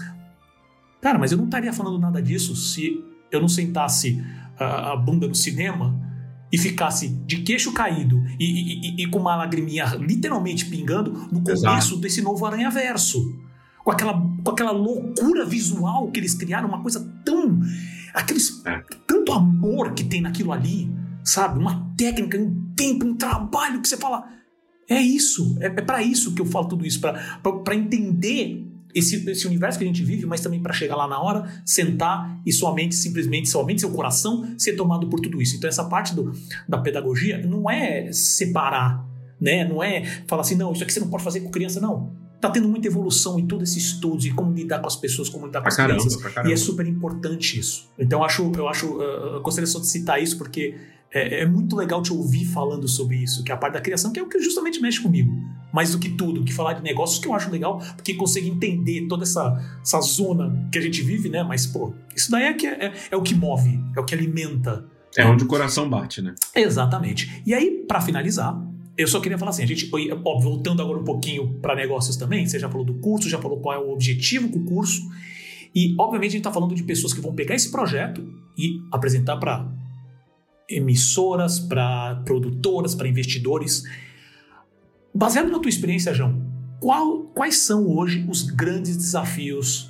Cara, 0.99 1.19
mas 1.19 1.31
eu 1.31 1.37
não 1.37 1.45
estaria 1.45 1.71
falando 1.71 1.99
nada 1.99 2.21
disso 2.21 2.55
se 2.55 3.03
eu 3.31 3.39
não 3.39 3.47
sentasse 3.47 4.23
uh, 4.59 4.63
a 4.63 4.95
bunda 4.95 5.27
no 5.27 5.35
cinema 5.35 6.01
e 6.51 6.57
ficasse 6.57 7.09
de 7.09 7.37
queixo 7.37 7.71
caído 7.73 8.23
e, 8.39 8.45
e, 8.45 9.03
e, 9.03 9.07
com 9.07 9.19
uma 9.19 9.35
lagriminha 9.35 9.85
literalmente 9.99 10.65
pingando 10.65 11.11
no 11.11 11.41
começo 11.41 11.65
Exato. 11.65 11.97
desse 11.97 12.21
novo 12.21 12.45
Aranha 12.45 12.69
Verso 12.69 13.43
com 13.83 13.91
aquela, 13.91 14.13
com 14.43 14.51
aquela 14.51 14.71
loucura 14.71 15.45
visual 15.45 16.09
que 16.09 16.19
eles 16.19 16.33
criaram, 16.33 16.69
uma 16.69 16.81
coisa 16.81 17.05
tão. 17.25 17.59
Aqueles, 18.13 18.63
é. 18.65 18.83
Tanto 19.05 19.33
amor 19.33 19.93
que 19.93 20.03
tem 20.03 20.21
naquilo 20.21 20.51
ali, 20.51 20.89
sabe? 21.23 21.59
Uma 21.59 21.93
técnica, 21.97 22.37
um 22.37 22.73
tempo, 22.75 23.05
um 23.05 23.15
trabalho 23.15 23.81
que 23.81 23.87
você 23.87 23.97
fala. 23.97 24.25
É 24.89 25.01
isso, 25.01 25.57
é, 25.61 25.67
é 25.67 25.81
para 25.81 26.01
isso 26.03 26.33
que 26.35 26.41
eu 26.41 26.45
falo 26.45 26.67
tudo 26.67 26.85
isso, 26.85 26.99
para 26.99 27.75
entender 27.75 28.69
esse, 28.93 29.27
esse 29.29 29.47
universo 29.47 29.79
que 29.79 29.85
a 29.85 29.87
gente 29.87 30.03
vive, 30.03 30.25
mas 30.25 30.41
também 30.41 30.61
para 30.61 30.73
chegar 30.73 30.95
lá 30.95 31.07
na 31.07 31.19
hora, 31.19 31.49
sentar 31.65 32.41
e 32.45 32.51
somente, 32.51 32.93
simplesmente, 32.93 33.49
somente 33.49 33.79
seu 33.79 33.91
coração 33.91 34.53
ser 34.57 34.73
tomado 34.73 35.07
por 35.07 35.21
tudo 35.21 35.41
isso. 35.41 35.55
Então, 35.55 35.69
essa 35.69 35.85
parte 35.85 36.13
do, 36.13 36.33
da 36.67 36.77
pedagogia 36.77 37.43
não 37.47 37.69
é 37.69 38.11
separar, 38.11 39.03
né? 39.39 39.65
Não 39.65 39.81
é 39.81 40.03
falar 40.27 40.41
assim, 40.41 40.55
não, 40.55 40.73
isso 40.73 40.83
aqui 40.83 40.93
você 40.93 40.99
não 40.99 41.09
pode 41.09 41.23
fazer 41.23 41.39
com 41.39 41.49
criança, 41.49 41.79
não 41.79 42.22
tá 42.43 42.51
tendo 42.51 42.67
muita 42.67 42.87
evolução 42.87 43.39
em 43.39 43.47
todo 43.47 43.63
esse 43.63 43.79
estudo 43.79 44.17
de 44.17 44.31
como 44.31 44.53
lidar 44.53 44.79
com 44.79 44.87
as 44.87 44.97
pessoas, 44.97 45.29
como 45.29 45.45
lidar 45.45 45.61
com 45.61 45.69
as 45.69 45.77
caramba, 45.77 46.01
crianças. 46.01 46.45
E 46.45 46.51
é 46.51 46.57
super 46.57 46.85
importante 46.85 47.57
isso. 47.57 47.89
Então 47.97 48.19
eu 48.19 48.25
acho, 48.25 48.51
eu 48.53 48.67
acho, 48.67 48.97
uh, 48.97 49.35
eu 49.35 49.41
gostaria 49.41 49.65
só 49.65 49.79
de 49.79 49.87
citar 49.87 50.21
isso 50.21 50.37
porque 50.37 50.75
é, 51.13 51.43
é, 51.43 51.45
muito 51.45 51.73
legal 51.73 52.01
te 52.01 52.11
ouvir 52.11 52.43
falando 52.43 52.85
sobre 52.85 53.15
isso, 53.15 53.45
que 53.45 53.51
é 53.51 53.55
a 53.55 53.57
parte 53.57 53.75
da 53.75 53.81
criação, 53.81 54.11
que 54.11 54.19
é 54.19 54.23
o 54.23 54.27
que 54.27 54.41
justamente 54.41 54.81
mexe 54.81 54.99
comigo. 54.99 55.31
Mais 55.71 55.91
do 55.91 55.99
que 55.99 56.09
tudo, 56.09 56.43
que 56.43 56.51
falar 56.51 56.73
de 56.73 56.83
negócios 56.83 57.17
que 57.17 57.27
eu 57.27 57.33
acho 57.33 57.49
legal, 57.49 57.79
porque 57.95 58.13
consegue 58.13 58.49
entender 58.49 59.07
toda 59.07 59.23
essa, 59.23 59.57
essa 59.81 60.01
zona 60.01 60.67
que 60.69 60.77
a 60.77 60.81
gente 60.81 61.01
vive, 61.01 61.29
né? 61.29 61.43
Mas, 61.43 61.65
pô, 61.65 61.93
isso 62.13 62.29
daí 62.29 62.43
é, 62.43 62.53
que 62.53 62.67
é, 62.67 62.87
é, 62.87 62.93
é 63.11 63.15
o 63.15 63.21
que 63.21 63.33
move, 63.35 63.79
é 63.95 63.99
o 63.99 64.03
que 64.03 64.13
alimenta. 64.13 64.85
É 65.15 65.25
onde 65.25 65.45
o 65.45 65.47
coração 65.47 65.89
bate, 65.89 66.21
né? 66.21 66.35
Exatamente. 66.53 67.41
E 67.45 67.53
aí, 67.53 67.85
para 67.87 68.01
finalizar, 68.01 68.59
eu 68.97 69.07
só 69.07 69.19
queria 69.19 69.37
falar 69.37 69.51
assim, 69.51 69.63
a 69.63 69.67
gente, 69.67 69.89
ó, 70.23 70.39
voltando 70.39 70.81
agora 70.81 70.99
um 70.99 71.03
pouquinho 71.03 71.55
para 71.61 71.75
negócios 71.75 72.15
também, 72.15 72.45
você 72.45 72.59
já 72.59 72.69
falou 72.69 72.85
do 72.85 72.95
curso, 72.95 73.29
já 73.29 73.39
falou 73.39 73.59
qual 73.59 73.75
é 73.75 73.79
o 73.79 73.91
objetivo 73.91 74.49
com 74.49 74.59
o 74.59 74.65
curso, 74.65 75.01
e 75.73 75.95
obviamente 75.97 76.29
a 76.29 76.31
gente 76.33 76.39
está 76.41 76.51
falando 76.51 76.75
de 76.75 76.83
pessoas 76.83 77.13
que 77.13 77.21
vão 77.21 77.33
pegar 77.33 77.55
esse 77.55 77.71
projeto 77.71 78.23
e 78.55 78.79
apresentar 78.91 79.37
para 79.37 79.67
emissoras, 80.69 81.59
para 81.59 82.21
produtoras, 82.25 82.93
para 82.93 83.07
investidores. 83.07 83.83
Baseado 85.13 85.49
na 85.49 85.59
tua 85.59 85.69
experiência, 85.69 86.13
João, 86.13 86.45
qual, 86.79 87.23
quais 87.33 87.57
são 87.57 87.87
hoje 87.87 88.25
os 88.29 88.43
grandes 88.43 88.95
desafios 88.95 89.89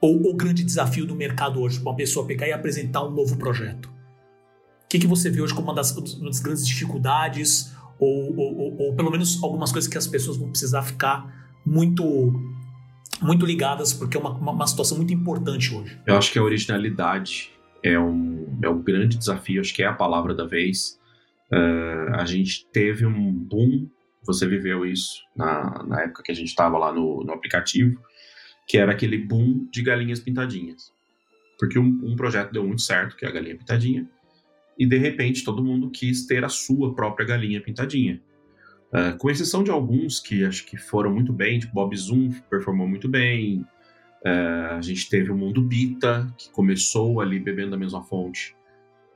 ou 0.00 0.30
o 0.30 0.34
grande 0.34 0.64
desafio 0.64 1.06
do 1.06 1.14
mercado 1.14 1.60
hoje 1.60 1.78
para 1.78 1.90
uma 1.90 1.96
pessoa 1.96 2.26
pegar 2.26 2.48
e 2.48 2.52
apresentar 2.52 3.04
um 3.04 3.10
novo 3.10 3.36
projeto? 3.36 3.86
O 3.86 4.88
que, 4.88 4.98
que 4.98 5.06
você 5.06 5.30
vê 5.30 5.40
hoje 5.40 5.54
como 5.54 5.68
uma 5.68 5.74
das, 5.74 5.96
uma 5.96 6.26
das 6.26 6.40
grandes 6.40 6.66
dificuldades 6.66 7.72
ou, 8.02 8.36
ou, 8.36 8.76
ou, 8.78 8.96
pelo 8.96 9.10
menos 9.10 9.42
algumas 9.42 9.70
coisas 9.70 9.88
que 9.88 9.96
as 9.96 10.08
pessoas 10.08 10.36
vão 10.36 10.50
precisar 10.50 10.82
ficar 10.82 11.24
muito 11.64 12.04
muito 13.20 13.46
ligadas, 13.46 13.92
porque 13.92 14.16
é 14.16 14.20
uma, 14.20 14.30
uma, 14.30 14.50
uma 14.50 14.66
situação 14.66 14.96
muito 14.96 15.12
importante 15.12 15.72
hoje. 15.72 15.96
Eu 16.04 16.16
acho 16.16 16.32
que 16.32 16.38
a 16.40 16.42
originalidade 16.42 17.52
é 17.80 17.96
um, 17.96 18.58
é 18.60 18.68
um 18.68 18.82
grande 18.82 19.16
desafio, 19.16 19.60
acho 19.60 19.72
que 19.72 19.82
é 19.82 19.86
a 19.86 19.92
palavra 19.92 20.34
da 20.34 20.44
vez. 20.44 20.98
Uh, 21.52 22.16
a 22.16 22.24
gente 22.24 22.66
teve 22.72 23.06
um 23.06 23.32
boom, 23.32 23.88
você 24.24 24.48
viveu 24.48 24.84
isso 24.84 25.22
na, 25.36 25.84
na 25.84 26.00
época 26.02 26.24
que 26.24 26.32
a 26.32 26.34
gente 26.34 26.48
estava 26.48 26.76
lá 26.78 26.92
no, 26.92 27.22
no 27.22 27.32
aplicativo, 27.32 28.00
que 28.66 28.76
era 28.76 28.90
aquele 28.90 29.18
boom 29.18 29.68
de 29.70 29.82
galinhas 29.82 30.18
pintadinhas. 30.18 30.92
Porque 31.60 31.78
um, 31.78 32.00
um 32.02 32.16
projeto 32.16 32.50
deu 32.50 32.66
muito 32.66 32.82
certo, 32.82 33.14
que 33.14 33.24
é 33.24 33.28
a 33.28 33.32
galinha 33.32 33.56
pintadinha, 33.56 34.10
e 34.78 34.86
de 34.86 34.96
repente 34.96 35.44
todo 35.44 35.62
mundo 35.62 35.90
quis 35.90 36.26
ter 36.26 36.44
a 36.44 36.48
sua 36.48 36.94
própria 36.94 37.26
galinha 37.26 37.60
pintadinha. 37.60 38.20
Uh, 38.92 39.16
com 39.16 39.30
exceção 39.30 39.64
de 39.64 39.70
alguns 39.70 40.20
que 40.20 40.44
acho 40.44 40.66
que 40.66 40.76
foram 40.76 41.12
muito 41.12 41.32
bem, 41.32 41.58
tipo 41.58 41.72
Bob 41.72 41.96
Zoom 41.96 42.30
performou 42.50 42.86
muito 42.86 43.08
bem. 43.08 43.64
Uh, 44.24 44.76
a 44.76 44.80
gente 44.82 45.08
teve 45.08 45.30
o 45.30 45.36
Mundo 45.36 45.62
Bita, 45.62 46.32
que 46.36 46.50
começou 46.50 47.20
ali 47.20 47.40
bebendo 47.40 47.70
da 47.70 47.78
mesma 47.78 48.02
fonte, 48.02 48.54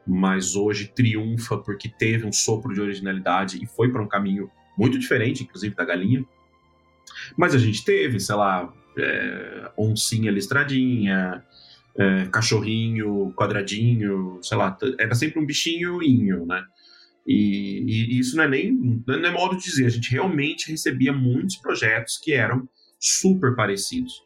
mas 0.06 0.56
hoje 0.56 0.90
triunfa 0.94 1.58
porque 1.58 1.88
teve 1.88 2.24
um 2.24 2.32
sopro 2.32 2.72
de 2.72 2.80
originalidade 2.80 3.62
e 3.62 3.66
foi 3.66 3.90
para 3.90 4.02
um 4.02 4.08
caminho 4.08 4.50
muito 4.78 4.98
diferente, 4.98 5.42
inclusive 5.42 5.74
da 5.74 5.84
galinha. 5.84 6.24
Mas 7.36 7.54
a 7.54 7.58
gente 7.58 7.84
teve, 7.84 8.18
sei 8.18 8.34
lá, 8.34 8.72
é, 8.98 9.70
oncinha 9.76 10.30
listradinha, 10.30 11.44
é, 11.98 12.26
cachorrinho, 12.26 13.32
quadradinho, 13.34 14.38
sei 14.42 14.56
lá, 14.56 14.76
era 14.98 15.14
sempre 15.14 15.40
um 15.40 15.46
bichinhoinho, 15.46 16.46
né? 16.46 16.62
E, 17.26 17.84
e, 17.86 18.18
isso 18.18 18.36
não 18.36 18.44
é 18.44 18.48
nem 18.48 19.02
não 19.06 19.14
é 19.14 19.30
modo 19.32 19.56
de 19.56 19.64
dizer, 19.64 19.86
a 19.86 19.90
gente 19.90 20.12
realmente 20.12 20.70
recebia 20.70 21.12
muitos 21.12 21.56
projetos 21.56 22.18
que 22.18 22.32
eram 22.32 22.68
super 23.00 23.54
parecidos. 23.56 24.22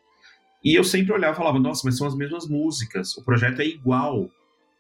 E 0.63 0.75
eu 0.75 0.85
sempre 0.85 1.13
olhava 1.13 1.33
e 1.33 1.37
falava, 1.37 1.59
nossa, 1.59 1.83
mas 1.85 1.97
são 1.97 2.07
as 2.07 2.15
mesmas 2.15 2.47
músicas, 2.47 3.17
o 3.17 3.25
projeto 3.25 3.61
é 3.61 3.67
igual. 3.67 4.29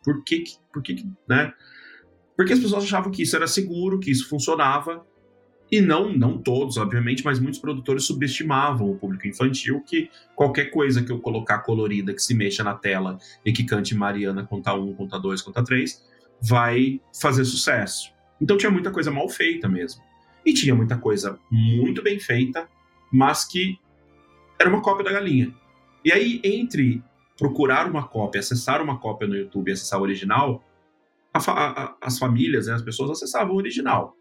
Por 0.05 0.22
que, 0.24 0.45
por 0.72 0.82
que, 0.82 1.07
né? 1.28 1.53
Porque 2.36 2.53
as 2.53 2.59
pessoas 2.59 2.84
achavam 2.84 3.11
que 3.11 3.22
isso 3.22 3.36
era 3.36 3.47
seguro, 3.47 3.99
que 3.99 4.11
isso 4.11 4.28
funcionava, 4.28 5.05
e 5.70 5.80
não, 5.80 6.12
não 6.12 6.36
todos, 6.36 6.76
obviamente, 6.76 7.24
mas 7.24 7.38
muitos 7.38 7.60
produtores 7.60 8.04
subestimavam 8.04 8.90
o 8.90 8.96
público 8.96 9.28
infantil, 9.28 9.80
que 9.86 10.10
qualquer 10.34 10.66
coisa 10.66 11.02
que 11.02 11.12
eu 11.12 11.20
colocar 11.20 11.60
colorida, 11.60 12.12
que 12.12 12.22
se 12.22 12.34
mexa 12.34 12.64
na 12.64 12.74
tela 12.74 13.18
e 13.44 13.52
que 13.52 13.62
cante 13.62 13.94
Mariana 13.94 14.44
conta 14.44 14.74
um, 14.74 14.92
conta 14.94 15.18
dois, 15.18 15.40
conta 15.40 15.62
três, 15.62 16.04
vai 16.42 17.00
fazer 17.20 17.44
sucesso. 17.44 18.12
Então 18.40 18.56
tinha 18.56 18.70
muita 18.70 18.90
coisa 18.90 19.10
mal 19.12 19.28
feita 19.28 19.68
mesmo. 19.68 20.02
E 20.44 20.52
tinha 20.52 20.74
muita 20.74 20.96
coisa 20.96 21.38
muito 21.50 22.02
bem 22.02 22.18
feita, 22.18 22.68
mas 23.12 23.44
que 23.44 23.78
era 24.58 24.68
uma 24.68 24.82
cópia 24.82 25.04
da 25.04 25.12
galinha. 25.12 25.54
E 26.04 26.10
aí, 26.10 26.40
entre 26.42 27.02
procurar 27.38 27.88
uma 27.88 28.08
cópia, 28.08 28.40
acessar 28.40 28.82
uma 28.82 28.98
cópia 28.98 29.28
no 29.28 29.36
YouTube 29.36 29.68
e 29.68 29.72
acessar 29.72 30.00
o 30.00 30.02
original, 30.02 30.64
a, 31.32 31.38
a, 31.38 31.96
as 32.00 32.18
famílias, 32.18 32.66
né, 32.66 32.74
as 32.74 32.82
pessoas 32.82 33.10
acessavam 33.10 33.54
o 33.54 33.58
original. 33.58 34.16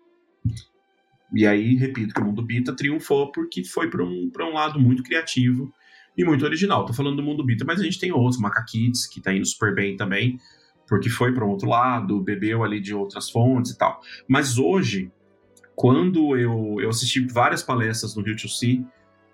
E 1.33 1.45
aí, 1.45 1.75
repito, 1.75 2.13
que 2.13 2.21
o 2.21 2.25
Mundo 2.25 2.41
Bita 2.41 2.75
triunfou 2.75 3.31
porque 3.31 3.63
foi 3.63 3.89
para 3.89 4.03
um, 4.03 4.31
um 4.39 4.53
lado 4.53 4.79
muito 4.79 5.03
criativo 5.03 5.71
e 6.17 6.23
muito 6.23 6.43
original. 6.43 6.85
Tô 6.85 6.93
falando 6.93 7.17
do 7.17 7.23
Mundo 7.23 7.45
Bita, 7.45 7.63
mas 7.65 7.79
a 7.79 7.83
gente 7.83 7.99
tem 7.99 8.11
outros, 8.11 8.39
Macaquites, 8.39 9.05
que 9.07 9.21
tá 9.21 9.33
indo 9.33 9.45
super 9.45 9.73
bem 9.73 9.95
também, 9.95 10.39
porque 10.87 11.09
foi 11.09 11.31
para 11.31 11.45
um 11.45 11.49
outro 11.49 11.69
lado, 11.69 12.21
bebeu 12.21 12.63
ali 12.63 12.79
de 12.79 12.93
outras 12.93 13.29
fontes 13.29 13.71
e 13.71 13.77
tal. 13.77 14.01
Mas 14.27 14.57
hoje, 14.57 15.11
quando 15.75 16.35
eu, 16.35 16.77
eu 16.79 16.89
assisti 16.89 17.19
várias 17.27 17.61
palestras 17.61 18.15
no 18.15 18.23
Rio 18.23 18.35
2C, 18.35 18.85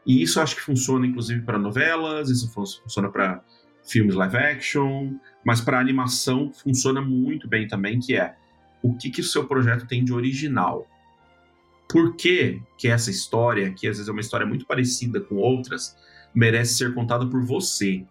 e 0.06 0.22
isso 0.22 0.39
acho 0.39 0.56
que 0.56 0.62
funciona 0.62 1.08
inclusive 1.08 1.41
para 1.41 1.58
novelas, 1.58 2.30
isso 2.30 2.54
funciona 2.54 3.10
para 3.10 3.43
filmes 3.84 4.16
live 4.16 4.38
action, 4.38 5.14
mas 5.43 5.62
para 5.62 5.80
animação 5.80 6.52
funciona 6.54 7.02
muito 7.02 7.48
bem 7.48 7.68
também, 7.68 8.00
que 8.00 8.16
é 8.16 8.36
o 8.84 8.96
que, 8.96 9.10
que 9.10 9.22
o 9.22 9.24
seu 9.24 9.48
projeto 9.48 9.88
tem 9.88 10.04
de 10.04 10.14
original 10.14 10.88
por 11.90 12.16
que, 12.16 12.62
que 12.78 12.88
essa 12.88 13.10
história, 13.10 13.72
que 13.72 13.88
às 13.88 13.98
vezes 13.98 14.08
é 14.08 14.12
uma 14.12 14.22
história 14.22 14.46
muito 14.46 14.66
parecida 14.66 15.22
com 15.22 15.36
outras, 15.36 15.96
merece 16.34 16.76
ser 16.76 16.94
contada 16.94 17.26
por 17.28 17.44
você. 17.44 18.06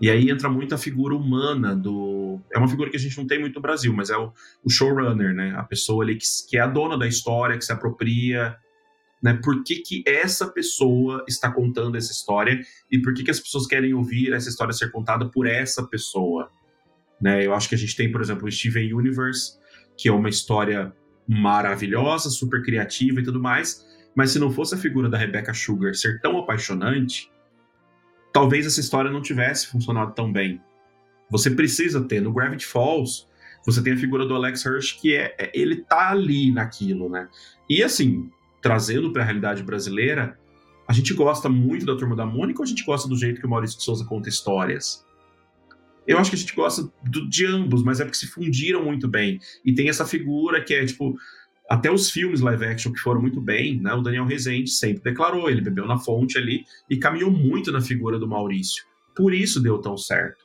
E 0.00 0.10
aí 0.10 0.30
entra 0.30 0.48
muito 0.48 0.74
a 0.74 0.78
figura 0.78 1.14
humana 1.14 1.76
do. 1.76 2.40
É 2.52 2.58
uma 2.58 2.68
figura 2.68 2.90
que 2.90 2.96
a 2.96 3.00
gente 3.00 3.16
não 3.16 3.26
tem 3.26 3.38
muito 3.38 3.54
no 3.54 3.60
Brasil, 3.60 3.92
mas 3.92 4.10
é 4.10 4.16
o, 4.16 4.32
o 4.64 4.68
showrunner, 4.68 5.32
né? 5.32 5.54
A 5.56 5.62
pessoa 5.62 6.02
ali 6.02 6.16
que, 6.16 6.26
que, 6.48 6.58
é 6.58 6.60
a 6.60 6.66
dona 6.66 6.98
da 6.98 7.06
história, 7.06 7.56
que 7.56 7.64
se 7.64 7.72
apropria. 7.72 8.56
Né? 9.22 9.38
Por 9.40 9.62
que, 9.62 9.76
que 9.76 10.02
essa 10.04 10.48
pessoa 10.48 11.24
está 11.28 11.48
contando 11.52 11.96
essa 11.96 12.10
história 12.10 12.60
e 12.90 12.98
por 12.98 13.14
que, 13.14 13.22
que 13.22 13.30
as 13.30 13.38
pessoas 13.38 13.68
querem 13.68 13.94
ouvir 13.94 14.32
essa 14.32 14.48
história 14.48 14.72
ser 14.72 14.90
contada 14.90 15.30
por 15.30 15.46
essa 15.46 15.86
pessoa? 15.86 16.50
Né? 17.20 17.46
Eu 17.46 17.54
acho 17.54 17.68
que 17.68 17.76
a 17.76 17.78
gente 17.78 17.94
tem, 17.94 18.10
por 18.10 18.20
exemplo, 18.20 18.48
o 18.48 18.50
Steven 18.50 18.92
Universe, 18.92 19.56
que 19.96 20.08
é 20.08 20.12
uma 20.12 20.28
história 20.28 20.92
maravilhosa, 21.28 22.30
super 22.30 22.62
criativa 22.62 23.20
e 23.20 23.22
tudo 23.22 23.40
mais, 23.40 23.86
mas 24.14 24.30
se 24.30 24.38
não 24.38 24.50
fosse 24.50 24.74
a 24.74 24.78
figura 24.78 25.08
da 25.08 25.16
Rebecca 25.16 25.54
Sugar 25.54 25.94
ser 25.94 26.20
tão 26.20 26.38
apaixonante, 26.38 27.30
talvez 28.32 28.66
essa 28.66 28.80
história 28.80 29.10
não 29.10 29.22
tivesse 29.22 29.66
funcionado 29.68 30.12
tão 30.14 30.32
bem. 30.32 30.60
Você 31.30 31.50
precisa 31.50 32.02
ter 32.02 32.20
no 32.20 32.32
Gravity 32.32 32.66
Falls, 32.66 33.26
você 33.64 33.82
tem 33.82 33.94
a 33.94 33.96
figura 33.96 34.26
do 34.26 34.34
Alex 34.34 34.64
Hirsch 34.64 35.00
que 35.00 35.14
é, 35.14 35.34
é 35.38 35.50
ele 35.54 35.76
tá 35.76 36.10
ali 36.10 36.50
naquilo, 36.50 37.08
né? 37.08 37.28
E 37.70 37.82
assim, 37.82 38.28
trazendo 38.60 39.12
para 39.12 39.22
a 39.22 39.24
realidade 39.24 39.62
brasileira, 39.62 40.38
A 40.86 40.92
gente 40.92 41.14
gosta 41.14 41.48
muito 41.48 41.86
da 41.86 41.96
Turma 41.96 42.16
da 42.16 42.26
Mônica 42.26 42.60
ou 42.60 42.64
a 42.64 42.66
gente 42.66 42.84
gosta 42.84 43.08
do 43.08 43.16
jeito 43.16 43.40
que 43.40 43.46
o 43.46 43.48
Maurício 43.48 43.78
de 43.78 43.84
Souza 43.84 44.04
conta 44.04 44.28
histórias? 44.28 45.06
Eu 46.06 46.18
acho 46.18 46.30
que 46.30 46.36
a 46.36 46.38
gente 46.38 46.54
gosta 46.54 46.90
do, 47.04 47.28
de 47.28 47.46
ambos, 47.46 47.82
mas 47.82 48.00
é 48.00 48.04
porque 48.04 48.18
se 48.18 48.26
fundiram 48.26 48.84
muito 48.84 49.08
bem. 49.08 49.38
E 49.64 49.72
tem 49.74 49.88
essa 49.88 50.04
figura 50.04 50.62
que 50.62 50.74
é, 50.74 50.84
tipo, 50.84 51.16
até 51.70 51.90
os 51.90 52.10
filmes 52.10 52.40
live 52.40 52.64
action 52.64 52.92
que 52.92 52.98
foram 52.98 53.20
muito 53.20 53.40
bem, 53.40 53.80
né? 53.80 53.92
O 53.94 54.02
Daniel 54.02 54.26
Rezende 54.26 54.70
sempre 54.70 55.02
declarou, 55.02 55.48
ele 55.48 55.60
bebeu 55.60 55.86
na 55.86 55.98
fonte 55.98 56.36
ali 56.36 56.64
e 56.90 56.96
caminhou 56.96 57.30
muito 57.30 57.70
na 57.70 57.80
figura 57.80 58.18
do 58.18 58.28
Maurício. 58.28 58.84
Por 59.16 59.32
isso 59.32 59.62
deu 59.62 59.78
tão 59.78 59.96
certo. 59.96 60.44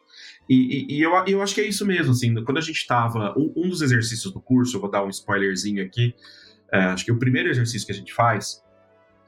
E, 0.49 0.55
e, 0.55 0.97
e 0.97 1.01
eu, 1.01 1.11
eu 1.27 1.41
acho 1.41 1.53
que 1.53 1.61
é 1.61 1.67
isso 1.67 1.85
mesmo, 1.85 2.11
assim, 2.11 2.33
quando 2.43 2.57
a 2.57 2.61
gente 2.61 2.77
estava. 2.77 3.33
Um, 3.37 3.53
um, 3.57 3.69
dos 3.69 3.81
exercícios 3.81 4.31
do 4.31 4.39
curso, 4.39 4.77
eu 4.77 4.81
vou 4.81 4.89
dar 4.89 5.03
um 5.03 5.09
spoilerzinho 5.09 5.83
aqui. 5.83 6.13
É, 6.71 6.79
acho 6.79 7.03
que 7.03 7.11
o 7.11 7.19
primeiro 7.19 7.49
exercício 7.49 7.85
que 7.85 7.91
a 7.91 7.95
gente 7.95 8.13
faz, 8.13 8.63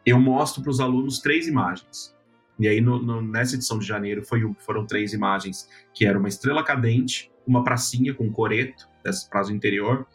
eu 0.05 0.19
mostro 0.19 0.61
para 0.61 0.71
os 0.71 0.79
alunos 0.79 1.19
três 1.19 1.47
imagens. 1.47 2.15
E 2.59 2.67
aí, 2.67 2.81
no, 2.81 3.01
no, 3.01 3.21
nessa 3.21 3.55
edição 3.55 3.79
de 3.79 3.87
janeiro, 3.87 4.21
foi, 4.21 4.41
foram 4.59 4.85
três 4.85 5.13
imagens, 5.13 5.69
que 5.93 6.05
era 6.05 6.19
uma 6.19 6.27
estrela 6.27 6.63
cadente, 6.63 7.31
uma 7.47 7.63
pracinha 7.63 8.13
com 8.13 8.29
coreto, 8.29 8.87
desse 9.01 9.29
prazo 9.29 9.53
interior, 9.53 10.05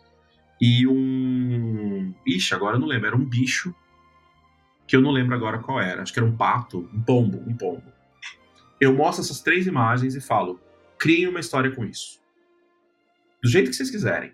e 0.61 0.87
um... 0.87 2.15
Ixi, 2.27 2.55
agora 2.55 2.77
eu 2.77 2.81
não 2.81 2.87
lembro, 2.87 3.07
era 3.07 3.17
um 3.17 3.25
bicho, 3.25 3.75
que 4.87 4.95
eu 4.95 5.01
não 5.01 5.11
lembro 5.11 5.35
agora 5.35 5.59
qual 5.59 5.81
era, 5.81 6.03
acho 6.03 6.13
que 6.13 6.19
era 6.19 6.29
um 6.29 6.37
pato, 6.37 6.89
um 6.93 7.03
pombo, 7.03 7.43
um 7.47 7.57
pombo. 7.57 7.83
Eu 8.79 8.93
mostro 8.93 9.25
essas 9.25 9.41
três 9.41 9.67
imagens 9.67 10.15
e 10.15 10.21
falo, 10.21 10.61
criem 10.99 11.29
uma 11.29 11.41
história 11.41 11.71
com 11.71 11.85
isso. 11.85 12.21
Do 13.43 13.49
jeito 13.49 13.71
que 13.71 13.77
vocês 13.77 13.91
quiserem. 13.91 14.33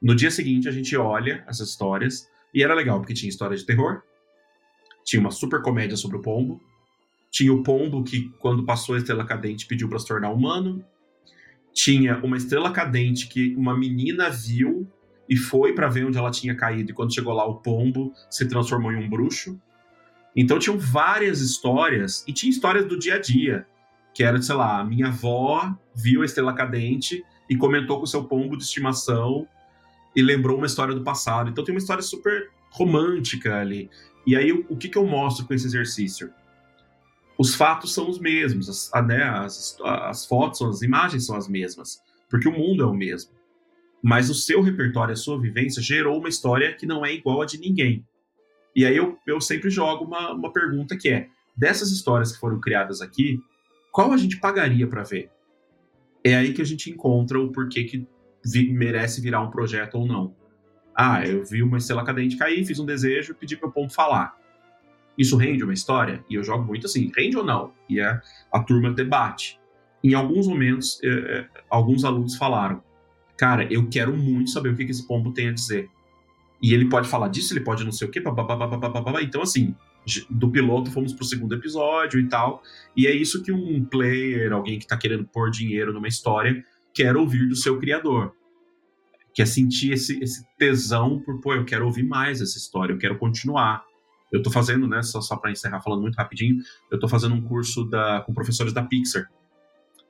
No 0.00 0.14
dia 0.14 0.30
seguinte, 0.30 0.68
a 0.68 0.72
gente 0.72 0.96
olha 0.96 1.44
essas 1.48 1.70
histórias, 1.70 2.30
e 2.54 2.62
era 2.62 2.74
legal, 2.74 3.00
porque 3.00 3.14
tinha 3.14 3.28
história 3.28 3.56
de 3.56 3.66
terror, 3.66 4.02
tinha 5.04 5.20
uma 5.20 5.30
super 5.32 5.62
comédia 5.62 5.96
sobre 5.96 6.16
o 6.16 6.22
pombo, 6.22 6.60
tinha 7.36 7.52
o 7.52 7.62
pombo 7.62 8.02
que, 8.02 8.30
quando 8.38 8.64
passou 8.64 8.94
a 8.94 8.98
estrela 8.98 9.22
cadente, 9.22 9.66
pediu 9.66 9.90
para 9.90 9.98
se 9.98 10.06
tornar 10.06 10.30
humano. 10.30 10.82
Tinha 11.70 12.16
uma 12.24 12.38
estrela 12.38 12.70
cadente 12.70 13.28
que 13.28 13.54
uma 13.56 13.76
menina 13.76 14.30
viu 14.30 14.90
e 15.28 15.36
foi 15.36 15.74
para 15.74 15.86
ver 15.86 16.06
onde 16.06 16.16
ela 16.16 16.30
tinha 16.30 16.54
caído. 16.54 16.92
E 16.92 16.94
quando 16.94 17.12
chegou 17.12 17.34
lá, 17.34 17.44
o 17.44 17.56
pombo 17.56 18.10
se 18.30 18.48
transformou 18.48 18.90
em 18.90 19.04
um 19.04 19.10
bruxo. 19.10 19.60
Então 20.34 20.58
tinham 20.58 20.78
várias 20.78 21.42
histórias, 21.42 22.24
e 22.26 22.32
tinha 22.32 22.48
histórias 22.48 22.86
do 22.86 22.98
dia 22.98 23.16
a 23.16 23.20
dia, 23.20 23.66
que 24.14 24.22
era, 24.22 24.40
sei 24.40 24.54
lá, 24.54 24.82
minha 24.82 25.08
avó 25.08 25.76
viu 25.94 26.22
a 26.22 26.24
estrela 26.24 26.54
cadente 26.54 27.22
e 27.50 27.54
comentou 27.54 27.98
com 27.98 28.04
o 28.04 28.06
seu 28.06 28.24
pombo 28.24 28.56
de 28.56 28.62
estimação 28.62 29.46
e 30.16 30.22
lembrou 30.22 30.56
uma 30.56 30.66
história 30.66 30.94
do 30.94 31.04
passado. 31.04 31.50
Então 31.50 31.62
tem 31.62 31.74
uma 31.74 31.80
história 31.80 32.02
super 32.02 32.48
romântica 32.70 33.58
ali. 33.60 33.90
E 34.26 34.34
aí, 34.34 34.52
o, 34.52 34.64
o 34.70 34.76
que, 34.78 34.88
que 34.88 34.96
eu 34.96 35.06
mostro 35.06 35.44
com 35.44 35.52
esse 35.52 35.66
exercício? 35.66 36.32
Os 37.38 37.54
fatos 37.54 37.92
são 37.92 38.08
os 38.08 38.18
mesmos, 38.18 38.90
as, 38.92 39.06
né, 39.06 39.22
as, 39.22 39.76
as 39.82 40.26
fotos, 40.26 40.62
as 40.62 40.82
imagens 40.82 41.26
são 41.26 41.36
as 41.36 41.48
mesmas, 41.48 42.00
porque 42.28 42.48
o 42.48 42.52
mundo 42.52 42.82
é 42.82 42.86
o 42.86 42.94
mesmo. 42.94 43.32
Mas 44.02 44.30
o 44.30 44.34
seu 44.34 44.62
repertório, 44.62 45.12
a 45.12 45.16
sua 45.16 45.40
vivência, 45.40 45.82
gerou 45.82 46.18
uma 46.18 46.28
história 46.28 46.74
que 46.74 46.86
não 46.86 47.04
é 47.04 47.12
igual 47.12 47.42
a 47.42 47.46
de 47.46 47.58
ninguém. 47.58 48.06
E 48.74 48.84
aí 48.84 48.96
eu, 48.96 49.18
eu 49.26 49.40
sempre 49.40 49.70
jogo 49.70 50.04
uma, 50.04 50.32
uma 50.32 50.52
pergunta 50.52 50.96
que 50.96 51.08
é: 51.08 51.28
dessas 51.56 51.90
histórias 51.90 52.32
que 52.32 52.38
foram 52.38 52.60
criadas 52.60 53.00
aqui, 53.00 53.40
qual 53.90 54.12
a 54.12 54.16
gente 54.16 54.38
pagaria 54.38 54.86
para 54.86 55.02
ver? 55.02 55.30
É 56.22 56.36
aí 56.36 56.52
que 56.52 56.62
a 56.62 56.64
gente 56.66 56.90
encontra 56.90 57.40
o 57.40 57.50
porquê 57.50 57.84
que 57.84 58.06
vi, 58.44 58.72
merece 58.72 59.20
virar 59.20 59.40
um 59.40 59.50
projeto 59.50 59.96
ou 59.96 60.06
não. 60.06 60.34
Ah, 60.94 61.26
eu 61.26 61.44
vi 61.44 61.62
uma 61.62 61.78
estrela 61.78 62.04
cadente 62.04 62.36
cair, 62.36 62.64
fiz 62.64 62.78
um 62.78 62.86
desejo, 62.86 63.34
pedi 63.34 63.56
para 63.56 63.68
o 63.68 63.72
ponto 63.72 63.92
falar. 63.92 64.36
Isso 65.16 65.36
rende 65.36 65.64
uma 65.64 65.72
história? 65.72 66.24
E 66.28 66.34
eu 66.34 66.42
jogo 66.42 66.64
muito 66.64 66.86
assim, 66.86 67.10
rende 67.16 67.36
ou 67.36 67.44
não? 67.44 67.72
E 67.88 68.00
a, 68.00 68.20
a 68.52 68.62
turma 68.62 68.90
debate. 68.90 69.58
Em 70.04 70.14
alguns 70.14 70.46
momentos, 70.46 71.00
é, 71.02 71.08
é, 71.08 71.48
alguns 71.70 72.04
alunos 72.04 72.36
falaram, 72.36 72.82
cara, 73.36 73.66
eu 73.72 73.88
quero 73.88 74.16
muito 74.16 74.50
saber 74.50 74.70
o 74.70 74.76
que, 74.76 74.84
que 74.84 74.90
esse 74.90 75.06
pombo 75.06 75.32
tem 75.32 75.48
a 75.48 75.52
dizer. 75.52 75.88
E 76.62 76.72
ele 76.72 76.88
pode 76.88 77.08
falar 77.08 77.28
disso, 77.28 77.52
ele 77.52 77.64
pode 77.64 77.84
não 77.84 77.92
sei 77.92 78.08
o 78.08 78.10
quê, 78.10 78.20
babá. 78.20 79.22
então 79.22 79.42
assim, 79.42 79.74
do 80.30 80.50
piloto 80.50 80.90
fomos 80.90 81.12
pro 81.12 81.24
segundo 81.24 81.54
episódio 81.54 82.20
e 82.20 82.28
tal, 82.28 82.62
e 82.96 83.06
é 83.06 83.14
isso 83.14 83.42
que 83.42 83.52
um 83.52 83.84
player, 83.84 84.52
alguém 84.52 84.78
que 84.78 84.86
tá 84.86 84.96
querendo 84.96 85.24
pôr 85.26 85.50
dinheiro 85.50 85.92
numa 85.92 86.08
história, 86.08 86.64
quer 86.94 87.16
ouvir 87.16 87.48
do 87.48 87.56
seu 87.56 87.78
criador. 87.78 88.32
Quer 89.34 89.46
sentir 89.46 89.92
esse, 89.92 90.18
esse 90.22 90.46
tesão 90.56 91.20
por, 91.20 91.40
pô, 91.40 91.54
eu 91.54 91.64
quero 91.64 91.84
ouvir 91.84 92.04
mais 92.04 92.40
essa 92.40 92.56
história, 92.56 92.94
eu 92.94 92.98
quero 92.98 93.18
continuar. 93.18 93.84
Eu 94.32 94.38
estou 94.38 94.52
fazendo, 94.52 94.88
né, 94.88 95.02
só, 95.02 95.20
só 95.20 95.36
para 95.36 95.50
encerrar 95.50 95.80
falando 95.80 96.02
muito 96.02 96.16
rapidinho, 96.16 96.56
eu 96.90 96.96
estou 96.96 97.08
fazendo 97.08 97.34
um 97.34 97.42
curso 97.42 97.84
da, 97.84 98.22
com 98.22 98.34
professores 98.34 98.72
da 98.72 98.82
Pixar, 98.82 99.30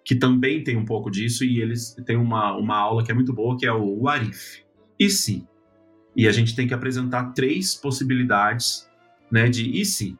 que 0.05 0.15
também 0.15 0.63
tem 0.63 0.77
um 0.77 0.85
pouco 0.85 1.11
disso, 1.11 1.45
e 1.45 1.61
eles 1.61 1.95
têm 2.07 2.17
uma, 2.17 2.57
uma 2.57 2.77
aula 2.77 3.05
que 3.05 3.11
é 3.11 3.15
muito 3.15 3.33
boa, 3.33 3.57
que 3.59 3.67
é 3.67 3.73
o 3.73 4.03
What 4.03 4.31
If? 4.31 4.61
E 4.99 5.11
se? 5.11 5.47
E 6.15 6.27
a 6.27 6.33
gente 6.33 6.57
tem 6.57 6.67
que 6.67 6.73
apresentar 6.73 7.33
três 7.33 7.75
possibilidades, 7.75 8.89
né, 9.31 9.49
de 9.49 9.71
e 9.79 9.85
se? 9.85 10.17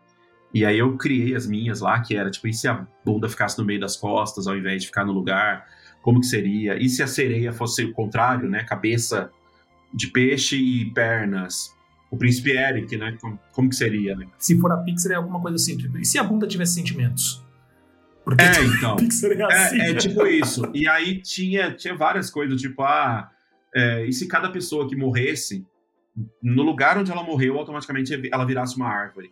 E 0.53 0.65
aí 0.65 0.79
eu 0.79 0.97
criei 0.97 1.35
as 1.35 1.47
minhas 1.47 1.81
lá, 1.81 2.01
que 2.01 2.17
era 2.17 2.31
tipo, 2.31 2.49
e 2.49 2.53
se 2.55 2.67
a 2.67 2.87
bunda 3.05 3.29
ficasse 3.29 3.59
no 3.59 3.65
meio 3.65 3.79
das 3.79 3.95
costas 3.95 4.47
ao 4.47 4.57
invés 4.57 4.81
de 4.81 4.89
ficar 4.89 5.05
no 5.05 5.13
lugar? 5.13 5.67
Como 6.01 6.19
que 6.19 6.27
seria? 6.27 6.83
E 6.83 6.89
se 6.89 7.03
a 7.03 7.07
sereia 7.07 7.53
fosse 7.53 7.85
o 7.85 7.93
contrário, 7.93 8.49
né, 8.49 8.65
cabeça 8.65 9.31
de 9.93 10.07
peixe 10.09 10.57
e 10.57 10.91
pernas? 10.93 11.76
O 12.11 12.17
príncipe 12.17 12.51
Eric, 12.51 12.97
né? 12.97 13.17
Como, 13.21 13.39
como, 13.53 13.69
que 13.69 13.77
seria, 13.77 14.15
né? 14.15 14.27
Se 14.39 14.59
for 14.59 14.71
a 14.73 14.77
Pixar, 14.79 15.13
é 15.13 15.15
alguma 15.17 15.41
coisa 15.41 15.57
assim. 15.57 15.77
Tipo, 15.77 15.99
e 15.99 16.05
se 16.05 16.19
a 16.19 16.25
bunda 16.25 16.47
tivesse 16.47 16.75
sentimentos? 16.75 17.45
Porque 18.25 18.43
é, 18.43 18.63
então. 18.65 18.93
A 18.93 18.97
Pixar 18.97 19.33
é, 19.33 19.45
assim, 19.45 19.81
é, 19.81 19.91
é 19.91 19.95
tipo 19.95 20.27
isso. 20.27 20.63
E 20.75 20.89
aí 20.89 21.21
tinha, 21.21 21.73
tinha 21.73 21.97
várias 21.97 22.31
coisas, 22.31 22.61
tipo, 22.61 22.83
ah, 22.83 23.31
é, 23.75 24.07
e 24.07 24.13
se 24.13 24.27
cada 24.29 24.51
pessoa 24.51 24.89
que 24.89 24.97
morresse, 24.97 25.67
no 26.43 26.63
lugar 26.63 26.97
onde 26.97 27.11
ela 27.11 27.23
morreu, 27.23 27.59
automaticamente 27.59 28.13
ela 28.33 28.45
virasse 28.45 28.77
uma 28.77 28.89
árvore? 28.89 29.31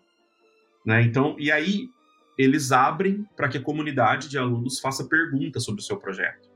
Né? 0.84 1.02
Então, 1.02 1.34
e 1.38 1.50
aí 1.50 1.88
eles 2.36 2.72
abrem 2.72 3.24
para 3.36 3.48
que 3.48 3.56
a 3.56 3.62
comunidade 3.62 4.28
de 4.28 4.36
alunos 4.36 4.80
faça 4.80 5.04
perguntas 5.04 5.64
sobre 5.64 5.80
o 5.80 5.84
seu 5.84 5.96
projeto. 5.96 6.53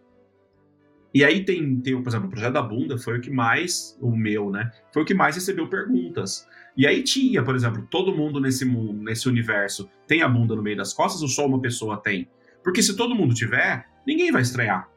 E 1.12 1.24
aí 1.24 1.44
tem, 1.44 1.80
tem, 1.80 2.00
por 2.02 2.09
exemplo, 2.09 2.26
o 2.26 2.30
projeto 2.30 2.52
da 2.52 2.62
bunda 2.62 2.98
foi 2.98 3.18
o 3.18 3.20
que 3.20 3.30
mais, 3.30 3.96
o 4.00 4.14
meu, 4.14 4.50
né? 4.50 4.70
Foi 4.92 5.02
o 5.02 5.06
que 5.06 5.14
mais 5.14 5.34
recebeu 5.34 5.66
perguntas. 5.68 6.46
E 6.76 6.86
aí 6.86 7.02
tinha, 7.02 7.42
por 7.42 7.54
exemplo, 7.54 7.86
todo 7.90 8.14
mundo 8.14 8.40
nesse 8.40 8.64
mundo, 8.64 9.02
nesse 9.02 9.28
universo 9.28 9.88
tem 10.06 10.22
a 10.22 10.28
bunda 10.28 10.54
no 10.54 10.62
meio 10.62 10.76
das 10.76 10.92
costas 10.92 11.22
ou 11.22 11.28
só 11.28 11.46
uma 11.46 11.61
pessoa 11.61 11.96
tem? 11.96 12.28
Porque 12.62 12.82
se 12.82 12.94
todo 12.94 13.14
mundo 13.14 13.34
tiver, 13.34 13.86
ninguém 14.06 14.30
vai 14.30 14.42
estranhar. 14.42 14.88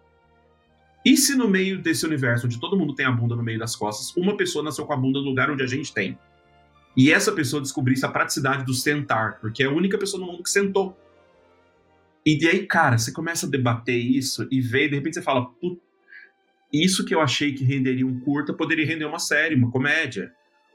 E 1.04 1.18
se 1.18 1.36
no 1.36 1.48
meio 1.48 1.82
desse 1.82 2.06
universo 2.06 2.46
onde 2.46 2.60
todo 2.60 2.78
mundo 2.78 2.94
tem 2.94 3.06
a 3.06 3.12
bunda 3.12 3.36
no 3.36 3.42
meio 3.42 3.58
das 3.58 3.76
costas, 3.76 4.16
uma 4.16 4.38
pessoa 4.38 4.64
nasceu 4.64 4.86
com 4.86 4.94
a 4.94 4.98
bunda 4.98 5.20
no 5.20 5.26
lugar 5.26 5.50
onde 5.50 5.64
a 5.64 5.68
gente 5.68 5.94
tem? 5.94 6.20
E 6.96 7.12
essa 7.12 7.32
pessoa 7.32 7.62
descobrisse 7.62 8.06
a 8.06 8.10
praticidade 8.10 8.66
do 8.66 8.74
sentar, 8.74 9.40
porque 9.40 9.64
é 9.64 9.66
a 9.66 9.72
única 9.72 9.98
pessoa 9.98 10.20
no 10.20 10.30
mundo 10.30 10.44
que 10.44 10.50
sentou. 10.50 10.96
E 12.24 12.46
aí, 12.48 12.68
cara, 12.68 12.98
você 12.98 13.12
começa 13.12 13.48
a 13.48 13.50
debater 13.50 13.98
isso 13.98 14.48
e 14.52 14.62
vê, 14.62 14.86
e 14.86 14.90
de 14.90 14.96
repente 14.96 15.16
você 15.16 15.22
fala, 15.22 15.46
puta 15.46 15.91
isso 16.72 17.06
que 17.06 17.14
eu 17.14 17.22
achei 17.22 17.54
que 17.54 17.64
renderia 17.64 18.06
um 18.06 18.20
curta 18.20 18.54
poderia 18.54 18.86
render 18.86 19.06
uma 19.06 19.20
série, 19.20 19.56
uma 19.56 19.72
comédia. 19.72 20.32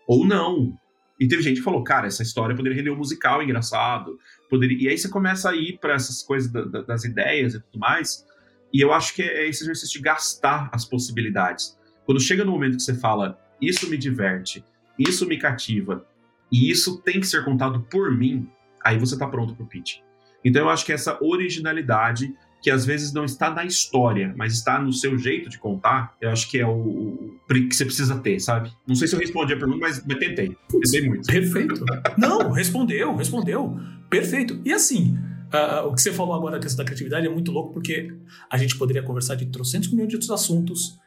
Ou 0.07 0.27
não. 0.27 0.77
E 1.19 1.27
teve 1.27 1.43
gente 1.43 1.59
que 1.59 1.63
falou, 1.63 1.83
cara, 1.83 2.07
essa 2.07 2.23
história 2.23 2.55
poderia 2.55 2.77
render 2.77 2.91
um 2.91 2.97
musical 2.97 3.43
engraçado. 3.43 4.19
Poderia... 4.51 4.77
E 4.79 4.89
aí 4.89 4.99
você 4.99 5.09
começa 5.09 5.51
a 5.51 5.57
ir 5.57 5.79
para 5.79 5.95
essas 5.95 6.23
coisas 6.23 6.51
da, 6.53 6.63
da, 6.63 6.83
das 6.83 7.05
ideias 7.05 7.55
e 7.55 7.61
tudo 7.61 7.79
mais. 7.79 8.27
E 8.73 8.81
eu 8.81 8.93
acho 8.93 9.15
que 9.15 9.23
é 9.23 9.49
esse 9.49 9.65
exercício 9.65 9.99
de 9.99 10.05
gastar 10.05 10.69
as 10.73 10.85
possibilidades. 10.85 11.79
Quando 12.05 12.21
chega 12.21 12.45
no 12.45 12.53
momento 12.53 12.77
que 12.77 12.83
você 12.83 12.95
fala, 12.95 13.39
isso 13.61 13.89
me 13.89 13.97
diverte, 13.97 14.65
isso 14.99 15.27
me 15.27 15.39
cativa, 15.39 16.07
e 16.53 16.71
isso 16.71 17.01
tem 17.03 17.21
que 17.21 17.27
ser 17.27 17.45
contado 17.45 17.81
por 17.91 18.17
mim, 18.17 18.49
aí 18.85 18.99
você 18.99 19.15
está 19.15 19.27
pronto 19.27 19.55
para 19.55 19.65
o 19.65 19.69
pitch. 19.69 19.99
Então 20.45 20.63
eu 20.63 20.69
acho 20.69 20.85
que 20.85 20.93
essa 20.93 21.19
originalidade 21.23 22.33
que 22.63 22.71
às 22.71 22.85
vezes 22.85 23.13
não 23.13 23.25
está 23.25 23.51
na 23.51 23.65
história, 23.65 24.35
mas 24.37 24.55
está 24.55 24.81
no 24.81 24.93
seu 24.93 25.17
jeito 25.19 25.49
de 25.49 25.59
contar, 25.59 26.15
eu 26.21 26.31
acho 26.31 26.51
que 26.51 26.59
é 26.59 26.67
o, 26.67 26.73
o 26.73 27.39
que 27.49 27.75
você 27.75 27.85
precisa 27.85 28.17
ter, 28.19 28.41
sabe? 28.41 28.73
Não 28.87 28.95
sei 28.95 29.07
se 29.07 29.15
eu 29.15 29.21
respondi 29.21 29.53
a 29.53 29.57
pergunta, 29.57 29.79
mas, 29.81 30.05
mas 30.05 30.19
tentei. 30.19 30.57
Tentei 30.69 31.09
muito. 31.09 31.27
Perfeito. 31.27 31.85
não, 32.19 32.51
respondeu, 32.51 33.15
respondeu. 33.15 33.79
Perfeito. 34.11 34.61
E 34.65 34.73
assim, 34.73 35.17
uh, 35.55 35.87
o 35.87 35.95
que 35.95 36.03
você 36.03 36.13
falou 36.13 36.35
agora 36.35 36.57
da 36.57 36.63
questão 36.63 36.79
da 36.79 36.85
criatividade 36.85 37.27
é 37.27 37.31
muito 37.31 37.53
louco, 37.53 37.73
porque 37.73 38.13
a 38.51 38.57
gente 38.57 38.77
poderia 38.77 39.03
conversar 39.03 39.35
de 39.37 39.47
trocentos 39.47 39.91
milhões 39.91 40.09
de 40.09 40.17
outros 40.17 40.31
assuntos, 40.31 40.99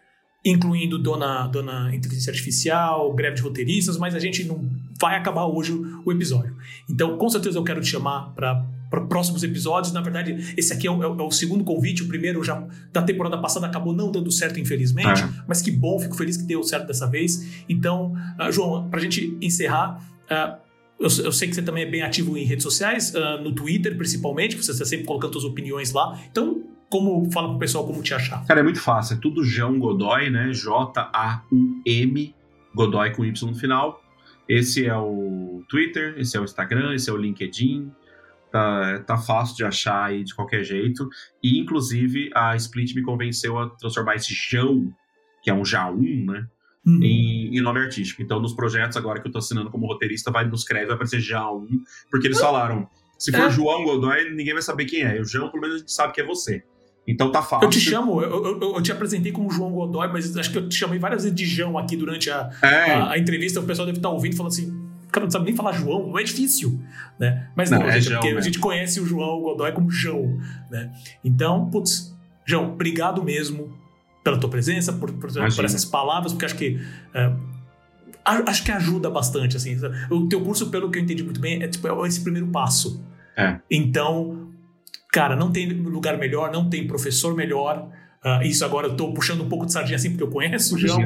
incluindo 0.46 0.98
dona, 0.98 1.48
dona 1.48 1.94
inteligência 1.94 2.32
artificial, 2.32 3.14
greve 3.14 3.36
de 3.36 3.42
roteiristas, 3.42 3.98
mas 3.98 4.16
a 4.16 4.20
gente 4.20 4.46
não 4.46 4.70
vai 5.00 5.18
acabar 5.18 5.46
hoje 5.46 5.74
o 6.06 6.12
episódio. 6.12 6.56
Então, 6.90 7.18
com 7.18 7.30
certeza 7.30 7.58
eu 7.58 7.64
quero 7.64 7.82
te 7.82 7.88
chamar 7.88 8.34
para 8.34 8.66
para 8.90 9.02
próximos 9.02 9.44
episódios. 9.44 9.94
Na 9.94 10.02
verdade, 10.02 10.54
esse 10.58 10.74
aqui 10.74 10.88
é 10.88 10.92
o, 10.92 11.04
é 11.04 11.08
o, 11.08 11.32
segundo 11.32 11.64
convite. 11.64 12.04
O 12.04 12.08
primeiro 12.08 12.44
já 12.44 12.66
da 12.92 13.02
temporada 13.02 13.38
passada 13.38 13.68
acabou 13.68 13.94
não 13.94 14.12
dando 14.12 14.32
certo, 14.32 14.60
infelizmente. 14.60 15.22
É. 15.22 15.30
Mas 15.48 15.62
que 15.62 15.72
bom, 15.72 16.00
fico 16.00 16.16
feliz 16.16 16.38
que 16.38 16.44
deu 16.44 16.64
certo 16.64 16.88
dessa 16.88 17.08
vez. 17.08 17.64
Então, 17.68 18.14
uh, 18.40 18.52
João, 18.52 18.90
para 18.90 19.00
a 19.00 19.04
gente 19.04 19.38
encerrar, 19.42 20.02
uh, 20.26 20.58
eu, 21.00 21.08
eu, 21.26 21.32
sei 21.32 21.48
que 21.48 21.56
você 21.56 21.62
também 21.62 21.84
é 21.84 21.86
bem 21.86 22.02
ativo 22.02 22.38
em 22.38 22.44
redes 22.44 22.64
sociais, 22.64 23.14
uh, 23.14 23.42
no 23.42 23.54
Twitter 23.54 23.96
principalmente, 23.96 24.56
você 24.58 24.72
está 24.72 24.86
sempre 24.86 25.06
colocando 25.06 25.34
suas 25.34 25.46
opiniões 25.46 25.94
lá. 25.94 26.20
Então, 26.30 26.64
como 26.90 27.32
fala 27.32 27.50
pro 27.50 27.60
pessoal 27.60 27.86
como 27.86 28.02
te 28.02 28.14
achar? 28.14 28.44
Cara, 28.46 28.60
é 28.60 28.64
muito 28.64 28.82
fácil. 28.82 29.16
É 29.16 29.20
tudo 29.20 29.44
João 29.44 29.80
Godoy, 29.80 30.30
né? 30.30 30.52
J-A-U-M, 30.52 32.36
Godoy 32.76 33.12
com 33.12 33.24
Y 33.24 33.48
no 33.48 33.56
final. 33.56 34.04
Esse 34.48 34.88
é 34.88 34.98
o 34.98 35.64
Twitter, 35.70 36.16
esse 36.18 36.36
é 36.36 36.40
o 36.40 36.44
Instagram, 36.44 36.96
esse 36.96 37.08
é 37.08 37.14
o 37.14 37.18
LinkedIn. 37.18 37.92
Tá, 38.52 39.00
tá 39.06 39.18
fácil 39.18 39.56
de 39.56 39.64
achar 39.64 40.06
aí 40.06 40.24
de 40.24 40.34
qualquer 40.34 40.64
jeito. 40.64 41.08
E, 41.44 41.60
inclusive, 41.60 42.32
a 42.34 42.56
Split 42.56 42.96
me 42.96 43.04
convenceu 43.04 43.60
a 43.60 43.70
transformar 43.70 44.16
esse 44.16 44.34
João, 44.34 44.92
que 45.44 45.50
é 45.50 45.54
um 45.54 45.64
Jaum, 45.64 46.26
né? 46.26 46.48
Uhum. 46.86 47.04
Em, 47.04 47.58
em, 47.58 47.62
nome 47.62 47.80
artístico. 47.80 48.22
Então, 48.22 48.40
nos 48.40 48.54
projetos 48.54 48.98
agora 48.98 49.22
que 49.22 49.28
eu 49.28 49.32
tô 49.32 49.38
assinando 49.38 49.70
como 49.70 49.86
roteirista, 49.86 50.32
vai 50.32 50.48
nos 50.48 50.64
créditos, 50.64 50.90
vai 50.90 50.96
aparecer 50.96 51.20
Jaum, 51.20 51.68
porque 52.10 52.26
eles 52.26 52.40
falaram: 52.40 52.90
se 53.20 53.32
for 53.32 53.48
é. 53.48 53.50
João 53.52 53.84
Godoy, 53.84 54.32
ninguém 54.32 54.54
vai 54.54 54.62
saber 54.62 54.86
quem 54.86 55.02
é. 55.02 55.20
O 55.20 55.26
João, 55.26 55.50
pelo 55.52 55.62
menos, 55.62 55.76
a 55.76 55.80
gente 55.80 55.92
sabe 55.92 56.14
que 56.14 56.22
é 56.22 56.26
você. 56.26 56.64
Então 57.06 57.32
tá 57.32 57.42
fácil. 57.42 57.66
Eu 57.66 57.70
te 57.70 57.80
chamo, 57.80 58.22
eu, 58.22 58.46
eu, 58.46 58.76
eu, 58.76 58.82
te 58.82 58.92
apresentei 58.92 59.32
como 59.32 59.50
João 59.50 59.72
Godoy, 59.72 60.08
mas 60.10 60.38
acho 60.38 60.52
que 60.52 60.58
eu 60.58 60.70
te 60.70 60.76
chamei 60.76 61.00
várias 61.00 61.24
vezes 61.24 61.36
de 61.36 61.46
João 61.46 61.78
aqui 61.78 61.96
durante 61.96 62.30
a, 62.30 62.50
é. 62.62 62.92
a, 62.92 63.12
a, 63.12 63.18
entrevista. 63.18 63.60
O 63.60 63.64
pessoal 63.64 63.86
deve 63.88 63.98
estar 63.98 64.10
ouvindo 64.10 64.36
falando 64.36 64.52
assim: 64.52 64.79
cara 65.12 65.26
não 65.26 65.32
sabe 65.32 65.46
nem 65.46 65.56
falar 65.56 65.74
João, 65.74 66.08
não 66.08 66.20
é 66.20 66.24
difícil. 66.24 66.80
Né? 67.20 67.50
Mas 67.56 67.70
não, 67.70 67.80
não 67.80 67.88
é 67.88 68.00
gente, 68.00 68.14
porque 68.14 68.28
mesmo. 68.28 68.40
a 68.40 68.44
gente 68.44 68.60
conhece 68.60 69.00
o 69.00 69.06
João 69.06 69.42
Godoy 69.42 69.72
como 69.72 69.90
João. 69.90 70.40
Né? 70.70 70.92
Então, 71.24 71.70
putz, 71.70 72.16
João, 72.46 72.74
obrigado 72.74 73.24
mesmo 73.24 73.78
pela 74.24 74.40
tua 74.40 74.50
presença, 74.50 74.94
por, 74.94 75.12
por, 75.14 75.32
por 75.32 75.66
essas 75.66 75.86
palavras, 75.86 76.32
porque 76.34 76.46
acho 76.46 76.56
que. 76.56 76.80
É, 77.14 77.32
acho 78.48 78.64
que 78.64 78.72
ajuda 78.72 79.10
bastante, 79.10 79.58
assim. 79.58 79.78
O 80.10 80.28
teu 80.28 80.42
curso, 80.42 80.70
pelo 80.70 80.90
que 80.92 81.00
eu 81.00 81.04
entendi 81.04 81.24
muito 81.24 81.40
bem, 81.40 81.64
é 81.64 81.68
tipo 81.68 81.88
é 81.88 82.08
esse 82.08 82.22
primeiro 82.22 82.48
passo. 82.48 83.04
É. 83.36 83.60
Então, 83.72 84.50
Cara, 85.12 85.36
não 85.36 85.52
tem 85.52 85.68
lugar 85.68 86.18
melhor, 86.18 86.52
não 86.52 86.70
tem 86.70 86.86
professor 86.86 87.36
melhor. 87.36 87.90
Uh, 88.24 88.44
isso 88.44 88.66
agora 88.66 88.88
eu 88.88 88.92
estou 88.92 89.14
puxando 89.14 89.42
um 89.42 89.48
pouco 89.48 89.66
de 89.66 89.72
sardinha 89.72 89.96
assim, 89.96 90.10
porque 90.10 90.24
eu 90.24 90.30
conheço 90.30 90.76
o 90.76 90.78
João. 90.78 91.00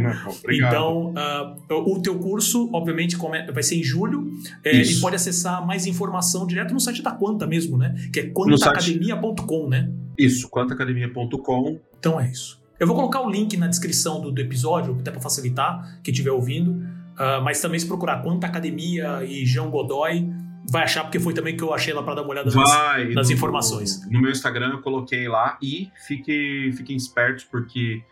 Então, 0.49 1.14
uh, 1.14 1.74
o 1.74 2.01
teu 2.01 2.18
curso, 2.18 2.70
obviamente, 2.74 3.16
vai 3.53 3.61
ser 3.61 3.76
em 3.76 3.84
julho. 3.84 4.32
É, 4.64 4.82
e 4.82 4.99
pode 4.99 5.16
acessar 5.16 5.66
mais 5.66 5.86
informação 5.86 6.47
direto 6.47 6.74
no 6.74 6.80
site 6.80 7.03
da 7.03 7.11
Quanta 7.11 7.45
mesmo, 7.45 7.78
né? 7.78 7.93
Que 8.11 8.22
é 8.22 8.30
quantaacademia.com, 8.30 9.70
né? 9.70 9.91
Isso, 10.18 10.49
quantaacademia.com. 10.49 11.80
Então 11.99 12.20
é 12.20 12.30
isso. 12.30 12.61
Eu 12.80 12.88
vou 12.88 12.95
colocar 12.95 13.22
o 13.22 13.30
link 13.30 13.55
na 13.57 13.68
descrição 13.68 14.20
do, 14.20 14.32
do 14.32 14.41
episódio, 14.41 14.97
até 14.99 15.11
para 15.11 15.22
facilitar 15.22 16.01
quem 16.03 16.11
estiver 16.11 16.32
ouvindo. 16.32 16.72
Uh, 16.72 17.43
mas 17.43 17.61
também 17.61 17.80
se 17.80 17.86
procurar 17.86 18.24
Quanta 18.24 18.47
Academia 18.47 19.24
e 19.24 19.45
João 19.45 19.70
Godoy, 19.70 20.28
vai 20.74 20.84
achar, 20.86 21.03
porque 21.03 21.19
foi 21.19 21.36
também 21.36 21.55
que 21.55 21.63
eu 21.63 21.71
achei 21.71 21.93
lá 21.93 22.01
para 22.01 22.15
dar 22.15 22.21
uma 22.24 22.32
olhada 22.32 22.49
vai, 22.49 23.05
nas, 23.05 23.15
nas 23.15 23.30
no, 23.30 23.36
informações. 23.36 24.09
No 24.09 24.19
meu 24.19 24.32
Instagram 24.32 24.71
eu 24.71 24.82
coloquei 24.82 25.28
lá 25.28 25.55
e 25.61 25.91
fique, 26.07 26.71
fiquem 26.76 26.97
espertos, 26.97 27.43
porque 27.43 28.03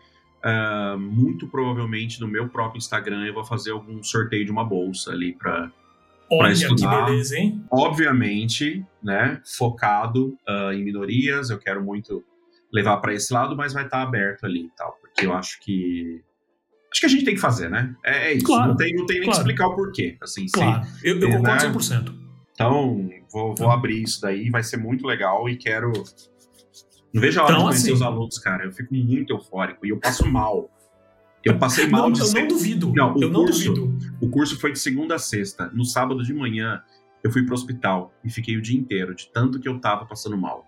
uh, 0.44 0.96
muito 0.96 1.48
provavelmente 1.48 2.20
no 2.20 2.28
meu 2.28 2.48
próprio 2.48 2.78
Instagram 2.78 3.26
eu 3.26 3.34
vou 3.34 3.44
fazer 3.44 3.72
algum 3.72 4.00
sorteio 4.00 4.44
de 4.44 4.52
uma 4.52 4.64
bolsa 4.64 5.10
ali 5.10 5.32
para 5.32 5.72
Olha 6.30 6.52
estudar. 6.52 7.04
que 7.04 7.10
beleza, 7.10 7.36
hein? 7.36 7.64
Obviamente, 7.68 8.86
né, 9.02 9.42
focado 9.58 10.38
uh, 10.48 10.72
em 10.72 10.84
minorias, 10.84 11.50
eu 11.50 11.58
quero 11.58 11.82
muito 11.82 12.22
levar 12.72 12.98
para 12.98 13.12
esse 13.12 13.34
lado, 13.34 13.56
mas 13.56 13.72
vai 13.72 13.86
estar 13.86 13.98
tá 13.98 14.02
aberto 14.04 14.44
ali 14.44 14.66
e 14.66 14.70
tal, 14.76 14.96
porque 15.00 15.26
eu 15.26 15.34
acho 15.34 15.58
que 15.60 16.22
acho 16.92 17.00
que 17.00 17.06
a 17.06 17.08
gente 17.08 17.24
tem 17.24 17.34
que 17.34 17.40
fazer, 17.40 17.68
né? 17.68 17.92
É, 18.04 18.28
é 18.28 18.34
isso. 18.34 18.46
Claro, 18.46 18.68
não 18.68 18.76
tem, 18.76 18.94
não 18.94 19.04
tem 19.04 19.16
nem 19.16 19.24
claro. 19.24 19.42
que 19.42 19.50
explicar 19.50 19.66
o 19.66 19.74
porquê. 19.74 20.16
Assim, 20.22 20.46
claro, 20.52 20.86
eu, 21.02 21.18
eu 21.18 21.30
concordo 21.30 21.66
né? 21.66 21.72
100%. 21.72 22.21
Então, 22.54 23.10
vou, 23.30 23.54
vou 23.54 23.70
abrir 23.70 24.02
isso 24.02 24.20
daí, 24.20 24.50
vai 24.50 24.62
ser 24.62 24.76
muito 24.76 25.06
legal 25.06 25.48
e 25.48 25.56
quero. 25.56 25.92
Não 27.12 27.20
vejo 27.20 27.40
a 27.40 27.44
hora 27.44 27.52
então, 27.52 27.64
de 27.64 27.70
conhecer 27.70 27.88
assim... 27.88 27.92
os 27.94 28.02
alunos, 28.02 28.38
cara. 28.38 28.64
Eu 28.64 28.72
fico 28.72 28.94
muito 28.94 29.32
eufórico 29.32 29.86
e 29.86 29.90
eu 29.90 29.98
passo 29.98 30.26
mal. 30.26 30.70
Eu 31.44 31.58
passei 31.58 31.88
mal 31.88 32.02
não, 32.02 32.12
de 32.12 32.20
Eu 32.20 32.26
ser... 32.26 32.40
não 32.40 32.48
duvido. 32.48 32.92
Não, 32.94 33.20
eu 33.20 33.28
não 33.28 33.44
duvido. 33.44 33.98
O 34.20 34.28
curso 34.28 34.58
foi 34.60 34.72
de 34.72 34.78
segunda 34.78 35.16
a 35.16 35.18
sexta. 35.18 35.70
No 35.74 35.84
sábado 35.84 36.22
de 36.22 36.32
manhã, 36.32 36.82
eu 37.22 37.30
fui 37.30 37.44
pro 37.44 37.54
hospital 37.54 38.12
e 38.24 38.30
fiquei 38.30 38.56
o 38.56 38.62
dia 38.62 38.78
inteiro, 38.78 39.14
de 39.14 39.28
tanto 39.28 39.58
que 39.58 39.68
eu 39.68 39.78
tava 39.80 40.06
passando 40.06 40.36
mal. 40.36 40.66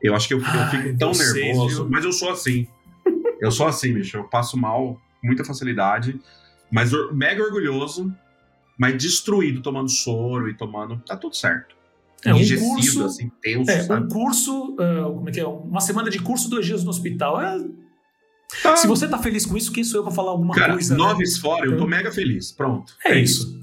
Eu 0.00 0.14
acho 0.14 0.28
que 0.28 0.34
eu, 0.34 0.38
eu 0.38 0.66
fico 0.70 0.98
tão 0.98 1.12
nervoso, 1.12 1.82
sei, 1.82 1.90
mas 1.90 2.04
eu 2.04 2.12
sou 2.12 2.30
assim. 2.30 2.66
Eu 3.40 3.50
sou 3.50 3.66
assim, 3.66 3.94
bicho. 3.94 4.16
Eu 4.16 4.24
passo 4.24 4.56
mal 4.56 4.94
com 5.20 5.26
muita 5.26 5.44
facilidade, 5.44 6.20
mas 6.70 6.90
mega 7.12 7.42
orgulhoso 7.42 8.12
mas 8.78 8.96
destruído 9.00 9.60
tomando 9.60 9.88
soro 9.88 10.48
e 10.48 10.56
tomando. 10.56 10.98
Tá 11.06 11.16
tudo 11.16 11.36
certo. 11.36 11.76
É, 12.24 12.32
um 12.32 12.38
curso, 12.38 13.04
assim, 13.04 13.30
tenso, 13.42 13.70
é, 13.70 13.82
sabe? 13.82 14.06
Um 14.06 14.08
curso, 14.08 14.74
uh, 14.74 15.14
como 15.14 15.28
é 15.28 15.32
que 15.32 15.40
é? 15.40 15.46
Uma 15.46 15.80
semana 15.80 16.08
de 16.08 16.20
curso, 16.20 16.48
dois 16.48 16.64
dias 16.64 16.84
no 16.84 16.90
hospital. 16.90 17.40
É... 17.40 17.58
Tá. 18.62 18.76
Se 18.76 18.86
você 18.86 19.08
tá 19.08 19.18
feliz 19.18 19.44
com 19.44 19.56
isso, 19.56 19.72
quem 19.72 19.82
sou 19.82 20.00
eu 20.00 20.04
pra 20.04 20.12
falar 20.12 20.30
alguma 20.30 20.54
Cara, 20.54 20.74
coisa? 20.74 20.94
Nove 20.94 21.24
né? 21.24 21.30
fora, 21.40 21.66
eu 21.66 21.76
tô 21.76 21.86
mega 21.86 22.12
feliz. 22.12 22.52
Pronto. 22.52 22.94
É, 23.04 23.12
é 23.12 23.18
isso. 23.18 23.48
isso. 23.48 23.62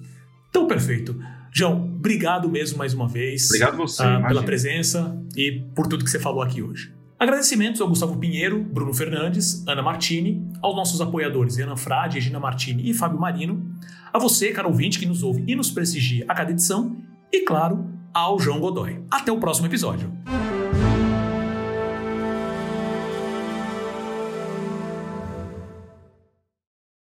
Então, 0.49 0.68
perfeito. 0.68 1.18
João, 1.51 1.84
obrigado 1.84 2.49
mesmo 2.49 2.78
mais 2.78 2.93
uma 2.93 3.07
vez. 3.07 3.45
Obrigado 3.45 3.78
você. 3.78 4.03
Uh, 4.03 4.28
pela 4.28 4.43
presença 4.43 5.18
e 5.36 5.64
por 5.74 5.88
tudo 5.88 6.03
que 6.03 6.10
você 6.10 6.20
falou 6.20 6.41
aqui 6.41 6.62
hoje. 6.62 6.93
Agradecimentos 7.20 7.82
ao 7.82 7.88
Gustavo 7.88 8.18
Pinheiro, 8.18 8.64
Bruno 8.64 8.93
Fernandes, 8.93 9.66
Ana 9.68 9.82
Martini, 9.82 10.41
aos 10.62 10.76
nossos 10.76 11.01
apoiadores 11.01 11.57
Renan 11.57 11.76
Frade, 11.76 12.16
Regina 12.16 12.39
Martini 12.39 12.89
e 12.89 12.93
Fábio 12.93 13.20
Marino, 13.20 13.76
a 14.12 14.20
você, 14.20 14.51
caro 14.51 14.70
ouvinte, 14.70 14.99
que 14.99 15.05
nos 15.05 15.24
ouve 15.24 15.43
e 15.47 15.55
nos 15.55 15.72
prestigia 15.72 16.26
a 16.28 16.34
cada 16.34 16.51
edição, 16.51 16.97
e 17.32 17.41
claro, 17.41 17.88
ao 18.14 18.39
João 18.39 18.60
Godoy. 18.60 19.03
Até 19.12 19.32
o 19.32 19.39
próximo 19.39 19.68
episódio. 19.68 20.12